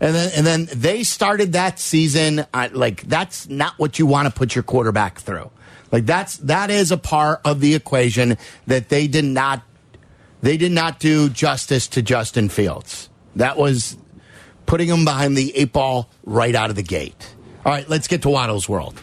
And 0.00 0.14
then, 0.14 0.30
and 0.36 0.46
then 0.46 0.68
they 0.72 1.02
started 1.02 1.52
that 1.52 1.78
season 1.78 2.46
like 2.72 3.02
that's 3.02 3.48
not 3.48 3.78
what 3.78 3.98
you 3.98 4.06
want 4.06 4.28
to 4.28 4.34
put 4.34 4.54
your 4.54 4.62
quarterback 4.62 5.18
through. 5.18 5.50
Like 5.90 6.04
that's 6.04 6.36
that 6.38 6.70
is 6.70 6.92
a 6.92 6.98
part 6.98 7.40
of 7.44 7.60
the 7.60 7.74
equation 7.74 8.36
that 8.66 8.88
they 8.88 9.06
did 9.06 9.24
not 9.24 9.62
they 10.42 10.56
did 10.56 10.72
not 10.72 10.98
do 10.98 11.28
justice 11.28 11.88
to 11.88 12.02
Justin 12.02 12.48
Fields. 12.48 13.08
That 13.36 13.56
was 13.56 13.96
putting 14.66 14.88
him 14.88 15.04
behind 15.04 15.36
the 15.36 15.56
eight 15.56 15.72
ball 15.72 16.08
right 16.24 16.54
out 16.54 16.70
of 16.70 16.76
the 16.76 16.82
gate. 16.82 17.34
All 17.64 17.72
right, 17.72 17.88
let's 17.88 18.08
get 18.08 18.22
to 18.22 18.28
Waddle's 18.28 18.68
world. 18.68 19.02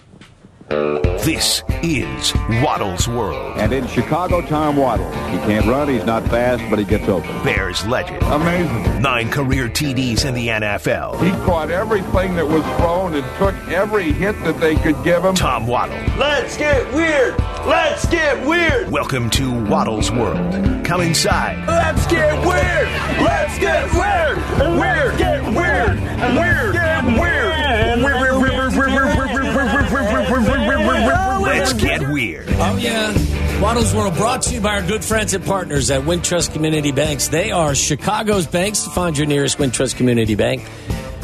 This 0.70 1.64
is 1.84 2.34
Waddle's 2.64 3.08
World. 3.08 3.58
And 3.58 3.72
in 3.72 3.88
Chicago, 3.88 4.42
Tom 4.42 4.76
Waddle. 4.76 5.10
He 5.30 5.38
can't 5.40 5.66
run, 5.68 5.88
he's 5.88 6.04
not 6.04 6.24
fast, 6.30 6.64
but 6.70 6.80
he 6.80 6.86
gets 6.86 7.08
open. 7.08 7.30
Bears 7.44 7.86
legend. 7.86 8.22
Amazing. 8.24 9.02
Nine 9.02 9.30
career 9.30 9.70
TDs 9.70 10.26
in 10.26 10.34
the 10.34 10.48
NFL. 10.48 11.22
He 11.24 11.32
caught 11.46 11.70
everything 11.70 12.36
that 12.36 12.48
was 12.48 12.64
thrown 12.78 13.14
and 13.14 13.26
took 13.38 13.56
every 13.72 14.12
hit 14.12 14.38
that 14.44 14.60
they 14.60 14.76
could 14.76 15.02
give 15.04 15.24
him. 15.24 15.36
Tom 15.36 15.68
Waddle. 15.68 15.96
Let's 16.18 16.58
get 16.58 16.92
weird. 16.94 17.36
Let's 17.66 18.06
get 18.08 18.46
weird. 18.46 18.92
Welcome 18.92 19.30
to 19.32 19.64
Waddle's 19.66 20.12
World. 20.12 20.86
Come 20.86 21.02
inside. 21.02 21.66
Let's 21.68 22.06
get 22.08 22.34
weird. 22.46 22.88
Let's 23.24 23.58
get 23.58 23.92
weird. 23.94 24.38
Weird. 24.80 25.18
Get 25.18 25.44
weird. 25.44 26.00
Weird. 26.36 26.74
Get 26.74 27.06
weird. 27.06 28.04
Weird 28.04 28.04
wearer 28.04 28.40
wearer 28.40 30.32
we're 30.32 30.46
gonna 30.46 30.68
be 30.68 30.84
able 30.84 30.94
to 30.94 31.40
do. 31.40 31.46
Let's 31.46 31.74
get 31.74 32.10
weird. 32.10 32.46
Oh, 32.50 32.78
yeah. 32.78 33.62
Waddles 33.62 33.94
World 33.94 34.16
brought 34.16 34.42
to 34.44 34.54
you 34.54 34.62
by 34.62 34.76
our 34.76 34.82
good 34.82 35.04
friends 35.04 35.34
and 35.34 35.46
partners 35.46 35.90
at 35.92 36.02
Wintrust 36.02 36.54
Community 36.54 36.92
Banks. 36.92 37.28
They 37.30 37.52
are 37.52 37.76
Chicago's 37.76 38.48
banks. 38.48 38.84
To 38.84 38.90
find 38.90 39.18
your 39.18 39.28
nearest 39.28 39.58
Wintrust 39.58 39.96
Community 39.96 40.36
Bank, 40.36 40.68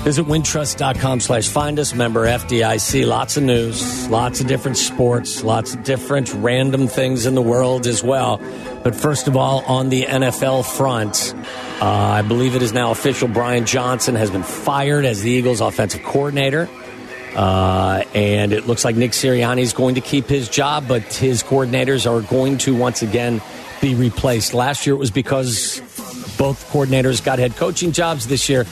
visit 0.04 0.26
wintrust.com 0.26 1.20
slash 1.20 1.48
find 1.48 1.80
us, 1.80 1.94
member 1.94 2.26
FDIC. 2.26 3.06
Lots 3.06 3.38
of 3.38 3.44
news, 3.44 4.08
lots 4.10 4.40
of 4.42 4.48
different 4.48 4.78
sports, 4.78 5.44
lots 5.44 5.74
of 5.74 5.84
different 5.84 6.34
random 6.36 6.88
things 6.88 7.26
in 7.26 7.36
the 7.36 7.42
world 7.42 7.86
as 7.86 8.04
well. 8.04 8.38
But 8.84 8.96
first 8.96 9.28
of 9.28 9.36
all, 9.36 9.64
on 9.66 9.90
the 9.90 10.04
NFL 10.04 10.66
front, 10.66 11.34
uh, 11.82 11.86
I 11.86 12.22
believe 12.22 12.56
it 12.56 12.62
is 12.62 12.74
now 12.74 12.92
official. 12.92 13.28
Brian 13.28 13.66
Johnson 13.66 14.16
has 14.16 14.32
been 14.32 14.44
fired 14.44 15.06
as 15.06 15.22
the 15.22 15.30
Eagles' 15.30 15.62
offensive 15.62 16.04
coordinator. 16.04 16.70
Uh, 17.36 18.04
and 18.16 18.54
it 18.54 18.66
looks 18.66 18.84
like 18.84 18.96
Nick 18.96 19.12
Sirianni 19.12 19.62
is 19.62 19.74
going 19.74 19.96
to 19.96 20.02
keep 20.02 20.26
his 20.26 20.50
job, 20.50 20.88
but 20.88 21.04
his 21.14 21.44
coordinators 21.44 22.10
are 22.10 22.22
going 22.22 22.58
to 22.60 22.76
once 22.76 23.02
again 23.02 23.42
be 23.82 23.96
replaced. 23.96 24.54
Last 24.54 24.86
year 24.86 24.96
it 24.96 25.00
was 25.00 25.12
because 25.12 25.80
both 26.38 26.70
coordinators 26.72 27.24
got 27.24 27.40
head 27.40 27.56
coaching 27.56 27.92
jobs. 27.92 28.28
This 28.28 28.50
year, 28.50 28.66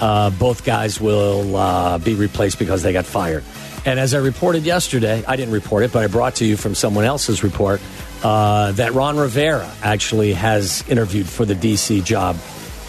uh, 0.00 0.30
both 0.30 0.64
guys 0.64 1.00
will 1.00 1.56
uh, 1.56 1.98
be 1.98 2.14
replaced 2.14 2.58
because 2.58 2.82
they 2.82 2.92
got 2.92 3.06
fired. 3.06 3.44
And 3.84 4.00
as 4.00 4.14
I 4.14 4.18
reported 4.18 4.64
yesterday, 4.64 5.24
I 5.26 5.36
didn't 5.36 5.54
report 5.54 5.84
it, 5.84 5.92
but 5.92 6.02
I 6.02 6.08
brought 6.08 6.36
to 6.36 6.44
you 6.44 6.56
from 6.56 6.74
someone 6.74 7.04
else's 7.04 7.44
report 7.44 7.80
uh, 8.24 8.72
that 8.72 8.94
Ron 8.94 9.16
Rivera 9.16 9.70
actually 9.82 10.32
has 10.32 10.82
interviewed 10.88 11.28
for 11.28 11.44
the 11.44 11.54
DC 11.54 12.04
job 12.04 12.36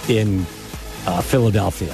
in 0.09 0.41
uh, 1.05 1.21
Philadelphia. 1.21 1.93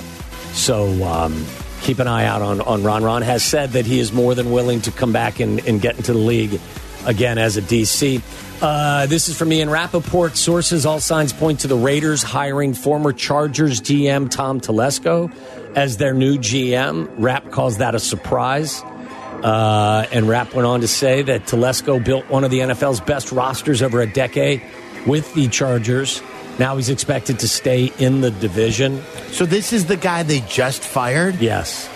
So 0.53 1.03
um, 1.03 1.45
keep 1.81 1.99
an 1.99 2.07
eye 2.07 2.25
out 2.25 2.41
on, 2.41 2.61
on 2.61 2.83
Ron. 2.83 3.03
Ron 3.03 3.21
has 3.23 3.43
said 3.43 3.71
that 3.71 3.85
he 3.85 3.99
is 3.99 4.13
more 4.13 4.35
than 4.35 4.51
willing 4.51 4.81
to 4.81 4.91
come 4.91 5.11
back 5.11 5.39
and, 5.39 5.59
and 5.67 5.81
get 5.81 5.97
into 5.97 6.13
the 6.13 6.19
league 6.19 6.59
again 7.05 7.37
as 7.37 7.57
a 7.57 7.61
DC. 7.61 8.21
Uh, 8.61 9.05
this 9.07 9.27
is 9.27 9.37
from 9.37 9.51
Ian 9.51 9.69
Rapoport. 9.69 10.37
Sources, 10.37 10.85
all 10.85 10.99
signs 10.99 11.33
point 11.33 11.61
to 11.61 11.67
the 11.67 11.75
Raiders 11.75 12.23
hiring 12.23 12.73
former 12.73 13.11
Chargers 13.11 13.81
GM 13.81 14.29
Tom 14.29 14.61
Telesco 14.61 15.33
as 15.75 15.97
their 15.97 16.13
new 16.13 16.37
GM. 16.37 17.09
Rapp 17.17 17.51
calls 17.51 17.77
that 17.77 17.95
a 17.95 17.99
surprise. 17.99 18.81
Uh, 18.81 20.07
and 20.11 20.29
Rapp 20.29 20.53
went 20.53 20.65
on 20.65 20.81
to 20.81 20.87
say 20.87 21.21
that 21.23 21.43
Telesco 21.43 22.03
built 22.03 22.29
one 22.29 22.45
of 22.45 22.51
the 22.51 22.59
NFL's 22.59 23.01
best 23.01 23.33
rosters 23.33 23.81
over 23.81 23.99
a 23.99 24.07
decade 24.07 24.61
with 25.05 25.33
the 25.33 25.49
Chargers. 25.49 26.21
Now 26.59 26.77
he's 26.77 26.89
expected 26.89 27.39
to 27.39 27.47
stay 27.47 27.91
in 27.97 28.21
the 28.21 28.31
division. 28.31 29.01
So 29.31 29.45
this 29.45 29.73
is 29.73 29.87
the 29.87 29.97
guy 29.97 30.23
they 30.23 30.39
just 30.41 30.83
fired? 30.83 31.41
Yes. 31.41 31.89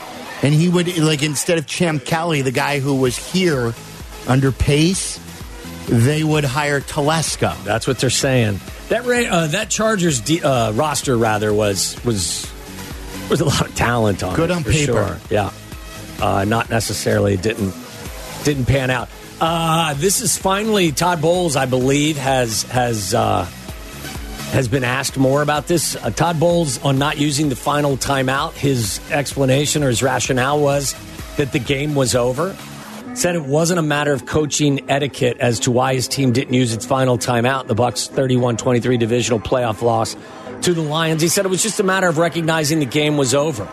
And 0.44 0.54
he 0.54 0.68
would, 0.68 0.98
like, 0.98 1.24
instead 1.24 1.58
of 1.58 1.66
Champ 1.66 2.04
Kelly, 2.04 2.42
the 2.42 2.52
guy 2.52 2.80
who 2.80 2.96
was 2.96 3.16
here 3.16 3.74
under 4.28 4.52
Pace, 4.52 5.20
they 5.88 6.24
would 6.24 6.44
hire 6.44 6.82
Telesco. 6.82 7.62
That's 7.64 7.88
what 7.88 8.00
they're 8.00 8.10
saying. 8.10 8.60
That 8.90 9.06
uh, 9.06 9.48
that 9.48 9.70
Chargers 9.70 10.22
de- 10.22 10.42
uh, 10.42 10.72
roster 10.74 11.18
rather 11.18 11.54
was 11.54 12.04
was 12.06 12.50
was 13.30 13.42
a 13.42 13.46
lot 13.46 13.68
of 13.68 13.76
talent 13.76 14.24
on 14.24 14.36
Good 14.36 14.50
it, 14.50 14.56
on 14.56 14.64
paper. 14.64 14.94
sure. 14.94 15.20
Yeah, 15.30 15.52
uh, 16.22 16.46
not 16.46 16.70
necessarily 16.70 17.38
didn't 17.38 17.74
didn't 18.44 18.66
pan 18.66 18.90
out. 18.90 19.10
Uh, 19.40 19.94
this 19.96 20.22
is 20.22 20.38
finally 20.38 20.92
Todd 20.92 21.22
Bowles, 21.22 21.56
I 21.56 21.66
believe, 21.66 22.18
has 22.18 22.64
has 22.64 23.14
uh, 23.14 23.44
has 24.52 24.68
been 24.68 24.84
asked 24.86 25.18
more 25.18 25.42
about 25.42 25.68
this. 25.68 25.96
Uh, 25.96 26.10
Todd 26.10 26.40
Bowles 26.40 26.82
on 26.84 26.98
not 26.98 27.18
using 27.18 27.50
the 27.50 27.56
final 27.56 27.98
timeout. 27.98 28.54
His 28.54 29.00
explanation 29.12 29.84
or 29.84 29.90
his 29.90 30.02
rationale 30.02 30.60
was 30.60 30.96
that 31.36 31.52
the 31.52 31.60
game 31.60 31.94
was 31.94 32.16
over. 32.16 32.56
Said 33.18 33.34
it 33.34 33.46
wasn't 33.46 33.80
a 33.80 33.82
matter 33.82 34.14
of 34.14 34.28
coaching 34.28 34.92
etiquette 34.92 35.38
as 35.40 35.62
to 35.62 35.72
why 35.72 35.96
his 35.96 36.08
team 36.08 36.34
didn't 36.34 36.54
use 36.54 36.72
its 36.72 36.86
final 36.86 37.18
timeout. 37.18 37.62
in 37.62 37.68
The 37.68 37.74
Bucs 37.74 38.12
31-23 38.12 39.00
divisional 39.00 39.40
playoff 39.40 39.82
loss 39.82 40.16
to 40.62 40.74
the 40.76 40.84
Lions. 40.84 41.24
He 41.24 41.28
said 41.28 41.44
it 41.44 41.48
was 41.48 41.64
just 41.64 41.80
a 41.80 41.84
matter 41.84 42.08
of 42.08 42.20
recognizing 42.20 42.78
the 42.78 42.86
game 42.86 43.18
was 43.18 43.34
over. 43.34 43.68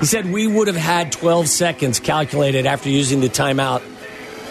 He 0.00 0.06
said 0.06 0.32
we 0.32 0.46
would 0.46 0.66
have 0.68 0.78
had 0.78 1.12
12 1.12 1.46
seconds 1.46 2.00
calculated 2.00 2.64
after 2.64 2.88
using 2.88 3.20
the 3.20 3.28
timeout 3.28 3.82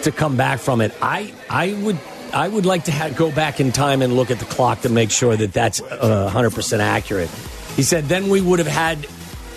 to 0.02 0.12
come 0.12 0.36
back 0.36 0.60
from 0.60 0.80
it. 0.80 0.94
I 1.02 1.34
I 1.50 1.72
would 1.82 1.98
I 2.32 2.46
would 2.46 2.66
like 2.66 2.84
to 2.84 3.14
go 3.16 3.32
back 3.32 3.58
in 3.58 3.72
time 3.72 4.00
and 4.00 4.12
look 4.12 4.30
at 4.30 4.38
the 4.38 4.44
clock 4.44 4.82
to 4.82 4.88
make 4.88 5.10
sure 5.10 5.36
that 5.36 5.52
that's 5.52 5.80
uh, 5.82 6.30
100% 6.32 6.78
accurate. 6.78 7.30
He 7.74 7.82
said 7.82 8.04
then 8.04 8.28
we 8.28 8.40
would 8.40 8.60
have 8.60 8.68
had 8.68 9.08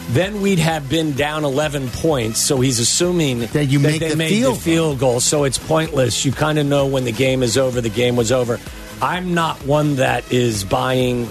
then 0.10 0.42
we'd 0.42 0.60
have 0.60 0.90
been 0.90 1.14
down 1.14 1.46
11 1.46 1.90
points. 1.90 2.40
So 2.40 2.60
he's 2.60 2.80
assuming 2.80 3.40
that 3.40 3.66
you 3.66 3.80
make 3.80 4.00
they 4.00 4.10
the 4.10 4.16
made 4.16 4.30
field 4.30 4.58
the 4.58 4.62
field 4.62 5.00
goal. 5.00 5.20
So 5.20 5.44
it's 5.44 5.58
pointless. 5.58 6.26
You 6.26 6.32
kind 6.32 6.58
of 6.60 6.66
know 6.66 6.88
when 6.88 7.06
the 7.06 7.12
game 7.12 7.44
is 7.44 7.58
over, 7.58 7.80
the 7.80 7.90
game 7.90 8.16
was 8.16 8.32
over. 8.32 8.60
I'm 9.02 9.34
not 9.34 9.64
one 9.66 9.96
that 9.98 10.30
is 10.32 10.64
buying 10.64 11.30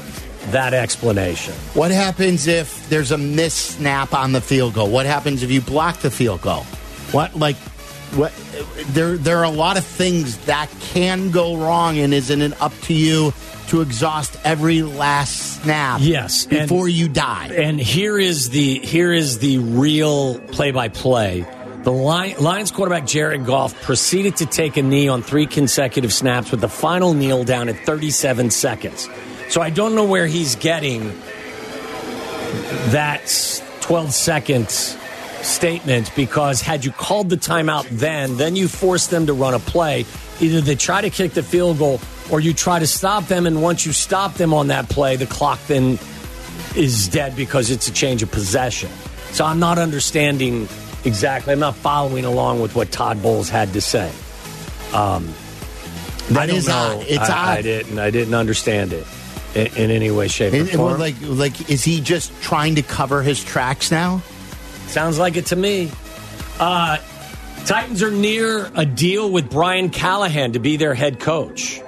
that 0.50 0.72
explanation. 0.72 1.54
What 1.74 1.90
happens 1.90 2.46
if 2.46 2.88
there's 2.88 3.10
a 3.10 3.18
missed 3.18 3.76
snap 3.76 4.14
on 4.14 4.32
the 4.32 4.40
field 4.40 4.74
goal? 4.74 4.90
What 4.90 5.06
happens 5.06 5.42
if 5.42 5.50
you 5.50 5.60
block 5.60 5.98
the 5.98 6.10
field 6.10 6.40
goal? 6.40 6.62
What 7.10 7.36
like 7.36 7.56
what 8.16 8.32
there 8.88 9.16
there 9.16 9.38
are 9.38 9.44
a 9.44 9.50
lot 9.50 9.76
of 9.76 9.84
things 9.84 10.38
that 10.46 10.68
can 10.92 11.30
go 11.30 11.56
wrong 11.56 11.98
and 11.98 12.14
isn't 12.14 12.40
it 12.40 12.60
up 12.60 12.72
to 12.82 12.94
you 12.94 13.32
to 13.68 13.82
exhaust 13.82 14.36
every 14.44 14.82
last 14.82 15.60
snap 15.62 16.00
Yes, 16.02 16.46
and- 16.50 16.68
before 16.68 16.88
you 16.88 17.08
die? 17.08 17.48
And 17.54 17.78
here 17.78 18.18
is 18.18 18.48
the 18.50 18.78
here 18.78 19.12
is 19.12 19.38
the 19.40 19.58
real 19.58 20.38
play 20.38 20.70
by 20.70 20.88
play. 20.88 21.46
The 21.82 21.92
Lions 21.92 22.70
quarterback 22.70 23.06
Jared 23.06 23.46
Goff 23.46 23.80
proceeded 23.82 24.36
to 24.38 24.46
take 24.46 24.76
a 24.76 24.82
knee 24.82 25.08
on 25.08 25.22
three 25.22 25.46
consecutive 25.46 26.12
snaps 26.12 26.50
with 26.50 26.60
the 26.60 26.68
final 26.68 27.14
kneel 27.14 27.44
down 27.44 27.68
at 27.68 27.76
37 27.86 28.50
seconds. 28.50 29.08
So 29.48 29.62
I 29.62 29.70
don't 29.70 29.94
know 29.94 30.04
where 30.04 30.26
he's 30.26 30.56
getting 30.56 31.12
that 32.90 33.22
12 33.82 34.12
seconds 34.12 34.96
statement 35.42 36.10
because 36.16 36.60
had 36.60 36.84
you 36.84 36.90
called 36.92 37.30
the 37.30 37.36
timeout 37.36 37.88
then, 37.90 38.36
then 38.36 38.56
you 38.56 38.68
force 38.68 39.06
them 39.06 39.26
to 39.26 39.32
run 39.32 39.54
a 39.54 39.58
play. 39.58 40.04
Either 40.40 40.60
they 40.60 40.74
try 40.74 41.00
to 41.00 41.10
kick 41.10 41.32
the 41.32 41.42
field 41.42 41.78
goal 41.78 42.00
or 42.30 42.40
you 42.40 42.52
try 42.52 42.78
to 42.78 42.86
stop 42.86 43.24
them, 43.26 43.46
and 43.46 43.62
once 43.62 43.86
you 43.86 43.92
stop 43.92 44.34
them 44.34 44.52
on 44.52 44.68
that 44.68 44.88
play, 44.88 45.16
the 45.16 45.26
clock 45.26 45.58
then 45.66 45.98
is 46.76 47.08
dead 47.08 47.34
because 47.34 47.70
it's 47.70 47.88
a 47.88 47.92
change 47.92 48.22
of 48.22 48.30
possession. 48.30 48.90
So 49.32 49.44
I'm 49.44 49.58
not 49.58 49.78
understanding 49.78 50.68
exactly. 51.04 51.52
I'm 51.52 51.58
not 51.58 51.74
following 51.74 52.24
along 52.24 52.60
with 52.60 52.74
what 52.74 52.90
Todd 52.92 53.22
Bowles 53.22 53.48
had 53.48 53.72
to 53.72 53.80
say. 53.80 54.12
Um, 54.92 55.32
That 56.30 56.50
is 56.50 56.68
know. 56.68 56.98
odd. 57.00 57.06
It's 57.08 57.30
I, 57.30 57.56
I 57.58 57.62
didn't. 57.62 57.98
I 57.98 58.10
didn't 58.10 58.34
understand 58.34 58.92
it 58.92 59.06
in, 59.54 59.66
in 59.76 59.90
any 59.90 60.10
way, 60.10 60.28
shape, 60.28 60.52
or 60.52 60.66
form. 60.66 61.00
like 61.00 61.14
like 61.22 61.70
is 61.70 61.82
he 61.84 62.00
just 62.00 62.32
trying 62.42 62.74
to 62.74 62.82
cover 62.82 63.22
his 63.22 63.42
tracks 63.42 63.90
now? 63.90 64.22
Sounds 64.88 65.18
like 65.18 65.36
it 65.36 65.46
to 65.46 65.56
me. 65.56 65.90
Uh, 66.58 66.98
Titans 67.66 68.02
are 68.02 68.10
near 68.10 68.70
a 68.74 68.86
deal 68.86 69.30
with 69.30 69.50
Brian 69.50 69.90
Callahan 69.90 70.52
to 70.52 70.58
be 70.58 70.76
their 70.76 70.94
head 70.94 71.20
coach. 71.20 71.80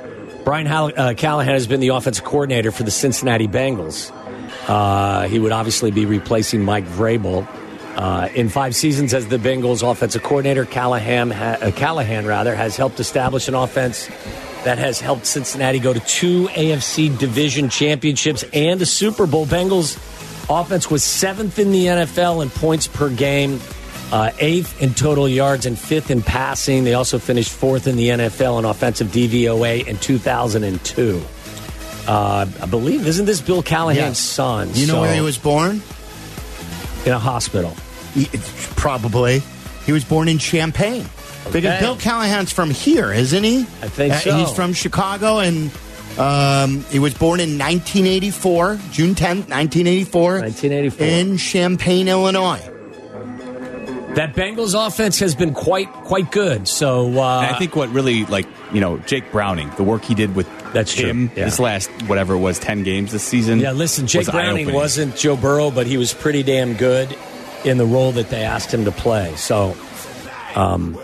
Brian 0.44 0.66
Hall- 0.66 0.92
uh, 0.96 1.14
Callahan 1.14 1.54
has 1.54 1.66
been 1.66 1.80
the 1.80 1.88
offensive 1.88 2.24
coordinator 2.24 2.70
for 2.70 2.82
the 2.82 2.90
Cincinnati 2.90 3.48
Bengals. 3.48 4.12
Uh, 4.68 5.26
he 5.28 5.38
would 5.38 5.52
obviously 5.52 5.90
be 5.90 6.04
replacing 6.06 6.64
Mike 6.64 6.84
Vrabel. 6.84 7.46
Uh, 7.96 8.28
in 8.34 8.48
five 8.48 8.74
seasons 8.76 9.12
as 9.12 9.26
the 9.26 9.36
Bengals 9.36 9.88
offensive 9.88 10.22
coordinator, 10.22 10.64
Callahan, 10.64 11.30
ha- 11.30 11.58
uh, 11.60 11.70
Callahan 11.72 12.24
rather 12.24 12.54
has 12.54 12.76
helped 12.76 13.00
establish 13.00 13.48
an 13.48 13.54
offense 13.54 14.06
that 14.64 14.78
has 14.78 15.00
helped 15.00 15.26
Cincinnati 15.26 15.78
go 15.78 15.92
to 15.92 16.00
two 16.00 16.46
AFC 16.48 17.16
division 17.18 17.68
championships 17.68 18.44
and 18.52 18.80
a 18.80 18.86
Super 18.86 19.26
Bowl. 19.26 19.44
Bengals 19.44 19.98
offense 20.50 20.90
was 20.90 21.02
seventh 21.04 21.58
in 21.58 21.72
the 21.72 21.86
NFL 21.86 22.42
in 22.42 22.50
points 22.50 22.86
per 22.88 23.08
game, 23.08 23.60
uh, 24.12 24.30
eighth 24.40 24.82
in 24.82 24.92
total 24.94 25.28
yards, 25.28 25.64
and 25.66 25.78
fifth 25.78 26.10
in 26.10 26.20
passing. 26.22 26.84
They 26.84 26.94
also 26.94 27.18
finished 27.18 27.50
fourth 27.52 27.86
in 27.86 27.96
the 27.96 28.08
NFL 28.08 28.58
in 28.58 28.64
offensive 28.64 29.08
DVOA 29.08 29.86
in 29.86 29.96
2002. 29.98 31.22
Uh, 32.06 32.46
I 32.60 32.66
believe, 32.66 33.06
isn't 33.06 33.26
this 33.26 33.40
Bill 33.40 33.62
Callahan's 33.62 34.18
Yes. 34.18 34.18
son? 34.18 34.70
You 34.74 34.86
know 34.86 34.94
So- 34.94 35.00
where 35.02 35.14
he 35.14 35.20
was 35.20 35.38
born? 35.38 35.82
In 37.06 37.12
a 37.12 37.18
hospital. 37.18 37.76
He- 38.14 38.28
probably. 38.76 39.42
He 39.86 39.92
was 39.92 40.04
born 40.04 40.28
in 40.28 40.38
Champaign. 40.38 41.08
Because 41.52 41.80
Bill 41.80 41.96
Callahan's 41.96 42.52
from 42.52 42.70
here, 42.70 43.12
isn't 43.12 43.42
he? 43.44 43.60
I 43.82 43.88
think 43.88 44.12
Uh, 44.14 44.18
so. 44.20 44.36
He's 44.36 44.50
from 44.50 44.72
Chicago, 44.74 45.38
and 45.38 45.70
um, 46.20 46.84
he 46.90 46.98
was 46.98 47.14
born 47.14 47.40
in 47.40 47.58
1984, 47.58 48.78
June 48.90 49.14
10th, 49.14 49.48
1984. 49.48 50.40
1984. 50.40 51.06
In 51.06 51.36
Champaign, 51.36 52.08
Illinois. 52.08 52.60
That 54.14 54.34
Bengals 54.34 54.74
offense 54.74 55.20
has 55.20 55.36
been 55.36 55.54
quite 55.54 55.90
quite 55.92 56.32
good. 56.32 56.66
So 56.66 57.20
uh, 57.20 57.48
I 57.48 57.56
think 57.58 57.76
what 57.76 57.90
really 57.90 58.26
like 58.26 58.46
you 58.72 58.80
know 58.80 58.98
Jake 58.98 59.30
Browning, 59.30 59.70
the 59.76 59.84
work 59.84 60.04
he 60.04 60.16
did 60.16 60.34
with 60.34 60.48
That's 60.72 60.92
true, 60.92 61.08
him 61.08 61.30
yeah. 61.36 61.44
this 61.44 61.60
last 61.60 61.88
whatever 62.08 62.34
it 62.34 62.38
was 62.38 62.58
ten 62.58 62.82
games 62.82 63.12
this 63.12 63.22
season. 63.22 63.60
Yeah, 63.60 63.70
listen, 63.70 64.08
Jake 64.08 64.20
was 64.20 64.30
Browning 64.30 64.66
eye-opening. 64.66 64.74
wasn't 64.74 65.16
Joe 65.16 65.36
Burrow, 65.36 65.70
but 65.70 65.86
he 65.86 65.96
was 65.96 66.12
pretty 66.12 66.42
damn 66.42 66.74
good 66.74 67.16
in 67.64 67.78
the 67.78 67.86
role 67.86 68.10
that 68.12 68.30
they 68.30 68.42
asked 68.42 68.74
him 68.74 68.84
to 68.84 68.90
play. 68.90 69.36
So, 69.36 69.76
um, 70.56 70.98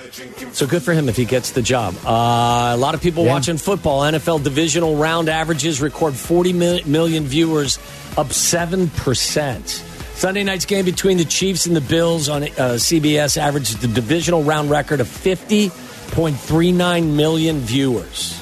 So 0.56 0.66
good 0.66 0.82
for 0.82 0.94
him 0.94 1.10
if 1.10 1.18
he 1.18 1.26
gets 1.26 1.50
the 1.50 1.60
job. 1.60 1.94
Uh, 2.02 2.72
a 2.72 2.76
lot 2.78 2.94
of 2.94 3.02
people 3.02 3.26
Yeah. 3.26 3.32
watching 3.34 3.58
football. 3.58 4.00
NFL 4.04 4.38
divisional 4.38 4.96
round 4.96 5.28
averages 5.28 5.82
record 5.82 6.14
40 6.14 6.54
million 6.54 7.26
viewers, 7.26 7.78
up 8.16 8.32
7%. 8.32 9.82
Sunday 10.14 10.44
night's 10.44 10.64
game 10.64 10.86
between 10.86 11.18
the 11.18 11.26
Chiefs 11.26 11.66
and 11.66 11.76
the 11.76 11.82
Bills 11.82 12.30
on 12.30 12.44
uh, 12.44 12.78
CBS 12.78 13.36
averages 13.36 13.76
the 13.76 13.86
divisional 13.86 14.44
round 14.44 14.70
record 14.70 15.00
of 15.00 15.08
50.39 15.08 17.14
million 17.14 17.58
viewers. 17.58 18.40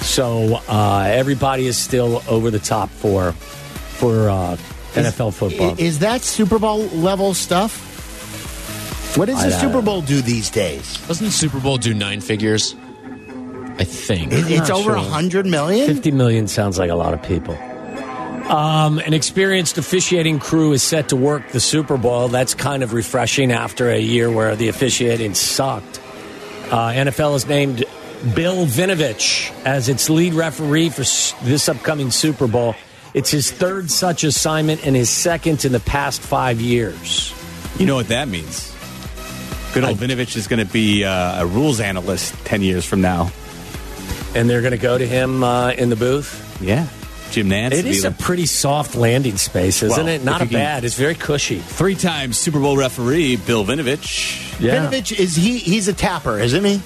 So 0.00 0.58
uh, 0.70 1.04
everybody 1.06 1.66
is 1.66 1.76
still 1.76 2.22
over 2.30 2.50
the 2.50 2.58
top 2.58 2.88
for 2.88 3.32
for 3.32 4.30
uh, 4.30 4.56
NFL 4.94 5.34
football. 5.34 5.74
Is 5.78 5.98
that 5.98 6.22
Super 6.22 6.58
Bowl 6.58 6.78
level 6.94 7.34
stuff? 7.34 7.88
What 9.16 9.26
does 9.26 9.38
I 9.42 9.48
the 9.50 9.58
Super. 9.58 9.82
Bowl 9.82 10.02
do 10.02 10.20
these 10.22 10.50
days? 10.50 10.98
Doesn't 11.08 11.26
the 11.26 11.32
Super 11.32 11.58
Bowl 11.60 11.76
do 11.78 11.92
nine 11.94 12.20
figures? 12.20 12.74
I 13.78 13.84
think. 13.84 14.32
It- 14.32 14.50
it's 14.50 14.70
over 14.70 14.94
a 14.94 15.00
sure. 15.02 15.10
hundred 15.10 15.46
million. 15.46 15.86
50 15.86 16.10
million 16.12 16.46
sounds 16.48 16.78
like 16.78 16.90
a 16.90 16.94
lot 16.94 17.12
of 17.14 17.22
people. 17.22 17.56
Um, 18.50 18.98
an 18.98 19.14
experienced 19.14 19.78
officiating 19.78 20.38
crew 20.40 20.72
is 20.72 20.82
set 20.82 21.08
to 21.10 21.16
work 21.16 21.50
the 21.52 21.60
Super 21.60 21.96
Bowl. 21.96 22.28
That's 22.28 22.54
kind 22.54 22.82
of 22.82 22.92
refreshing 22.92 23.52
after 23.52 23.90
a 23.90 23.98
year 24.00 24.30
where 24.30 24.56
the 24.56 24.68
officiating 24.68 25.34
sucked. 25.34 26.00
Uh, 26.70 26.88
NFL 26.90 27.32
has 27.34 27.46
named 27.46 27.84
Bill 28.34 28.66
Vinovich 28.66 29.52
as 29.64 29.88
its 29.88 30.10
lead 30.10 30.34
referee 30.34 30.88
for 30.90 31.02
s- 31.02 31.32
this 31.42 31.68
upcoming 31.68 32.10
Super 32.10 32.46
Bowl. 32.48 32.74
It's 33.14 33.30
his 33.30 33.50
third 33.50 33.90
such 33.90 34.24
assignment 34.24 34.84
and 34.86 34.94
his 34.96 35.10
second 35.10 35.64
in 35.64 35.72
the 35.72 35.80
past 35.80 36.20
five 36.20 36.60
years. 36.60 37.32
You 37.78 37.86
know 37.86 37.94
what 37.96 38.08
that 38.08 38.28
means? 38.28 38.72
Good 39.72 39.84
old 39.84 39.98
Vinovich 39.98 40.36
is 40.36 40.48
going 40.48 40.64
to 40.64 40.70
be 40.72 41.04
uh, 41.04 41.42
a 41.42 41.46
rules 41.46 41.78
analyst 41.80 42.34
10 42.44 42.62
years 42.62 42.84
from 42.84 43.00
now. 43.00 43.30
And 44.34 44.50
they're 44.50 44.62
going 44.62 44.72
to 44.72 44.78
go 44.78 44.98
to 44.98 45.06
him 45.06 45.44
uh, 45.44 45.70
in 45.72 45.90
the 45.90 45.96
booth. 45.96 46.58
Yeah. 46.60 46.88
Jim 47.30 47.48
Nantz. 47.48 47.74
It 47.74 47.86
is 47.86 48.04
a 48.04 48.10
pretty 48.10 48.46
soft 48.46 48.96
landing 48.96 49.36
space, 49.36 49.82
isn't 49.84 49.96
Well, 49.96 50.08
it? 50.08 50.24
Not 50.24 50.42
a 50.42 50.46
can- 50.46 50.54
bad. 50.54 50.84
It's 50.84 50.96
very 50.96 51.14
cushy. 51.14 51.60
Three 51.60 51.94
time 51.94 52.32
Super 52.32 52.58
Bowl 52.58 52.76
referee, 52.76 53.36
Bill 53.36 53.64
Vinovich. 53.64 54.56
Vinovich 54.58 55.16
is 55.16 55.36
he? 55.36 55.58
He's 55.58 55.86
a 55.86 55.92
tapper, 55.92 56.40
isn't 56.40 56.64
he? 56.64 56.80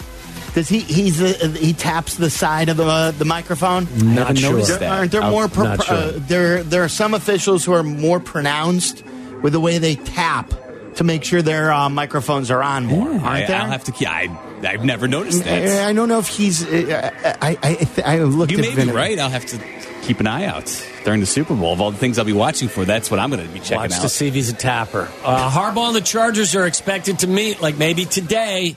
Does 0.55 0.69
he? 0.69 0.81
He's 0.81 1.23
a, 1.23 1.49
he 1.49 1.73
taps 1.73 2.17
the 2.17 2.29
side 2.29 2.69
of 2.69 2.77
the 2.77 2.85
uh, 2.85 3.11
the 3.13 3.25
microphone. 3.25 3.85
Not 4.15 4.27
Haven't 4.27 4.37
sure. 4.37 4.51
noticed 4.53 4.69
There- 4.69 4.79
that. 4.81 4.93
aren't 4.99 5.13
there 5.13 5.23
I'm 5.23 5.33
more? 5.33 5.49
Pro- 5.49 5.77
sure. 5.79 5.95
uh, 5.97 6.13
there 6.17 6.63
there 6.63 6.85
are 6.85 6.89
some 6.91 7.15
officials 7.15 7.65
who 7.65 7.73
are 7.73 7.83
more 7.83 8.21
pronounced 8.21 9.03
with 9.43 9.55
the 9.55 9.61
way 9.61 9.79
they 9.79 9.95
tap 9.97 10.53
to 10.97 11.05
make 11.05 11.25
sure 11.25 11.43
their 11.43 11.73
uh, 11.73 11.89
microphones 11.89 12.51
are 12.51 12.63
on 12.63 12.87
more. 12.87 13.09
aren't 13.09 13.25
I, 13.25 13.47
there? 13.47 13.61
I'll 13.61 13.69
have 13.69 13.85
to. 13.85 14.09
I, 14.09 14.27
I've 14.67 14.85
never 14.85 15.09
noticed 15.09 15.45
that. 15.45 15.87
I 15.89 15.93
don't 15.93 16.09
know 16.09 16.19
if 16.19 16.29
he's. 16.29 16.65
Uh, 16.67 17.11
I 17.41 17.59
I 17.63 17.89
I, 18.05 18.17
I 18.17 18.19
looked 18.21 18.53
You 18.53 18.59
at 18.59 18.65
may 18.65 18.75
be 18.75 18.83
Vinovich. 18.91 18.95
right. 18.95 19.19
I'll 19.19 19.31
have 19.31 19.47
to 19.47 19.59
keep 20.03 20.21
an 20.21 20.27
eye 20.27 20.45
out 20.45 20.67
during 21.05 21.21
the 21.21 21.27
Super 21.27 21.55
Bowl. 21.55 21.73
Of 21.73 21.81
all 21.81 21.91
the 21.91 21.97
things 21.97 22.19
I'll 22.19 22.25
be 22.27 22.33
watching 22.35 22.69
for, 22.69 22.85
that's 22.85 23.11
what 23.11 23.19
I'm 23.21 23.31
going 23.31 23.47
to 23.47 23.51
be 23.53 23.59
checking 23.61 23.77
Watch 23.79 23.93
out. 23.93 24.03
to 24.03 24.09
see 24.11 24.29
if 24.29 24.35
he's 24.35 24.51
a 24.51 24.55
tapper. 24.55 25.09
Uh, 25.25 25.51
Harbaugh 25.51 25.87
and 25.89 25.97
the 25.97 26.01
Chargers 26.03 26.55
are 26.55 26.67
expected 26.67 27.21
to 27.21 27.27
meet, 27.27 27.63
like 27.63 27.79
maybe 27.79 28.05
today. 28.05 28.77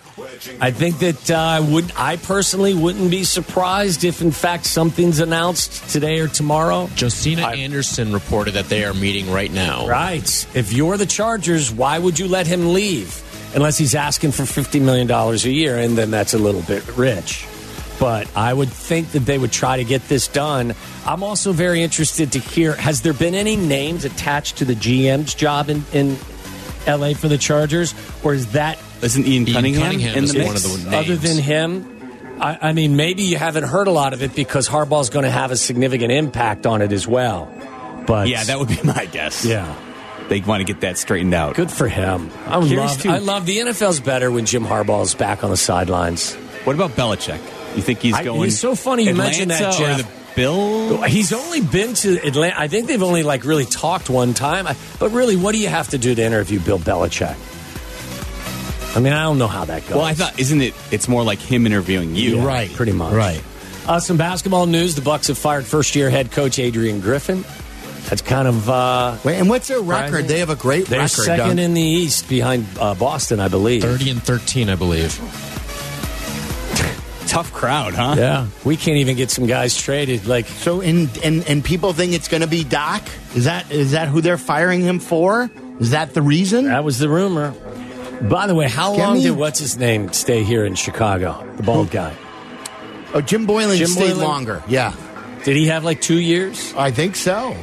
I 0.62 0.72
think 0.72 1.00
that 1.00 1.32
uh, 1.32 1.36
I 1.38 1.60
would. 1.60 1.92
I 1.98 2.16
personally 2.18 2.74
wouldn't 2.74 3.12
be 3.12 3.24
surprised 3.26 4.04
if, 4.06 4.22
in 4.22 4.32
fact, 4.32 4.66
something's 4.66 5.20
announced 5.20 5.90
today 5.90 6.20
or 6.20 6.28
tomorrow. 6.28 6.88
Josina 6.96 7.48
Anderson 7.48 8.14
reported 8.14 8.54
that 8.54 8.66
they 8.70 8.86
are 8.86 8.94
meeting 8.94 9.30
right 9.32 9.52
now. 9.52 9.88
Right. 9.88 10.48
If 10.54 10.72
you're 10.74 10.96
the 10.98 11.06
Chargers, 11.06 11.72
why 11.72 11.98
would 12.00 12.20
you 12.20 12.28
let 12.28 12.48
him 12.48 12.72
leave? 12.74 13.24
Unless 13.56 13.78
he's 13.78 13.96
asking 13.96 14.32
for 14.34 14.44
$50 14.44 14.82
million 14.82 15.10
a 15.10 15.34
year, 15.50 15.78
and 15.78 15.98
then 15.98 16.12
that's 16.12 16.34
a 16.34 16.38
little 16.38 16.62
bit 16.64 16.86
rich. 16.98 17.48
But 18.00 18.30
I 18.38 18.54
would 18.54 18.70
think 18.70 19.12
that 19.14 19.22
they 19.22 19.38
would 19.40 19.52
try 19.52 19.78
to 19.78 19.84
get 19.84 20.08
this 20.08 20.28
done. 20.28 20.76
I'm 21.06 21.24
also 21.24 21.52
very 21.54 21.82
interested 21.82 22.34
to 22.34 22.40
hear 22.40 22.76
has 22.76 23.02
there 23.02 23.14
been 23.14 23.34
any 23.34 23.56
names 23.56 24.06
attached 24.06 24.58
to 24.58 24.66
the 24.66 24.76
GM's 24.76 25.34
job 25.34 25.70
in, 25.70 25.84
in 25.94 26.18
LA 26.86 27.14
for 27.14 27.28
the 27.28 27.40
Chargers? 27.40 27.96
Or 28.24 28.36
is 28.36 28.52
that 28.52 28.78
Isn't 29.02 29.26
Ian 29.26 29.48
Ian 29.48 29.54
Cunningham, 29.56 29.82
Cunningham 29.84 30.18
in 30.18 30.24
is 30.26 30.34
the 30.34 30.44
one 30.44 30.54
mix? 30.54 30.66
of 30.66 30.72
the 30.84 30.90
names. 30.92 30.94
other 31.10 31.16
than 31.16 31.38
him? 31.38 32.38
I, 32.40 32.70
I 32.70 32.74
mean, 32.74 32.96
maybe 32.98 33.24
you 33.24 33.38
haven't 33.38 33.64
heard 33.64 33.88
a 33.88 33.92
lot 33.92 34.14
of 34.14 34.22
it 34.22 34.36
because 34.36 34.70
Harbaugh's 34.70 35.10
going 35.10 35.26
to 35.26 35.32
have 35.32 35.50
a 35.50 35.58
significant 35.58 36.12
impact 36.12 36.68
on 36.68 36.84
it 36.84 36.92
as 36.92 37.08
well. 37.08 37.52
But 38.06 38.28
Yeah, 38.28 38.44
that 38.44 38.60
would 38.60 38.68
be 38.70 38.80
my 38.84 39.06
guess. 39.06 39.44
yeah. 39.44 39.74
They 40.30 40.42
want 40.42 40.60
to 40.60 40.66
get 40.66 40.82
that 40.82 40.98
straightened 40.98 41.34
out. 41.34 41.56
Good 41.56 41.72
for 41.72 41.88
him. 41.88 42.30
I 42.46 42.58
love, 42.58 43.02
too. 43.02 43.10
I 43.10 43.20
love 43.20 43.46
the 43.46 43.60
NFL's 43.60 44.00
better 44.00 44.30
when 44.30 44.46
Jim 44.46 44.64
Harbaugh's 44.64 45.16
back 45.16 45.44
on 45.44 45.50
the 45.50 45.58
sidelines. 45.58 46.34
What 46.66 46.76
about 46.76 46.92
Belichick? 46.92 47.40
You 47.76 47.82
think 47.82 48.00
he's 48.00 48.14
going? 48.14 48.22
I- 48.22 48.24
going? 48.26 48.44
he's 48.44 48.60
so 48.60 48.76
funny 48.76 49.04
you 49.04 49.16
mentioned 49.16 49.52
that, 49.52 49.62
Atlanta 49.74 50.00
or 50.00 50.04
the 50.04 50.10
Bill? 50.36 51.02
He's 51.04 51.32
only 51.34 51.62
been 51.62 51.94
to 51.96 52.18
Atlanta. 52.28 52.60
I 52.60 52.68
think 52.68 52.88
they've 52.88 53.02
only 53.02 53.24
like 53.24 53.46
really 53.46 53.66
talked 53.66 54.10
one 54.10 54.34
time. 54.34 54.68
But 55.00 55.12
really, 55.12 55.36
what 55.36 55.54
do 55.54 55.60
you 55.60 55.68
have 55.70 55.88
to 55.90 55.98
do 55.98 56.14
to 56.14 56.22
interview 56.22 56.60
Bill 56.60 56.78
Belichick? 56.80 57.36
I 58.96 59.00
mean, 59.00 59.14
I 59.14 59.24
don't 59.24 59.38
know 59.38 59.48
how 59.48 59.66
that 59.66 59.84
goes. 59.84 59.92
Well, 59.96 60.04
I 60.06 60.14
thought, 60.14 60.40
isn't 60.40 60.60
it? 60.62 60.74
It's 60.92 61.08
more 61.08 61.24
like 61.24 61.40
him 61.40 61.66
interviewing 61.66 62.16
you, 62.16 62.38
Yeah, 62.38 62.46
Right. 62.46 62.72
Pretty 62.74 62.94
much. 62.94 63.14
Right. 63.14 63.44
Uh, 63.88 64.00
some 64.00 64.18
basketball 64.18 64.66
news: 64.66 64.96
The 64.96 65.02
Bucks 65.02 65.28
have 65.28 65.38
fired 65.38 65.66
first-year 65.66 66.10
head 66.10 66.32
coach 66.32 66.60
Adrian 66.60 67.00
Griffin. 67.00 67.46
That's 68.10 68.22
kind 68.22 68.48
of 68.48 68.70
uh, 68.70 69.18
Wait, 69.26 69.36
and 69.38 69.50
what's 69.50 69.68
their 69.68 69.82
record? 69.82 70.06
Surprising. 70.08 70.28
They 70.28 70.40
have 70.40 70.50
a 70.50 70.56
great 70.56 70.86
they're 70.88 71.00
record. 71.00 71.10
second 71.26 71.58
Doug. 71.58 71.60
in 71.60 71.74
the 71.74 71.82
East 71.82 72.30
behind 72.30 72.66
uh, 72.80 72.96
Boston, 72.96 73.42
I 73.42 73.50
believe. 73.50 73.82
30 73.82 74.10
and 74.12 74.24
13, 74.24 74.70
I 74.70 74.76
believe. 74.76 75.14
Tough 77.28 77.52
crowd, 77.52 77.94
huh? 77.94 78.16
Yeah, 78.18 78.48
we 78.64 78.78
can't 78.78 78.98
even 79.00 79.18
get 79.18 79.30
some 79.30 79.48
guys 79.48 79.78
traded. 79.78 80.26
Like 80.28 80.48
So, 80.48 80.80
and 80.80 81.10
and 81.22 81.46
and 81.50 81.64
people 81.64 81.92
think 81.92 82.14
it's 82.14 82.30
going 82.30 82.40
to 82.42 82.48
be 82.48 82.64
Doc. 82.64 83.04
Is 83.36 83.44
that 83.46 83.70
is 83.70 83.92
that 83.92 84.08
who 84.08 84.22
they're 84.22 84.38
firing 84.38 84.80
him 84.82 85.00
for? 85.00 85.52
Is 85.82 85.92
that 85.92 86.14
the 86.14 86.22
reason? 86.22 86.66
That 86.66 86.86
was 86.86 87.00
the 87.00 87.10
rumor. 87.10 87.52
By 88.22 88.48
the 88.48 88.56
way, 88.56 88.70
how 88.70 88.96
Get 88.96 89.06
long 89.06 89.18
me- 89.18 89.24
did 89.24 89.32
what's 89.36 89.60
his 89.60 89.78
name 89.78 90.12
stay 90.14 90.44
here 90.44 90.66
in 90.66 90.76
Chicago? 90.76 91.46
The 91.58 91.64
bald 91.64 91.92
guy. 91.92 92.16
Oh, 93.14 93.20
Jim 93.22 93.46
Boylan 93.46 93.78
Jim 93.78 93.88
stayed 93.88 94.14
Boylan? 94.14 94.24
longer. 94.28 94.64
Yeah, 94.68 94.94
Did 95.44 95.58
he 95.58 95.68
have 95.68 95.84
like 95.84 96.02
two 96.02 96.20
years? 96.20 96.74
I 96.78 96.92
think 96.92 97.16
so. 97.18 97.56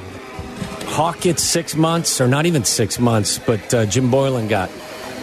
Hawk 0.86 1.20
gets 1.20 1.42
six 1.42 1.74
months, 1.74 2.20
or 2.20 2.28
not 2.28 2.46
even 2.46 2.64
six 2.64 2.98
months, 2.98 3.38
but 3.38 3.74
uh, 3.74 3.86
Jim 3.86 4.10
Boylan 4.10 4.48
got 4.48 4.70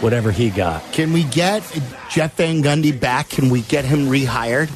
whatever 0.02 0.30
he 0.30 0.50
got. 0.50 0.82
Can 0.92 1.12
we 1.12 1.24
get 1.24 1.62
Jeff 2.10 2.34
Van 2.36 2.62
Gundy 2.62 2.98
back? 2.98 3.30
Can 3.30 3.48
we 3.48 3.62
get 3.62 3.84
him 3.84 4.06
rehired? 4.06 4.70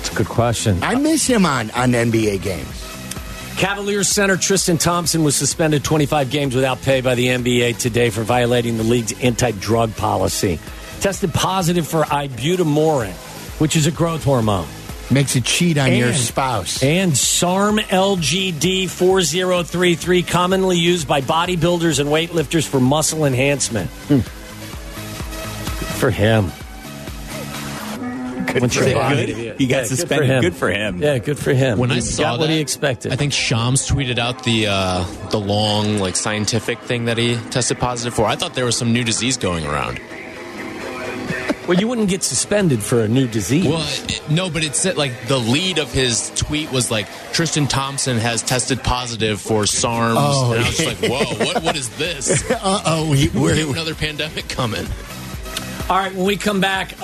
It's 0.00 0.10
a 0.10 0.14
good 0.14 0.28
question. 0.28 0.82
I 0.82 0.96
miss 0.96 1.26
him 1.26 1.46
on 1.46 1.70
on 1.72 1.92
NBA 1.92 2.42
games. 2.42 2.80
Cavaliers 3.56 4.08
center 4.08 4.36
Tristan 4.36 4.78
Thompson 4.78 5.22
was 5.22 5.36
suspended 5.36 5.84
25 5.84 6.28
games 6.28 6.54
without 6.56 6.82
pay 6.82 7.00
by 7.00 7.14
the 7.14 7.26
NBA 7.28 7.78
today 7.78 8.10
for 8.10 8.22
violating 8.24 8.76
the 8.76 8.82
league's 8.82 9.12
anti-drug 9.22 9.94
policy. 9.96 10.58
Tested 11.00 11.32
positive 11.32 11.86
for 11.86 12.02
ibutamoren, 12.02 13.12
which 13.60 13.76
is 13.76 13.86
a 13.86 13.92
growth 13.92 14.24
hormone. 14.24 14.66
Makes 15.14 15.36
it 15.36 15.44
cheat 15.44 15.78
on 15.78 15.92
your 15.94 16.12
spouse. 16.12 16.82
And 16.82 17.16
SARM 17.16 17.78
LGD 17.78 18.90
4033, 18.90 20.22
commonly 20.24 20.76
used 20.76 21.06
by 21.06 21.20
bodybuilders 21.20 22.00
and 22.00 22.08
weightlifters 22.10 22.66
for 22.66 22.80
muscle 22.80 23.24
enhancement. 23.24 23.88
Hmm. 24.08 24.14
Good 25.78 25.88
for 26.00 26.10
him. 26.10 26.50
Good 28.46 28.62
What's 28.62 28.76
for 28.76 28.84
him. 28.84 28.94
body 28.98 29.26
Good. 29.34 29.58
He 29.60 29.66
got 29.66 29.76
Yeah, 29.76 29.82
good 29.82 29.88
for 29.88 29.96
suspended. 29.96 30.30
him. 30.30 30.40
Good 30.42 30.54
for 30.56 30.68
him. 30.70 31.02
Yeah, 31.02 31.18
good 31.18 31.38
for 31.38 31.52
him. 31.54 31.78
When 31.78 31.90
I 31.90 31.98
saw 32.00 32.22
got 32.22 32.38
what 32.40 32.46
that, 32.48 32.52
he 32.54 32.60
expected. 32.60 33.12
I 33.12 33.16
think 33.16 33.32
Shams 33.32 33.88
tweeted 33.88 34.18
out 34.18 34.42
the 34.44 34.66
uh, 34.68 35.04
the 35.30 35.38
long 35.40 35.98
like 35.98 36.14
scientific 36.16 36.78
thing 36.80 37.04
that 37.06 37.18
he 37.18 37.36
tested 37.50 37.78
positive 37.78 38.14
for. 38.14 38.26
I 38.26 38.36
thought 38.36 38.54
there 38.54 38.64
was 38.66 38.76
some 38.76 38.92
new 38.92 39.02
disease 39.04 39.36
going 39.36 39.64
around. 39.66 40.00
Well, 41.66 41.78
you 41.78 41.88
wouldn't 41.88 42.08
get 42.08 42.22
suspended 42.22 42.82
for 42.82 43.00
a 43.00 43.08
new 43.08 43.26
disease. 43.26 43.66
Well, 43.66 43.82
it, 44.08 44.22
no, 44.30 44.50
but 44.50 44.62
it 44.64 44.74
said 44.74 44.96
like 44.96 45.28
the 45.28 45.38
lead 45.38 45.78
of 45.78 45.92
his 45.92 46.30
tweet 46.34 46.70
was 46.72 46.90
like 46.90 47.08
Tristan 47.32 47.66
Thompson 47.66 48.18
has 48.18 48.42
tested 48.42 48.82
positive 48.82 49.40
for 49.40 49.62
SARMs, 49.62 50.16
Oh, 50.18 50.52
and 50.52 50.62
I 50.64 50.66
was 50.68 50.76
just 50.76 51.00
like, 51.02 51.10
whoa, 51.10 51.44
what 51.44 51.62
what 51.62 51.76
is 51.76 51.88
this? 51.96 52.44
Uh 52.50 52.82
oh, 52.86 53.10
we, 53.10 53.28
We 53.28 53.58
have 53.58 53.70
another 53.70 53.94
pandemic 53.94 54.48
coming. 54.48 54.86
All 55.90 55.98
right, 55.98 56.14
when 56.14 56.24
we 56.24 56.38
come 56.38 56.62
back, 56.62 56.94
uh, 56.94 56.96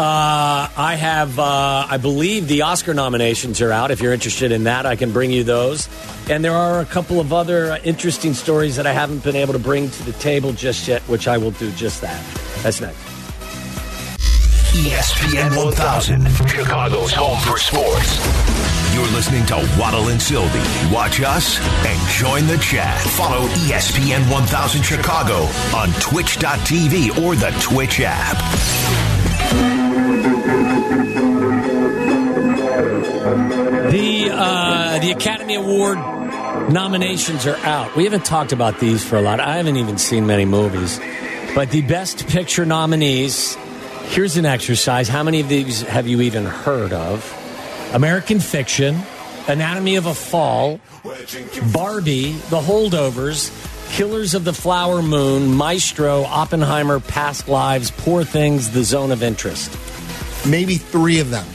I 0.74 0.96
have, 0.98 1.38
uh, 1.38 1.86
I 1.90 1.98
believe 1.98 2.48
the 2.48 2.62
Oscar 2.62 2.94
nominations 2.94 3.61
are 3.61 3.70
out. 3.70 3.90
If 3.90 4.00
you're 4.00 4.14
interested 4.14 4.52
in 4.52 4.64
that, 4.64 4.86
I 4.86 4.96
can 4.96 5.12
bring 5.12 5.30
you 5.30 5.44
those. 5.44 5.86
And 6.30 6.42
there 6.42 6.54
are 6.54 6.80
a 6.80 6.86
couple 6.86 7.20
of 7.20 7.30
other 7.30 7.72
uh, 7.72 7.78
interesting 7.84 8.32
stories 8.32 8.76
that 8.76 8.86
I 8.86 8.94
haven't 8.94 9.22
been 9.22 9.36
able 9.36 9.52
to 9.52 9.58
bring 9.58 9.90
to 9.90 10.02
the 10.04 10.12
table 10.12 10.54
just 10.54 10.88
yet, 10.88 11.02
which 11.02 11.28
I 11.28 11.36
will 11.36 11.50
do 11.50 11.70
just 11.72 12.00
that. 12.00 12.24
That's 12.62 12.80
next. 12.80 13.09
ESPN 14.71 15.57
1000, 15.57 16.29
Chicago's 16.49 17.12
home 17.12 17.39
for 17.41 17.59
sports. 17.59 18.95
You're 18.95 19.09
listening 19.09 19.45
to 19.47 19.57
Waddle 19.77 20.09
and 20.09 20.23
Silvy. 20.23 20.61
Watch 20.95 21.21
us 21.21 21.59
and 21.85 22.09
join 22.11 22.47
the 22.47 22.57
chat. 22.59 23.01
Follow 23.01 23.49
ESPN 23.49 24.31
1000 24.31 24.83
Chicago 24.85 25.49
on 25.77 25.91
twitch.tv 26.01 27.18
or 27.21 27.35
the 27.35 27.51
Twitch 27.61 28.01
app. 28.01 28.37
The 33.91 34.31
uh, 34.33 34.99
the 35.01 35.11
Academy 35.11 35.57
Award 35.57 35.99
nominations 36.73 37.45
are 37.45 37.57
out. 37.57 37.97
We 37.97 38.05
haven't 38.05 38.25
talked 38.25 38.53
about 38.53 38.79
these 38.79 39.05
for 39.05 39.16
a 39.16 39.21
lot. 39.21 39.41
I 39.41 39.57
haven't 39.57 39.79
even 39.79 39.99
seen 39.99 40.29
many 40.29 40.45
movies, 40.45 41.01
but 41.57 41.71
the 41.71 41.83
Best 41.83 42.29
Picture 42.29 42.64
nominees 42.64 43.57
here's 44.11 44.36
an 44.36 44.46
exercise. 44.46 45.08
How 45.08 45.22
many 45.22 45.40
of 45.40 45.48
these 45.48 45.82
have 45.82 46.06
you 46.06 46.20
even 46.20 46.44
heard 46.44 46.92
of? 46.92 47.36
American 47.94 48.38
Fiction, 48.40 49.00
Anatomy 49.48 49.96
of 49.96 50.06
a 50.06 50.14
Fall, 50.14 50.80
Barbie, 51.72 52.32
The 52.50 52.61
Holdovers, 52.61 53.50
Killers 53.92 54.34
of 54.34 54.44
the 54.44 54.52
Flower 54.52 55.02
Moon, 55.02 55.52
Maestro, 55.54 56.22
Oppenheimer, 56.24 57.00
Past 57.00 57.48
Lives, 57.48 57.90
Poor 57.90 58.22
Things, 58.22 58.70
The 58.70 58.84
Zone 58.84 59.11
of 59.11 59.22
Interest. 59.22 59.70
Maybe 60.46 60.76
three 60.76 61.18
of 61.20 61.30
them. 61.30 61.46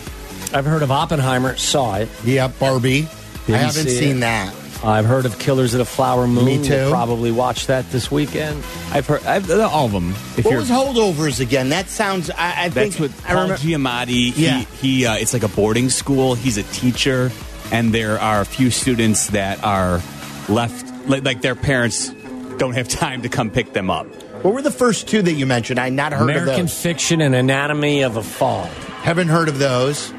I've 0.54 0.66
heard 0.66 0.84
of 0.84 0.92
Oppenheimer, 0.92 1.56
saw 1.58 1.96
it. 1.96 2.10
Yeah, 2.24 2.48
Barbie. 2.48 3.08
I 3.08 3.48
Didn't 3.48 3.62
haven't 3.62 3.84
see 3.86 3.98
seen 4.00 4.18
it. 4.18 4.20
that. 4.22 4.54
I've 4.84 5.06
heard 5.06 5.26
of 5.26 5.40
Killers 5.40 5.74
of 5.74 5.80
the 5.80 5.86
Flower 5.86 6.28
Moon. 6.28 6.46
Me 6.46 6.64
too. 6.64 6.72
We'll 6.72 6.92
probably 6.92 7.32
watch 7.32 7.68
that 7.68 7.90
this 7.92 8.12
weekend. 8.12 8.64
I've 8.92 9.08
heard 9.08 9.24
I've, 9.26 9.50
all 9.50 9.86
of 9.86 9.92
them. 9.92 10.12
If 10.38 10.46
what 10.46 10.56
was 10.56 10.70
holdovers 10.70 11.40
again? 11.40 11.70
That 11.70 11.88
sounds. 11.90 12.30
I, 12.30 12.66
I 12.66 12.70
That's 12.70 12.96
think 12.96 13.00
with 13.00 13.26
I 13.26 13.34
Paul 13.34 13.44
remember. 13.44 13.62
Giamatti. 13.62 14.34
Yeah. 14.36 14.60
He, 14.60 15.00
he 15.00 15.06
uh, 15.06 15.16
it's 15.16 15.34
like 15.34 15.44
a 15.44 15.48
boarding 15.48 15.90
school. 15.90 16.36
He's 16.36 16.58
a 16.58 16.64
teacher, 16.64 17.32
and 17.72 17.94
there 17.94 18.20
are 18.20 18.42
a 18.42 18.46
few 18.46 18.70
students 18.70 19.28
that 19.28 19.64
are 19.64 20.02
left, 20.50 21.08
like, 21.08 21.24
like 21.24 21.42
their 21.42 21.56
parents 21.56 22.12
don't 22.58 22.74
have 22.74 22.88
time 22.88 23.24
to 23.24 23.30
come 23.30 23.50
pick 23.50 23.74
them 23.74 23.90
up. 23.90 24.06
What 24.44 24.54
were 24.54 24.62
the 24.62 24.72
first 24.72 25.08
two 25.08 25.24
that 25.24 25.34
you 25.34 25.48
mentioned? 25.48 25.80
I 25.80 25.90
not 25.90 26.14
heard 26.14 26.30
of 26.30 26.44
American. 26.44 26.68
Fiction 26.68 27.22
and 27.22 27.34
Anatomy 27.34 28.04
of 28.04 28.18
a 28.18 28.24
Fall. 28.24 28.66
Haven't 29.02 29.30
heard 29.30 29.50
of 29.50 29.58
those. 29.58 30.12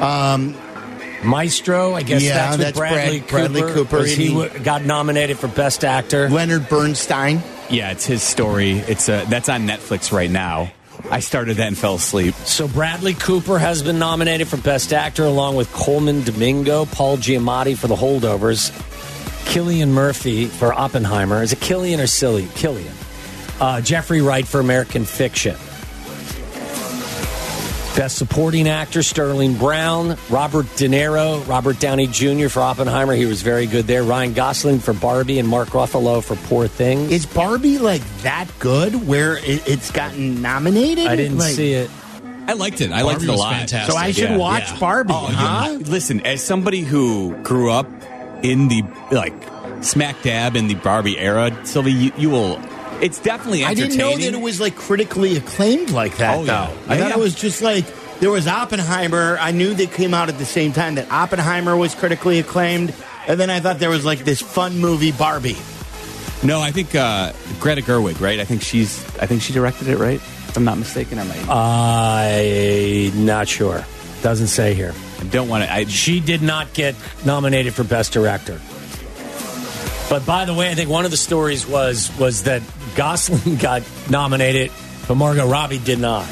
Um, 0.00 0.56
Maestro, 1.26 1.94
I 1.94 2.02
guess 2.02 2.22
Yeah, 2.22 2.34
that's 2.34 2.50
with 2.52 2.66
that's 2.66 2.78
Bradley 2.78 3.18
Brad- 3.20 3.28
Bradley 3.30 3.60
Cooper. 3.62 3.74
Cooper, 3.74 3.96
'cause 3.98 4.12
He 4.12 4.30
he- 4.30 4.48
got 4.60 4.84
nominated 4.84 5.38
for 5.38 5.48
Best 5.48 5.84
Actor. 5.84 6.30
Leonard 6.30 6.68
Bernstein. 6.68 7.42
Yeah, 7.68 7.90
it's 7.90 8.06
his 8.06 8.22
story. 8.22 8.78
It's 8.86 9.08
uh, 9.08 9.24
that's 9.28 9.48
on 9.48 9.66
Netflix 9.66 10.12
right 10.12 10.30
now. 10.30 10.70
I 11.10 11.20
started 11.20 11.58
that 11.58 11.66
and 11.68 11.76
fell 11.78 11.96
asleep. 11.96 12.34
So 12.44 12.66
Bradley 12.66 13.14
Cooper 13.14 13.58
has 13.58 13.82
been 13.82 13.98
nominated 13.98 14.48
for 14.48 14.56
Best 14.56 14.92
Actor 14.92 15.24
along 15.24 15.56
with 15.56 15.70
Colman 15.72 16.22
Domingo, 16.24 16.84
Paul 16.86 17.18
Giamatti 17.18 17.76
for 17.76 17.86
The 17.86 17.96
Holdovers, 17.96 18.70
Cillian 19.44 19.88
Murphy 19.88 20.46
for 20.46 20.72
Oppenheimer. 20.72 21.42
Is 21.42 21.52
it 21.52 21.60
Killian 21.60 22.00
or 22.00 22.06
Silly? 22.06 22.48
Killian. 22.56 22.92
Uh, 23.60 23.80
Jeffrey 23.80 24.20
Wright 24.20 24.46
for 24.46 24.58
American 24.60 25.04
Fiction. 25.04 25.54
Best 27.96 28.18
Supporting 28.18 28.68
Actor 28.68 29.02
Sterling 29.02 29.54
Brown, 29.56 30.18
Robert 30.28 30.66
De 30.76 30.86
Niro, 30.86 31.46
Robert 31.48 31.80
Downey 31.80 32.06
Jr. 32.06 32.48
for 32.48 32.60
Oppenheimer. 32.60 33.14
He 33.14 33.24
was 33.24 33.40
very 33.40 33.66
good 33.66 33.86
there. 33.86 34.02
Ryan 34.02 34.34
Gosling 34.34 34.80
for 34.80 34.92
Barbie 34.92 35.38
and 35.38 35.48
Mark 35.48 35.68
Ruffalo 35.70 36.22
for 36.22 36.36
Poor 36.46 36.68
Things. 36.68 37.10
Is 37.10 37.24
Barbie 37.24 37.78
like 37.78 38.02
that 38.22 38.48
good? 38.58 39.08
Where 39.08 39.38
it, 39.38 39.66
it's 39.66 39.90
gotten 39.90 40.42
nominated? 40.42 41.06
I 41.06 41.16
didn't 41.16 41.38
Like- 41.38 41.54
see 41.54 41.72
it. 41.72 41.90
I 42.46 42.52
liked 42.52 42.80
it. 42.82 42.92
I 42.92 43.00
liked 43.00 43.20
Barbie 43.20 43.32
it 43.32 43.34
a 43.34 43.38
lot. 43.38 43.54
fantastic. 43.56 43.92
So 43.92 43.98
I 43.98 44.10
should 44.12 44.30
Yeah, 44.30 44.36
watch 44.36 44.70
yeah. 44.72 44.78
Barbie, 44.78 45.12
Oh, 45.14 45.26
huh? 45.32 45.68
yeah. 45.70 45.78
Listen, 45.90 46.20
as 46.26 46.44
somebody 46.44 46.82
who 46.82 47.34
grew 47.42 47.72
up 47.72 47.90
in 48.42 48.68
the 48.68 48.84
like 49.10 49.34
smack 49.80 50.22
dab 50.22 50.54
in 50.54 50.68
the 50.68 50.74
Barbie 50.74 51.18
era, 51.18 51.50
Silvy, 51.64 51.92
you, 51.92 52.12
you 52.18 52.28
will. 52.30 52.60
It's 53.00 53.18
definitely 53.18 53.64
I 53.64 53.74
didn't 53.74 53.96
know 53.98 54.16
that 54.16 54.32
it 54.34 54.40
was 54.40 54.60
like 54.60 54.76
critically 54.76 55.36
acclaimed 55.36 55.90
like 55.90 56.16
that. 56.18 56.36
Oh, 56.38 56.44
though 56.44 56.52
yeah. 56.52 56.62
I 56.88 56.94
Yeah, 56.94 57.00
thought 57.02 57.08
yeah. 57.10 57.16
it 57.16 57.18
was 57.18 57.34
just 57.34 57.60
like 57.62 57.84
there 58.20 58.30
was 58.30 58.46
Oppenheimer. 58.46 59.36
I 59.40 59.50
knew 59.50 59.74
they 59.74 59.86
came 59.86 60.14
out 60.14 60.28
at 60.28 60.38
the 60.38 60.44
same 60.46 60.72
time 60.72 60.94
that 60.94 61.10
Oppenheimer 61.12 61.76
was 61.76 61.94
critically 61.94 62.38
acclaimed, 62.38 62.94
and 63.28 63.38
then 63.38 63.50
I 63.50 63.60
thought 63.60 63.78
there 63.78 63.90
was 63.90 64.04
like 64.04 64.20
this 64.20 64.40
fun 64.40 64.78
movie 64.78 65.12
Barbie. 65.12 65.56
No, 66.42 66.60
I 66.60 66.70
think 66.70 66.94
uh, 66.94 67.32
Greta 67.60 67.82
Gerwig, 67.82 68.20
right? 68.20 68.40
I 68.40 68.44
think 68.44 68.62
she's. 68.62 69.04
I 69.18 69.26
think 69.26 69.42
she 69.42 69.52
directed 69.52 69.88
it, 69.88 69.98
right? 69.98 70.16
If 70.16 70.56
I'm 70.56 70.64
not 70.64 70.78
mistaken, 70.78 71.18
I 71.18 71.24
might. 71.24 71.46
I 71.48 73.10
not 73.14 73.48
sure. 73.48 73.84
Doesn't 74.22 74.46
say 74.48 74.74
here. 74.74 74.94
I 75.20 75.24
don't 75.24 75.48
want 75.48 75.64
to. 75.64 75.72
I, 75.72 75.84
She 75.84 76.20
did 76.20 76.42
not 76.42 76.72
get 76.74 76.94
nominated 77.24 77.74
for 77.74 77.84
Best 77.84 78.12
Director. 78.12 78.60
But 80.08 80.24
by 80.24 80.44
the 80.44 80.54
way, 80.54 80.70
I 80.70 80.74
think 80.74 80.88
one 80.88 81.04
of 81.04 81.10
the 81.10 81.16
stories 81.16 81.66
was 81.66 82.16
was 82.18 82.44
that 82.44 82.62
Gosling 82.94 83.56
got 83.60 83.82
nominated, 84.08 84.70
but 85.08 85.16
Margot 85.16 85.48
Robbie 85.48 85.78
did 85.78 85.98
not. 85.98 86.26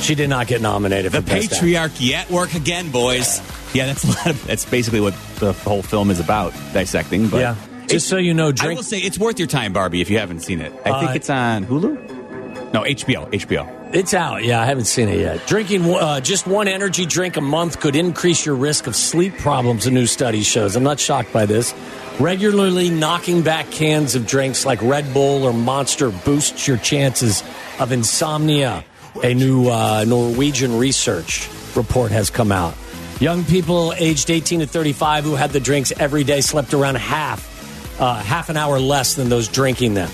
She 0.00 0.14
did 0.14 0.28
not 0.30 0.46
get 0.46 0.60
nominated 0.60 1.12
the 1.12 1.20
for 1.22 1.26
Best 1.28 1.52
Actor. 1.52 1.66
patriarchy 1.66 2.12
at 2.12 2.30
work 2.30 2.54
again, 2.54 2.90
boys. 2.90 3.40
Yeah, 3.74 3.86
that's 3.86 4.02
a 4.04 4.08
lot 4.08 4.26
of. 4.26 4.46
That's 4.46 4.64
basically 4.64 5.00
what 5.00 5.14
the 5.36 5.52
whole 5.52 5.82
film 5.82 6.10
is 6.10 6.18
about, 6.20 6.52
dissecting. 6.72 7.28
But 7.28 7.40
Yeah. 7.40 7.56
Just 7.86 8.08
so 8.08 8.16
you 8.18 8.34
know, 8.34 8.48
I 8.48 8.52
drink 8.52 8.76
will 8.78 8.84
say 8.84 8.98
it's 8.98 9.18
worth 9.18 9.38
your 9.40 9.48
time, 9.48 9.72
Barbie, 9.72 10.00
if 10.00 10.10
you 10.10 10.18
haven't 10.18 10.40
seen 10.40 10.60
it. 10.60 10.72
I 10.84 10.98
think 11.00 11.10
Uh, 11.10 11.14
it's 11.14 11.30
on 11.30 11.66
Hulu. 11.66 12.72
No, 12.72 12.82
HBO. 12.82 13.28
HBO. 13.32 13.68
It's 13.92 14.14
out. 14.14 14.44
Yeah, 14.44 14.60
I 14.62 14.66
haven't 14.66 14.84
seen 14.84 15.08
it 15.08 15.18
yet. 15.18 15.44
Drinking 15.48 15.84
uh, 15.92 16.20
just 16.20 16.46
one 16.46 16.68
energy 16.68 17.04
drink 17.04 17.36
a 17.36 17.40
month 17.40 17.80
could 17.80 17.96
increase 17.96 18.46
your 18.46 18.54
risk 18.54 18.86
of 18.86 18.94
sleep 18.94 19.36
problems, 19.38 19.86
a 19.86 19.90
new 19.90 20.06
study 20.06 20.42
shows. 20.44 20.76
I'm 20.76 20.84
not 20.84 21.00
shocked 21.00 21.32
by 21.32 21.46
this. 21.46 21.74
Regularly 22.20 22.90
knocking 22.90 23.40
back 23.40 23.70
cans 23.70 24.14
of 24.14 24.26
drinks 24.26 24.66
like 24.66 24.82
Red 24.82 25.14
Bull 25.14 25.42
or 25.42 25.54
Monster 25.54 26.10
boosts 26.10 26.68
your 26.68 26.76
chances 26.76 27.42
of 27.78 27.92
insomnia. 27.92 28.84
A 29.22 29.32
new 29.32 29.70
uh, 29.70 30.04
Norwegian 30.06 30.76
research 30.76 31.48
report 31.74 32.10
has 32.10 32.28
come 32.28 32.52
out. 32.52 32.74
Young 33.20 33.42
people 33.44 33.94
aged 33.94 34.30
18 34.30 34.60
to 34.60 34.66
35 34.66 35.24
who 35.24 35.34
had 35.34 35.48
the 35.50 35.60
drinks 35.60 35.92
every 35.98 36.22
day 36.22 36.42
slept 36.42 36.74
around 36.74 36.96
half, 36.96 37.98
uh, 37.98 38.16
half 38.16 38.50
an 38.50 38.58
hour 38.58 38.78
less 38.78 39.14
than 39.14 39.30
those 39.30 39.48
drinking 39.48 39.94
them. 39.94 40.10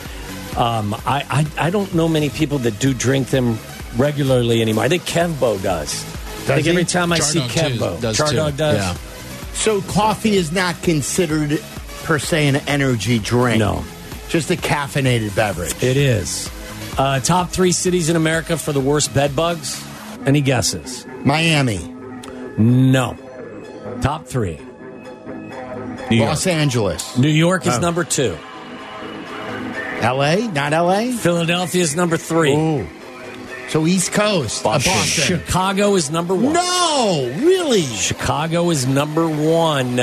Um, 0.57 0.95
I, 1.05 1.47
I 1.59 1.67
I 1.67 1.71
don't 1.71 1.93
know 1.93 2.07
many 2.07 2.31
people 2.31 2.59
that 2.59 2.79
do 2.79 2.95
drink 2.95 3.31
them 3.31 3.59
regularly 3.97 4.63
anymore. 4.63 4.85
I 4.85 4.89
think 4.89 5.03
Kevbo 5.03 5.61
does. 5.61 6.05
I 6.05 6.55
think 6.55 6.67
he? 6.67 6.71
every 6.71 6.85
time 6.85 7.13
I 7.13 7.19
see 7.19 7.41
Chardog 7.41 7.49
too 7.49 7.79
Kevbo, 7.79 8.01
does 8.01 8.17
Chardog 8.17 8.57
does. 8.57 8.77
Yeah. 8.77 8.95
So 9.55 9.81
coffee 9.83 10.37
is 10.37 10.53
not 10.53 10.81
considered 10.83 11.61
per 12.07 12.19
se 12.19 12.47
an 12.49 12.57
energy 12.69 13.19
drink. 13.19 13.59
No. 13.59 13.85
just 14.29 14.51
a 14.51 14.55
caffeinated 14.57 15.35
beverage. 15.37 15.75
It 15.83 15.97
is. 15.97 16.51
Uh, 16.99 17.21
top 17.21 17.51
three 17.51 17.73
cities 17.73 18.09
in 18.09 18.17
America 18.17 18.57
for 18.57 18.73
the 18.73 18.81
worst 18.81 19.13
bed 19.13 19.35
bugs. 19.37 19.83
Any 20.25 20.41
guesses? 20.41 21.07
Miami, 21.25 21.79
No. 22.59 23.17
Top 24.03 24.27
three. 24.27 24.59
New 26.11 26.17
York. 26.17 26.29
Los 26.31 26.47
Angeles, 26.47 27.19
New 27.19 27.29
York 27.29 27.67
is 27.67 27.75
Oh. 27.77 27.81
number 27.81 28.05
two. 28.05 28.37
L.A. 30.01 30.47
Not 30.49 30.73
L.A. 30.73 31.13
Philadelphia 31.13 31.83
is 31.83 31.97
number 31.97 32.17
three. 32.17 32.55
Ooh. 32.55 32.87
So 33.69 33.87
East 33.87 34.13
Coast, 34.13 34.61
uh, 34.65 34.69
Boston. 34.71 34.93
Boston. 34.93 35.25
Chicago 35.41 35.95
is 35.97 36.11
number 36.11 36.35
one. 36.35 36.53
No, 36.53 37.33
really. 37.41 37.83
Chicago 37.83 38.71
is 38.71 38.87
number 38.87 39.27
one. 39.29 39.97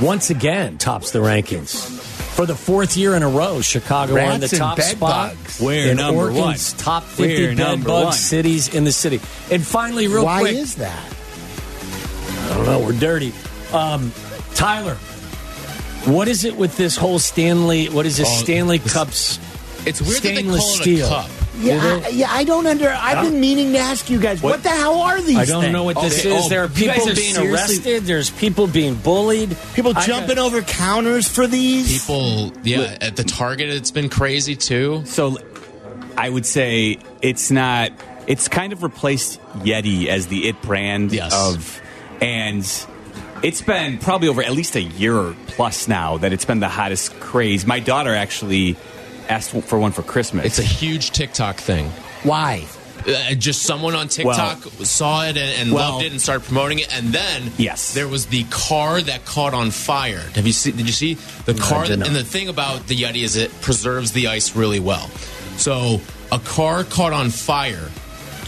Once 0.00 0.30
again, 0.30 0.78
tops 0.78 1.10
the 1.12 1.18
rankings. 1.20 2.00
For 2.34 2.46
the 2.46 2.54
fourth 2.54 2.96
year 2.96 3.14
in 3.14 3.22
a 3.22 3.28
row, 3.28 3.60
Chicago 3.60 4.14
Rats 4.14 4.34
on 4.34 4.40
the 4.40 4.48
top 4.48 4.76
bed 4.78 4.96
spot. 4.96 5.34
bugs. 5.36 5.60
We're 5.60 5.90
in 5.90 5.98
number 5.98 6.22
Oregon's 6.22 6.72
one. 6.74 6.82
top 6.82 7.04
50 7.04 7.22
We're 7.48 7.54
bed 7.56 7.84
bug 7.84 8.04
one. 8.04 8.12
cities 8.14 8.74
in 8.74 8.84
the 8.84 8.92
city. 8.92 9.20
And 9.50 9.64
finally, 9.64 10.06
real 10.08 10.24
Why 10.24 10.40
quick, 10.40 10.54
is 10.56 10.76
that? 10.76 11.14
I 12.50 12.54
don't 12.56 12.66
know. 12.66 12.80
We're 12.80 12.98
dirty. 12.98 13.32
Um, 13.72 14.12
Tyler, 14.54 14.94
what 16.06 16.26
is 16.26 16.44
it 16.44 16.56
with 16.56 16.76
this 16.76 16.96
whole 16.96 17.18
Stanley? 17.18 17.86
What 17.88 18.06
is 18.06 18.16
this 18.16 18.28
Oh, 18.30 18.42
Stanley 18.42 18.78
this- 18.78 18.92
Cups? 18.92 19.38
It's 19.84 20.00
weird 20.00 20.14
that 20.16 20.22
they 20.22 20.34
Stainless 20.36 20.60
call 20.62 20.70
it 20.74 20.82
steel. 20.82 21.06
a 21.06 21.10
cup. 21.10 21.30
Yeah, 21.58 22.00
I, 22.04 22.08
yeah. 22.08 22.28
I 22.30 22.44
don't 22.44 22.66
under. 22.66 22.88
I've 22.88 23.24
been 23.30 23.38
meaning 23.40 23.72
to 23.72 23.78
ask 23.78 24.08
you 24.08 24.18
guys. 24.18 24.42
What, 24.42 24.62
the 24.62 24.70
hell 24.70 25.00
are 25.02 25.20
these? 25.20 25.36
I 25.36 25.44
don't 25.44 25.62
things? 25.62 25.72
know 25.72 25.84
what 25.84 26.00
this 26.00 26.20
Okay, 26.24 26.34
is. 26.36 26.46
oh, 26.46 26.48
there 26.48 26.64
are 26.64 26.68
people 26.68 27.08
are 27.10 27.14
being 27.14 27.36
arrested. 27.36 28.04
There's 28.04 28.30
people 28.30 28.66
being 28.66 28.94
bullied. 28.94 29.56
People 29.74 29.92
I- 29.96 30.06
jumping 30.06 30.38
over 30.38 30.62
counters 30.62 31.28
for 31.28 31.46
these. 31.46 32.00
People, 32.00 32.52
yeah, 32.64 32.96
at 33.00 33.16
the 33.16 33.24
Target, 33.24 33.68
it's 33.68 33.90
been 33.90 34.08
crazy 34.08 34.56
too. 34.56 35.02
So 35.04 35.36
I 36.16 36.28
would 36.30 36.46
say 36.46 36.98
it's 37.20 37.50
not. 37.50 37.92
It's 38.26 38.48
kind 38.48 38.72
of 38.72 38.82
replaced 38.82 39.40
Yeti 39.58 40.06
as 40.06 40.28
the 40.28 40.48
it 40.48 40.62
brand 40.62 41.12
Yes. 41.12 41.34
of, 41.34 41.82
and 42.22 42.64
it's 43.42 43.60
been 43.60 43.98
probably 43.98 44.28
over 44.28 44.42
at 44.42 44.52
least 44.52 44.76
a 44.76 44.80
year 44.82 45.34
plus 45.48 45.88
now 45.88 46.16
that 46.18 46.32
it's 46.32 46.44
been 46.44 46.60
the 46.60 46.68
hottest 46.68 47.18
craze. 47.20 47.66
My 47.66 47.80
daughter 47.80 48.14
actually 48.14 48.76
asked 49.32 49.50
for 49.50 49.78
one 49.78 49.92
for 49.92 50.02
Christmas. 50.02 50.44
It's 50.46 50.58
a 50.58 50.62
huge 50.62 51.10
TikTok 51.10 51.56
thing. 51.56 51.88
Why? 52.22 52.64
Uh, 53.06 53.34
just 53.34 53.62
someone 53.62 53.96
on 53.96 54.06
TikTok 54.06 54.62
saw 54.84 55.24
it 55.24 55.36
and, 55.36 55.38
and 55.60 55.72
Well- 55.72 55.92
loved 55.94 56.04
it 56.04 56.12
and 56.12 56.20
started 56.20 56.44
promoting 56.44 56.78
it, 56.78 56.96
and 56.96 57.12
then 57.12 57.50
Yes. 57.58 57.94
there 57.94 58.06
was 58.06 58.26
the 58.26 58.44
car 58.44 59.00
that 59.00 59.24
caught 59.24 59.54
on 59.54 59.72
fire. 59.72 60.22
Have 60.36 60.46
you 60.46 60.52
seen? 60.52 60.76
Did 60.76 60.86
you 60.86 60.92
see 60.92 61.14
the 61.46 61.54
car? 61.54 61.88
That, 61.88 62.06
and 62.06 62.14
the 62.14 62.22
thing 62.22 62.48
about 62.48 62.86
the 62.86 62.96
Yeti 62.96 63.24
is 63.24 63.34
it 63.34 63.50
preserves 63.60 64.12
the 64.12 64.28
ice 64.28 64.54
really 64.54 64.78
well. 64.78 65.10
So 65.56 66.00
a 66.30 66.38
car 66.38 66.84
caught 66.84 67.12
on 67.12 67.30
fire, 67.30 67.90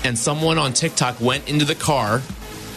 and 0.05 0.17
someone 0.17 0.57
on 0.59 0.73
TikTok 0.73 1.21
went 1.21 1.49
into 1.49 1.65
the 1.65 1.75
car 1.75 2.23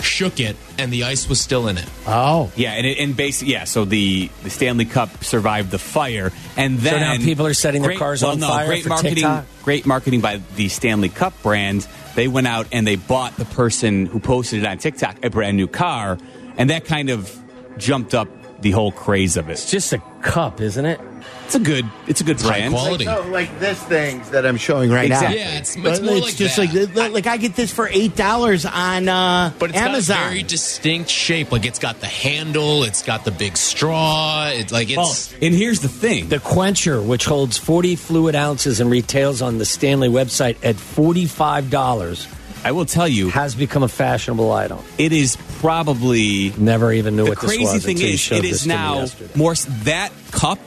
shook 0.01 0.39
it, 0.39 0.55
and 0.77 0.91
the 0.91 1.03
ice 1.03 1.27
was 1.27 1.39
still 1.39 1.67
in 1.67 1.77
it. 1.77 1.85
Oh, 2.05 2.51
Yeah, 2.55 2.73
and 2.73 2.85
it, 2.85 2.97
and 2.99 3.15
basically, 3.15 3.53
yeah. 3.53 3.65
So 3.65 3.85
the 3.85 4.29
the 4.43 4.49
Stanley 4.49 4.85
Cup 4.85 5.23
survived 5.23 5.71
the 5.71 5.79
fire, 5.79 6.31
and 6.55 6.79
then 6.79 7.01
now 7.01 7.23
people 7.23 7.45
are 7.45 7.53
setting 7.53 7.81
their 7.81 7.97
cars 7.97 8.21
well, 8.21 8.31
on 8.31 8.39
no, 8.39 8.47
fire 8.47 8.67
Great 8.67 8.83
for 8.83 8.89
marketing, 8.89 9.15
TikTok? 9.15 9.45
great 9.63 9.85
marketing 9.85 10.21
by 10.21 10.41
the 10.55 10.69
Stanley 10.69 11.09
Cup 11.09 11.33
brand. 11.43 11.87
They 12.15 12.27
went 12.27 12.47
out 12.47 12.67
and 12.71 12.85
they 12.87 12.95
bought 12.95 13.35
the 13.37 13.45
person 13.45 14.07
who 14.07 14.19
posted 14.19 14.63
it 14.63 14.65
on 14.65 14.77
TikTok 14.77 15.23
a 15.23 15.29
brand 15.29 15.57
new 15.57 15.67
car, 15.67 16.17
and 16.57 16.69
that 16.69 16.85
kind 16.85 17.09
of 17.09 17.35
jumped 17.77 18.13
up 18.13 18.27
the 18.61 18.71
whole 18.71 18.91
craze 18.91 19.37
of 19.37 19.49
it. 19.49 19.53
It's 19.53 19.69
just 19.69 19.93
a 19.93 19.99
cup, 20.21 20.61
isn't 20.61 20.85
it? 20.85 20.99
It's 21.45 21.55
a 21.55 21.59
good, 21.59 21.85
it's 22.07 22.19
a 22.19 22.25
good 22.25 22.41
high 22.41 22.47
brand. 22.59 22.73
quality. 22.73 23.05
Like, 23.05 23.17
so, 23.23 23.27
like 23.29 23.59
this 23.61 23.81
things 23.83 24.31
that 24.31 24.45
I'm 24.45 24.57
showing 24.57 24.91
right 24.91 25.05
Exactly. 25.05 25.37
now. 25.37 25.43
Yeah, 25.43 25.47
it's- 25.51 25.75
it's 25.77 25.81
But 25.81 26.03
more 26.03 26.15
like 26.19 26.35
just 26.35 26.57
that. 26.57 26.93
like 26.93 27.13
like 27.13 27.25
I 27.27 27.37
get 27.37 27.55
this 27.55 27.71
for 27.71 27.87
eight 27.87 28.17
dollars 28.17 28.65
on 28.65 29.07
uh, 29.07 29.53
But 29.57 29.69
it's 29.69 29.79
Amazon. 29.79 30.17
got 30.17 30.25
a 30.25 30.29
very 30.31 30.43
distinct 30.43 31.09
shape. 31.09 31.53
Like 31.53 31.65
it's 31.65 31.79
got 31.79 32.01
the 32.01 32.05
handle, 32.07 32.83
it's 32.83 33.01
got 33.01 33.23
the 33.23 33.31
big 33.31 33.55
straw. 33.55 34.49
It's 34.49 34.73
like 34.73 34.89
Well, 34.93 35.07
it's 35.09 35.31
and 35.41 35.55
here's 35.55 35.79
the 35.79 35.87
thing: 35.87 36.27
The 36.27 36.39
Quencher, 36.39 37.01
which 37.01 37.23
holds 37.23 37.57
40 37.57 37.95
fluid 37.95 38.35
ounces 38.35 38.81
and 38.81 38.91
retails 38.91 39.41
on 39.41 39.57
the 39.57 39.63
Stanley 39.65 40.09
website 40.09 40.57
at 40.63 40.75
$45, 40.75 42.27
I 42.65 42.71
will 42.73 42.85
tell 42.85 43.07
you, 43.07 43.29
has 43.29 43.55
become 43.55 43.83
a 43.83 43.87
fashionable 43.87 44.51
item. 44.51 44.79
it 44.97 45.13
is 45.13 45.37
probably 45.61 46.51
Never 46.57 46.91
even 46.91 47.15
knew 47.15 47.23
the 47.23 47.29
what 47.29 47.39
this 47.39 47.49
crazy 47.49 47.63
was. 47.63 47.85
thing 47.85 47.95
until 47.97 48.09
is, 48.13 48.19
showed 48.19 48.39
it 48.39 48.41
this 48.43 48.51
is 48.51 48.61
to 48.63 48.67
me 48.69 48.75
now 48.75 48.95
yesterday. 48.99 49.31
more 49.35 49.53
that 49.85 50.11
cup 50.31 50.59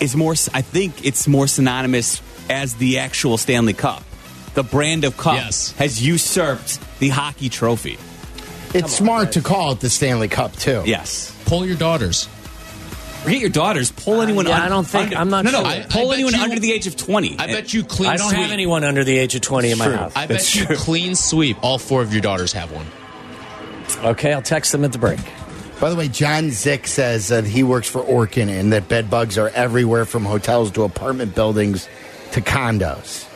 is 0.00 0.14
more. 0.16 0.32
I 0.52 0.62
think 0.62 1.04
it's 1.04 1.26
more 1.28 1.46
synonymous 1.46 2.20
as 2.50 2.74
the 2.74 2.98
actual 2.98 3.38
Stanley 3.38 3.72
Cup. 3.72 4.02
The 4.54 4.62
brand 4.62 5.04
of 5.04 5.16
cup 5.16 5.34
Yes. 5.34 5.72
has 5.78 6.00
usurped 6.04 6.78
the 7.00 7.08
hockey 7.08 7.48
trophy. 7.48 7.98
it's 8.72 8.92
smart 8.96 9.32
to 9.32 9.40
call 9.40 9.72
it 9.72 9.80
the 9.80 9.90
Stanley 9.90 10.28
Cup 10.28 10.54
too. 10.56 10.82
Yes. 10.86 11.32
pull 11.46 11.64
your 11.66 11.76
daughters. 11.76 12.28
Forget 13.22 13.40
your 13.40 13.50
daughters. 13.50 13.90
Pull 13.90 14.20
uh, 14.20 14.22
anyone. 14.24 14.46
yeah, 14.46 14.56
un- 14.56 14.62
I 14.62 14.68
don't 14.68 14.86
think- 14.86 15.06
under- 15.06 15.16
I'm 15.18 15.30
not 15.30 15.44
No, 15.44 15.50
no. 15.52 15.58
sure. 15.60 15.66
I- 15.66 15.74
I 15.76 15.80
pull 15.88 16.08
bet 16.10 16.14
anyone 16.18 16.34
you- 16.34 16.42
under 16.42 16.58
the 16.58 16.72
age 16.72 16.86
of 16.86 16.96
twenty. 16.96 17.36
I 17.38 17.46
bet 17.46 17.72
you 17.72 17.82
clean 17.84 18.10
I 18.10 18.16
don't 18.16 18.28
sweep. 18.30 18.42
have 18.42 18.50
anyone 18.50 18.84
under 18.84 19.02
the 19.04 19.16
age 19.16 19.34
of 19.34 19.40
20 19.40 19.70
in 19.70 19.78
my 19.78 19.90
house. 19.90 20.12
I 20.14 20.26
That's 20.26 20.44
bet 20.44 20.54
you 20.54 20.66
true. 20.66 20.76
clean 20.76 21.14
sweep. 21.14 21.56
All 21.62 21.78
four 21.78 22.02
of 22.02 22.12
your 22.12 22.20
daughters 22.20 22.52
have 22.52 22.70
one. 22.70 22.86
Okay, 24.04 24.32
I'll 24.32 24.42
text 24.42 24.72
them 24.72 24.84
at 24.84 24.92
the 24.92 24.98
break. 24.98 25.20
By 25.84 25.90
the 25.90 25.96
way, 25.96 26.08
John 26.08 26.50
Zick 26.50 26.86
says 26.86 27.28
that 27.28 27.44
he 27.44 27.62
works 27.62 27.86
for 27.90 28.00
Orkin 28.00 28.48
and 28.48 28.72
that 28.72 28.88
bed 28.88 29.10
bugs 29.10 29.36
are 29.36 29.50
everywhere 29.50 30.06
from 30.06 30.24
hotels 30.24 30.70
to 30.70 30.84
apartment 30.84 31.34
buildings 31.34 31.90
to 32.32 32.40
condos. 32.40 33.28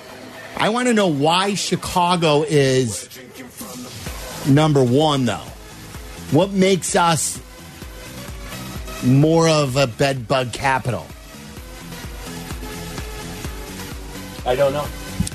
I 0.57 0.71
want 0.71 0.89
to 0.89 0.95
know 0.95 1.09
why 1.09 1.53
Chicago 1.57 2.47
is 2.49 3.07
number 4.49 4.83
one, 4.83 5.27
though. 5.27 5.45
What 6.31 6.51
makes 6.53 6.97
us 6.97 7.39
more 9.05 9.47
of 9.47 9.77
a 9.77 9.87
bed 9.87 10.27
bug 10.27 10.51
capital? 10.51 11.07
I 14.47 14.57
don't 14.57 14.73
know. 14.73 14.87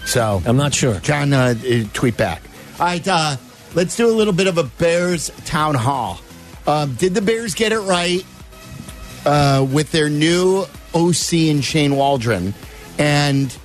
So 0.05 0.41
I'm 0.47 0.57
not 0.57 0.73
sure. 0.73 0.95
John, 1.01 1.31
uh, 1.31 1.53
uh, 1.63 1.83
tweet 1.93 2.17
back. 2.17 2.41
All 2.79 2.87
right, 2.87 3.07
uh, 3.07 3.37
let's 3.75 3.95
do 3.95 4.07
a 4.07 4.15
little 4.17 4.33
bit 4.33 4.47
of 4.47 4.57
a 4.57 4.63
Bears 4.63 5.29
town 5.45 5.75
hall. 5.75 6.19
Um, 6.65 6.95
did 6.95 7.13
the 7.13 7.21
Bears 7.21 7.55
get 7.55 7.71
it 7.71 7.79
right 7.79 8.25
uh, 9.25 9.65
with 9.69 9.91
their 9.91 10.09
new 10.09 10.65
OC 10.93 11.33
and 11.33 11.63
Shane 11.63 11.95
Waldron? 11.95 12.53
And 12.97 13.55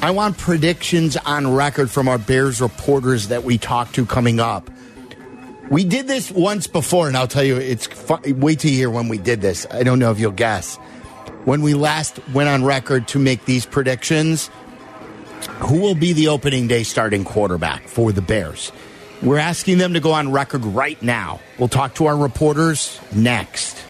I 0.00 0.10
want 0.10 0.38
predictions 0.38 1.16
on 1.16 1.52
record 1.52 1.90
from 1.90 2.08
our 2.08 2.18
Bears 2.18 2.60
reporters 2.60 3.28
that 3.28 3.44
we 3.44 3.58
talked 3.58 3.94
to 3.96 4.06
coming 4.06 4.40
up. 4.40 4.70
We 5.70 5.84
did 5.84 6.06
this 6.06 6.30
once 6.30 6.66
before, 6.66 7.08
and 7.08 7.16
I'll 7.16 7.26
tell 7.26 7.44
you, 7.44 7.56
it's 7.56 7.86
fun. 7.86 8.20
wait 8.38 8.62
you 8.64 8.70
hear 8.70 8.90
when 8.90 9.08
we 9.08 9.16
did 9.16 9.40
this. 9.40 9.66
I 9.70 9.82
don't 9.82 9.98
know 9.98 10.10
if 10.10 10.20
you'll 10.20 10.32
guess. 10.32 10.76
When 11.46 11.62
we 11.62 11.74
last 11.74 12.20
went 12.34 12.48
on 12.48 12.64
record 12.64 13.08
to 13.08 13.18
make 13.18 13.44
these 13.44 13.64
predictions, 13.64 14.50
who 15.60 15.80
will 15.80 15.94
be 15.94 16.12
the 16.12 16.28
opening 16.28 16.68
day 16.68 16.82
starting 16.82 17.24
quarterback 17.24 17.88
for 17.88 18.12
the 18.12 18.22
Bears? 18.22 18.72
We're 19.24 19.38
asking 19.38 19.78
them 19.78 19.94
to 19.94 20.00
go 20.00 20.12
on 20.12 20.32
record 20.32 20.66
right 20.66 21.00
now. 21.02 21.40
We'll 21.58 21.68
talk 21.68 21.94
to 21.94 22.06
our 22.06 22.16
reporters 22.16 23.00
next. 23.14 23.82